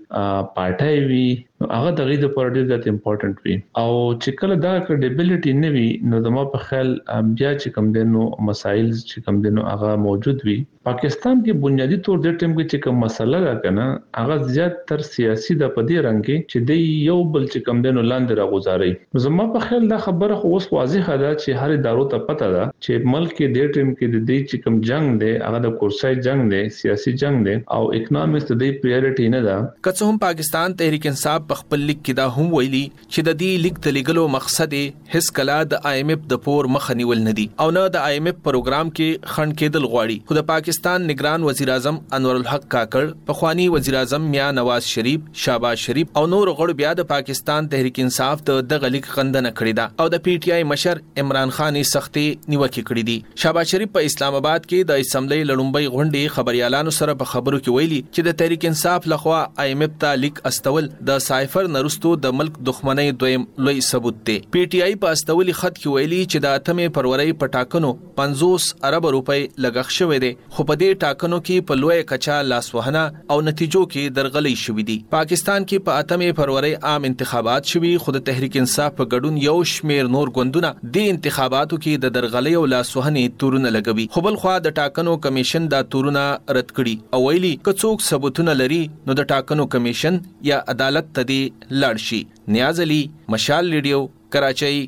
پارټای 0.56 1.04
وی 1.12 1.26
هغه 1.66 1.90
د 1.98 2.08
غېده 2.08 2.28
پر 2.34 2.52
ډیر 2.56 2.66
ډېر 2.72 2.88
امپورټنت 2.94 3.40
وي 3.46 3.54
او 3.80 3.88
چې 3.92 4.34
کله 4.40 4.56
دا 4.64 4.72
کریډیبিলিټي 4.88 5.54
نه 5.62 5.70
وي 5.76 5.86
نو 6.10 6.18
زموږ 6.26 6.52
په 6.54 6.66
خیال 6.68 6.90
بیا 7.06 7.48
چې 7.54 7.76
کم 7.78 7.88
دینو 7.96 8.26
مسایل 8.48 8.92
چې 8.92 9.24
کم 9.28 9.40
دینو 9.46 9.64
هغه 9.70 9.96
موجود 10.02 10.44
وي 10.48 10.56
پاکستان 10.88 11.40
کې 11.40 11.62
بنیادی 11.64 11.98
تور 12.08 12.20
د 12.26 12.36
ټیم 12.42 12.52
کې 12.58 12.70
چې 12.72 12.84
کوم 12.84 13.00
مسله 13.04 13.40
راکنه 13.46 13.86
هغه 14.20 14.52
زیات 14.58 14.76
تر 14.90 15.02
سیاسي 15.06 15.56
د 15.62 15.72
پدې 15.78 16.04
رنګ 16.06 16.28
کې 16.28 16.52
چې 16.52 16.68
د 16.68 17.08
یو 17.08 17.16
بل 17.38 17.42
چې 17.48 17.66
کم 17.70 17.82
دینو 17.86 18.06
لاندې 18.06 18.40
راغوزاري 18.42 18.90
زموږ 19.26 19.58
په 19.58 19.66
خیال 19.68 19.90
دا 19.94 20.00
خبره 20.06 20.38
خو 20.44 20.52
اوس 20.52 20.70
واضحه 20.76 21.18
ده 21.24 21.34
چې 21.34 21.64
هر 21.64 21.76
ادارو 21.80 22.06
ته 22.14 22.24
پته 22.30 22.50
ده 22.54 22.64
چې 22.70 23.14
ملک 23.16 23.34
کې 23.34 23.58
د 23.58 23.74
ټیم 23.74 23.92
کې 23.92 24.14
د 24.14 24.30
دې 24.30 24.52
چې 24.52 24.68
کم 24.68 24.78
جنگ 24.92 25.12
دی 25.24 25.34
هغه 25.48 25.64
د 25.66 25.76
کورسای 25.82 26.22
جنگ 26.30 26.48
دی 26.54 26.62
سیاسي 26.78 27.16
جنگ 27.26 27.44
دی 27.50 27.58
او 27.80 27.82
اکونومیکس 28.00 28.48
د 28.48 28.64
دې 28.64 28.80
پرایورټي 28.86 29.36
نه 29.36 29.44
ده 29.50 29.60
که 29.74 29.96
څه 29.98 30.12
هم 30.14 30.24
پاکستان 30.28 30.78
تحریک 30.84 31.10
انصاف 31.14 31.46
په 31.52 31.60
خپل 31.60 31.84
لیک 31.90 31.98
کې 32.00 32.18
دا 32.18 32.26
هم 32.40 32.54
ویلي 32.60 32.82
چې 32.92 33.26
د 33.28 33.36
دې 33.42 33.64
لیک 33.66 33.76
د 33.86 33.94
لګلو 33.96 34.24
مقصد 34.34 34.74
هیڅ 35.12 35.30
کله 35.38 35.56
د 35.72 35.86
آی 35.90 35.94
ایم 36.00 36.10
اف 36.14 36.24
د 36.32 36.40
پور 36.48 36.68
مخ 36.76 36.88
نیول 37.00 37.22
ندي 37.28 37.46
او 37.64 37.68
نه 37.76 37.84
د 37.96 38.02
آی 38.08 38.16
ایم 38.18 38.28
اف 38.32 38.36
پروګرام 38.48 38.90
کې 38.98 39.32
خند 39.36 39.56
کېدل 39.60 39.86
غواړي 39.88 40.30
خو 40.30 40.38
د 40.40 40.46
پاکستان 40.50 41.06
نگران 41.12 41.46
وزیر 41.50 41.72
اعظم 41.76 42.00
انور 42.18 42.40
الحق 42.40 42.66
کاکړ 42.74 43.16
پخوانی 43.30 43.68
وزیر 43.76 43.96
اعظم 44.02 44.26
میا 44.34 44.48
نواز 44.60 44.90
شریف 44.96 45.40
شاباش 45.44 45.86
شریف 45.90 46.14
او 46.22 46.24
نور 46.34 46.52
غړو 46.58 46.78
بیا 46.82 46.92
د 47.02 47.08
پاکستان 47.14 47.70
تحریک 47.76 48.00
انصاف 48.06 48.44
ته 48.50 48.66
د 48.74 48.86
لیک 48.96 49.10
خندنه 49.16 49.52
کړې 49.52 49.80
ده 49.80 50.04
او 50.04 50.10
د 50.16 50.24
پی 50.28 50.36
ټ 50.44 50.58
آی 50.58 50.68
مشر 50.74 51.02
عمران 51.24 51.56
خان 51.60 51.80
سختي 51.94 52.26
نیوکه 52.26 52.74
کړې 52.74 53.08
دي 53.12 53.18
شاباش 53.44 53.74
شریف 53.76 53.94
په 53.96 54.10
اسلام 54.12 54.38
آباد 54.42 54.68
کې 54.68 54.92
د 54.92 55.02
اسمبلی 55.06 55.40
لړومبي 55.42 55.88
غونډې 55.96 56.36
خبريالانو 56.38 56.96
سره 57.00 57.18
په 57.24 57.32
خبرو 57.34 57.58
کې 57.64 57.78
ویلي 57.80 58.00
چې 58.04 58.28
د 58.30 58.38
تحریک 58.44 58.70
انصاف 58.72 59.10
لخوا 59.14 59.40
آی 59.64 59.68
ایم 59.74 59.84
اف 59.90 59.98
ته 60.06 60.20
لیک 60.26 60.40
استول 60.52 60.88
د 61.12 61.20
سایفر 61.38 61.66
نرستو 61.72 62.12
د 62.20 62.32
ملک 62.36 62.54
دښمنۍ 62.66 63.10
دویم 63.18 63.42
لوی 63.64 63.80
ثبوت 63.88 64.14
دی 64.28 64.34
پی 64.54 64.60
ټ 64.62 64.84
آی 64.86 64.94
په 65.02 65.16
استولي 65.16 65.52
خط 65.58 65.74
کې 65.74 65.90
ویلي 65.96 66.16
چې 66.30 66.44
د 66.46 66.54
اتمه 66.60 66.86
پرورې 66.94 67.36
پټاکنو 67.42 67.90
50 68.20 68.88
ارب 68.88 69.04
روپۍ 69.16 69.44
لګښ 69.64 69.94
شوې 69.96 70.18
دي 70.24 70.30
خو 70.56 70.64
په 70.70 70.78
دې 70.80 70.96
ټاکنو 71.04 71.38
کې 71.42 71.66
په 71.68 71.78
لوی 71.82 71.98
کچا 72.12 72.38
لاسوهنه 72.46 73.04
او 73.34 73.36
نتیجو 73.50 73.82
کې 73.92 74.16
درغلي 74.16 74.54
شوې 74.62 74.86
دي 74.88 74.96
پاکستان 75.16 75.68
کې 75.68 75.84
په 75.90 76.02
اتمه 76.04 76.32
پرورې 76.40 76.88
عام 76.90 77.06
انتخابات 77.10 77.70
شوې 77.74 78.02
خو 78.06 78.16
د 78.18 78.24
تحریک 78.30 78.58
انصاف 78.62 78.98
په 78.98 79.08
ګډون 79.12 79.38
یو 79.44 79.54
شمیر 79.74 80.10
نور 80.16 80.34
ګوندونه 80.40 80.74
د 80.98 81.08
انتخاباتو 81.12 81.80
کې 81.84 82.04
د 82.06 82.14
درغلي 82.18 82.56
او 82.62 82.64
لاسوهنې 82.74 83.38
تورونه 83.44 83.74
لګوي 83.78 84.08
خو 84.16 84.24
بل 84.30 84.40
خو 84.44 84.56
د 84.66 84.76
ټاکنو 84.82 85.16
کمیشن 85.28 85.70
دا 85.76 85.82
تورونه 85.94 86.26
رد 86.60 86.74
کړي 86.74 87.16
او 87.16 87.24
ویلي 87.30 87.54
کڅوک 87.70 88.06
ثبوتونه 88.10 88.58
لري 88.64 88.82
نو 88.90 89.18
د 89.22 89.32
ټاکنو 89.36 89.70
کمیشن 89.78 90.20
یا 90.52 90.60
عدالت 90.76 91.12
ته 91.16 91.24
بدی 91.28 91.40
لاړ 91.80 91.96
شي 92.10 92.20
نیاز 92.58 92.80
علي 92.90 93.02
مشال 93.36 93.66
لیډیو 93.74 94.06
کراچۍ 94.36 94.78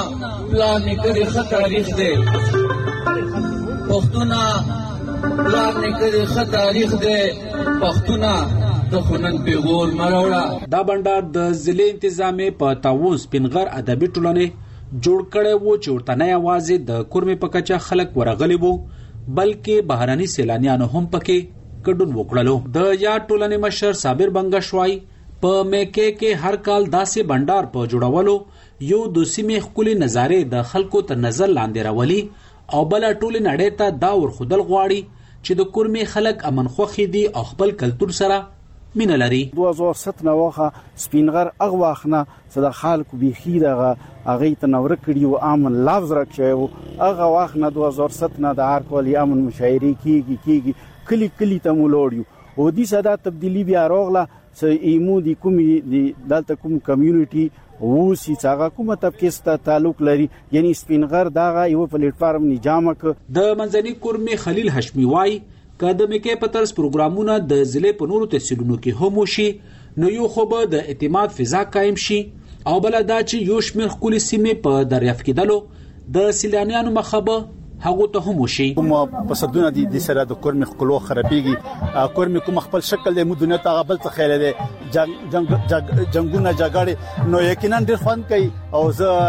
پلان 0.49 0.83
کړي 1.05 1.25
ښه 1.33 1.43
تاریخ 1.57 1.87
دی 1.99 2.13
پښتونه 3.89 4.43
پلان 5.37 5.75
کړي 6.01 6.23
ښه 6.35 6.45
تاریخ 6.59 6.91
دی 7.05 7.21
پښتونه 7.83 8.33
ته 8.93 9.01
خنن 9.09 9.37
پیغور 9.45 9.93
مروړه 9.99 10.65
دا 10.73 10.79
بندر 10.89 11.21
د 11.37 11.53
ضلع 11.61 11.85
انتظامی 11.93 12.49
په 12.63 12.73
تاووس 12.87 13.23
پنغر 13.35 13.69
ادبي 13.77 14.09
ټولنې 14.09 14.99
جوړ 15.07 15.23
کړي 15.37 15.53
وو 15.61 15.77
چې 15.85 15.95
ورته 15.95 16.17
نه 16.25 16.35
आवाज 16.41 16.67
د 16.91 17.01
کورمې 17.15 17.39
په 17.47 17.51
کچه 17.55 17.79
خلک 17.87 18.13
ورغلي 18.23 18.59
وو 18.67 18.73
بلکې 19.39 19.87
بهراني 19.95 20.27
سیلانیانو 20.35 20.89
هم 20.97 21.05
پکې 21.17 21.81
کډون 21.89 22.13
وکړلو 22.19 22.57
د 22.77 22.93
یا 23.07 23.15
ټولنې 23.31 23.63
مشر 23.65 23.99
صابر 24.05 24.35
بنگشوای 24.39 24.99
په 25.47 25.55
میکه 25.73 26.09
کې 26.21 26.47
هر 26.47 26.61
کال 26.71 26.89
داسې 26.99 27.31
بندر 27.35 27.71
په 27.77 27.89
جوړولو 27.97 28.37
یو 28.93 29.01
د 29.19 29.35
سیمې 29.37 29.65
خولي 29.71 29.97
نظارې 30.07 30.53
د 30.57 30.69
خلکو 30.75 31.05
تر 31.13 31.23
نظر 31.27 31.57
لاندې 31.61 31.93
راولي 31.93 32.23
او 32.31 32.89
بل 32.97 33.11
ټول 33.13 33.45
نړۍ 33.45 33.85
ته 33.85 33.99
دا 34.07 34.13
ورخدل 34.23 34.67
غواړي 34.71 35.03
چې 35.29 35.53
د 35.63 35.73
کورمې 35.77 36.19
خلک 36.19 36.49
امن 36.53 36.73
خوخي 36.79 37.09
دي 37.17 37.25
او 37.39 37.51
خپل 37.53 37.79
کلتور 37.85 38.21
سره 38.25 38.43
مین 39.01 39.11
لري 39.19 39.43
2007 39.59 40.23
نه 40.27 40.31
واخه 40.39 40.73
سپینغر 41.03 41.51
اغه 41.67 41.75
واخنه 41.83 42.19
صدا 42.55 42.71
خلکو 42.79 43.17
بيخي 43.21 43.55
دغه 43.61 43.93
اغه 44.33 44.51
تنور 44.65 44.95
کړی 45.07 45.23
او 45.29 45.37
امن 45.53 45.79
لفظ 45.87 46.13
راکړیو 46.19 46.69
اغه 47.07 47.29
واخنه 47.35 47.71
2007 47.79 48.37
نه 48.47 48.51
د 48.59 48.61
ارکولی 48.75 49.17
امن 49.23 49.41
مشاعري 49.47 49.93
کیږي 50.03 50.43
کیږي 50.47 50.75
کلی 51.13 51.31
کلی 51.39 51.59
ته 51.69 51.75
مولوړیو 51.79 52.29
او 52.59 52.71
دې 52.71 52.85
صدا 52.93 53.17
تبدیلی 53.29 53.65
بیا 53.73 53.87
راغله 53.95 54.27
چې 54.27 54.85
ایمو 54.93 55.17
د 55.31 55.41
کومې 55.47 55.89
د 55.95 56.29
دلته 56.35 56.61
کوم 56.65 56.79
کمیونټي 56.91 57.47
وو 57.93 58.05
سي 58.25 58.39
څنګه 58.43 58.71
کومه 58.77 58.99
طبقه 59.07 59.33
ست 59.39 59.67
تعلق 59.71 60.05
لري 60.11 60.29
یعنی 60.59 60.75
سپینغر 60.85 61.33
دغه 61.41 61.65
یو 61.77 61.89
پلیټ 61.97 62.23
فارم 62.25 62.47
نظام 62.53 62.93
ک 63.05 63.17
د 63.41 63.51
منځنی 63.63 63.99
کورمه 64.07 64.43
خلیل 64.47 64.71
هشمی 64.79 65.09
وای 65.15 65.41
که 65.81 65.91
د 65.99 66.03
میکې 66.13 66.35
پترس 66.43 66.71
پروګرامونه 66.79 67.35
د 67.53 67.65
ضلع 67.73 67.93
په 68.01 68.07
نورو 68.13 68.27
تحصیلونو 68.35 68.77
کې 68.83 68.91
هم 69.01 69.13
وشي 69.23 69.49
نو 70.03 70.07
یو 70.19 70.27
خو 70.35 70.43
به 70.53 70.61
د 70.75 70.91
اعتماد 70.93 71.29
فضا 71.39 71.61
قائم 71.77 71.97
شي 72.07 72.21
او 72.71 72.77
بل 72.85 72.95
دا 73.13 73.19
چې 73.29 73.37
یو 73.53 73.59
شمېر 73.69 73.89
خولي 73.97 74.21
سیمه 74.31 74.53
په 74.67 74.73
دریافت 74.93 75.23
کېدلو 75.29 75.59
د 76.15 76.31
سیلانیانو 76.41 76.91
مخه 77.01 77.21
به 77.29 77.37
هغه 77.87 78.07
ته 78.07 78.19
هم 78.27 78.41
وشي 78.43 78.67
کوم 78.75 78.93
پسدونه 79.31 79.71
دي 79.77 79.85
د 79.93 80.03
سره 80.07 80.25
د 80.33 80.37
کورم 80.43 80.65
خلکو 80.73 80.99
خرابېږي 81.07 82.11
کورم 82.19 82.39
کوم 82.49 82.59
خپل 82.67 82.85
شکل 82.89 83.15
له 83.17 83.25
مدونه 83.31 83.57
ته 83.65 83.73
غبل 83.79 83.99
ته 84.05 84.13
خیره 84.19 84.37
دي 84.43 84.51
جنگ 84.97 85.17
جنگ 85.33 85.57
جنگونه 85.71 86.53
جګړه 86.61 87.31
نو 87.33 87.41
یقینا 87.47 87.81
ډیر 87.89 87.99
خوان 88.05 88.23
کوي 88.33 88.47
او 88.81 88.83
زه 88.99 89.25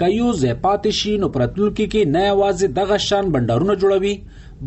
کایو 0.00 0.30
زې 0.42 0.54
پاتشي 0.62 1.12
نو 1.22 1.28
پرتلونکو 1.34 1.86
کې 1.94 2.12
نه 2.14 2.20
یوازې 2.26 2.68
دغه 2.78 2.98
شان 3.06 3.30
بندرونه 3.34 3.76
جوړوي 3.82 4.14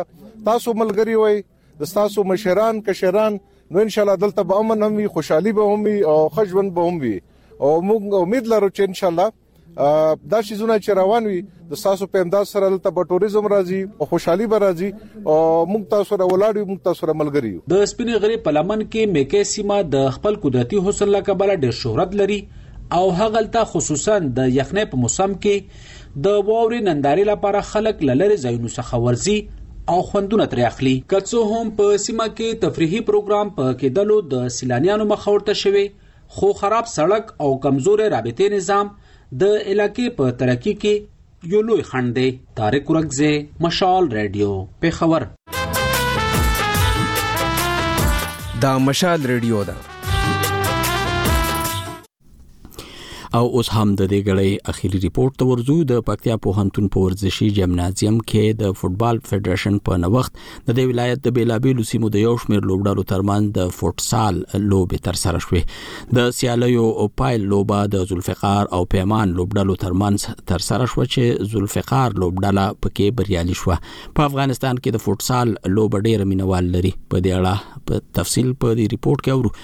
تاسو 0.50 0.76
ملګری 0.82 1.18
وای 1.22 1.40
د 1.84 1.92
تاسو 1.98 2.26
مشران 2.32 2.80
کشران 2.90 3.38
نو 3.40 3.86
ان 3.86 3.90
شاء 3.96 4.04
الله 4.06 4.22
دلته 4.26 4.46
به 4.52 4.62
امن 4.64 4.86
هم 4.88 4.98
خوشحالي 5.18 5.56
به 5.58 5.74
هم 5.74 5.88
او 6.12 6.16
خجون 6.38 6.70
به 6.78 6.90
هم 6.90 7.00
وي 7.06 7.14
او 7.16 7.72
موږ 7.90 8.22
امید 8.22 8.52
لرو 8.54 8.70
چې 8.74 8.92
ان 8.92 8.98
شاء 9.02 9.10
الله 9.14 9.36
دا 9.78 10.40
شیزونه 10.48 10.74
چې 10.84 10.96
روان 10.98 11.26
وي 11.30 11.38
د 11.70 11.78
ساسو 11.78 12.06
په 12.12 12.20
امداد 12.26 12.46
سره 12.50 12.68
دلته 12.74 12.92
په 12.98 13.08
ټوریزم 13.08 13.48
راځي 13.52 13.80
او 14.00 14.06
خوشحالي 14.12 14.46
به 14.52 14.60
راځي 14.64 14.88
او 15.00 15.36
موږ 15.72 15.82
تاسو 15.90 16.06
سره 16.12 16.28
ولاړ 16.30 16.60
یو 16.60 16.68
موږ 16.70 16.80
تاسو 16.86 17.00
سره 17.04 17.16
ملګری 17.22 17.50
یو 17.56 17.64
د 17.72 17.82
سپینې 17.90 18.22
غری 18.22 18.38
په 18.46 18.54
لمن 18.58 18.84
کې 18.86 19.12
میکې 19.16 19.52
سیما 19.52 19.80
د 19.96 20.08
خپل 20.16 20.38
قدرتي 20.46 20.80
حسن 20.88 21.12
لکبل 21.16 21.52
ډېر 21.56 21.76
شهرت 21.80 22.16
لري 22.22 22.38
او 23.00 23.04
هغلته 23.20 23.68
خصوصا 23.74 24.16
د 24.40 24.50
یخنې 24.54 24.90
په 24.94 25.02
موسم 25.04 25.36
کې 25.46 25.94
د 26.28 26.40
واورې 26.42 26.90
نندارې 26.90 27.32
لپاره 27.34 27.66
خلک 27.74 28.04
للري 28.12 28.40
ځایونو 28.46 28.72
څخه 28.78 29.02
ورزي 29.06 29.38
او 29.94 29.98
خوندونه 30.10 30.46
تر 30.52 30.64
اخلي 30.70 30.96
کڅو 31.14 31.42
هم 31.54 31.74
په 31.82 32.00
سیمه 32.06 32.28
کې 32.36 32.62
تفریحي 32.68 33.04
پروګرام 33.10 33.52
په 33.60 33.76
کېدلو 33.80 34.22
د 34.34 34.52
سیلانیانو 34.58 35.10
مخاورته 35.16 35.62
شوي 35.64 35.86
خو 36.38 36.52
خراب 36.62 36.90
سړک 36.94 37.42
او 37.42 37.50
کمزورې 37.66 38.14
رابطې 38.16 38.54
نظام 38.60 38.96
د 39.30 39.42
علاقې 39.70 40.06
په 40.16 40.30
ترقی 40.40 40.72
کې 40.82 40.94
یو 41.52 41.60
لوی 41.68 41.82
خند 41.90 42.12
دی 42.16 42.28
طارق 42.60 42.90
ورکزه 42.90 43.30
مشال 43.66 44.04
رادیو 44.18 44.50
په 44.84 44.90
خبر 45.00 45.22
دا 48.66 48.72
مشال 48.86 49.20
رادیو 49.32 49.64
ده 49.70 49.74
او 53.36 53.46
اوس 53.58 53.68
هم 53.76 53.90
د 54.00 54.06
دې 54.10 54.18
غړې 54.26 54.72
اخیری 54.72 54.98
ریپورت 55.04 55.34
ته 55.40 55.46
ورزو 55.48 55.74
د 55.90 55.98
پکتیا 56.10 56.36
په 56.44 56.58
هنتون 56.62 56.86
په 56.94 57.02
ورزشي 57.08 57.48
جمنازیم 57.58 58.16
کې 58.32 58.58
د 58.62 58.76
فوتبال 58.82 59.18
فدرېشن 59.30 59.74
په 59.88 59.98
نوښت 60.04 60.32
د 60.68 60.76
دې 60.78 60.84
ولایت 60.92 61.22
د 61.26 61.34
بیلابیلو 61.38 61.84
سیمو 61.90 62.10
د 62.14 62.22
یو 62.24 62.32
شمیر 62.46 62.64
لوبډالو 62.72 63.04
ترمن 63.12 63.48
د 63.60 63.68
فوتسال 63.80 64.40
لوبې 64.40 65.04
تر 65.08 65.20
سره 65.24 65.42
شوې 65.48 65.62
د 66.18 66.32
سیالیو 66.38 66.86
او 67.02 67.08
پایل 67.24 67.46
لوبا 67.54 67.80
د 67.96 68.08
ذوالفقار 68.12 68.72
او 68.78 68.82
پیمان 68.98 69.36
لوبډالو 69.40 69.78
ترمن 69.86 70.18
تر 70.52 70.66
سره 70.70 70.90
شو 70.94 71.06
چې 71.06 71.48
ذوالفقار 71.54 72.18
لوبډاله 72.24 72.66
پکې 72.82 73.22
بریالي 73.22 73.58
شو 73.62 73.72
په 73.72 74.28
افغانستان 74.32 74.82
کې 74.84 74.96
د 74.96 75.08
فوتسال 75.08 75.54
لوب 75.76 75.96
ډېر 76.02 76.32
مینوال 76.34 76.72
لري 76.78 76.94
په 76.98 77.26
دې 77.26 77.40
اړه 77.40 77.82
په 77.90 78.20
تفصیل 78.20 78.52
په 78.64 78.74
دې 78.76 79.00
ریپورت 79.00 79.24
کې 79.26 79.34
اورو 79.34 79.58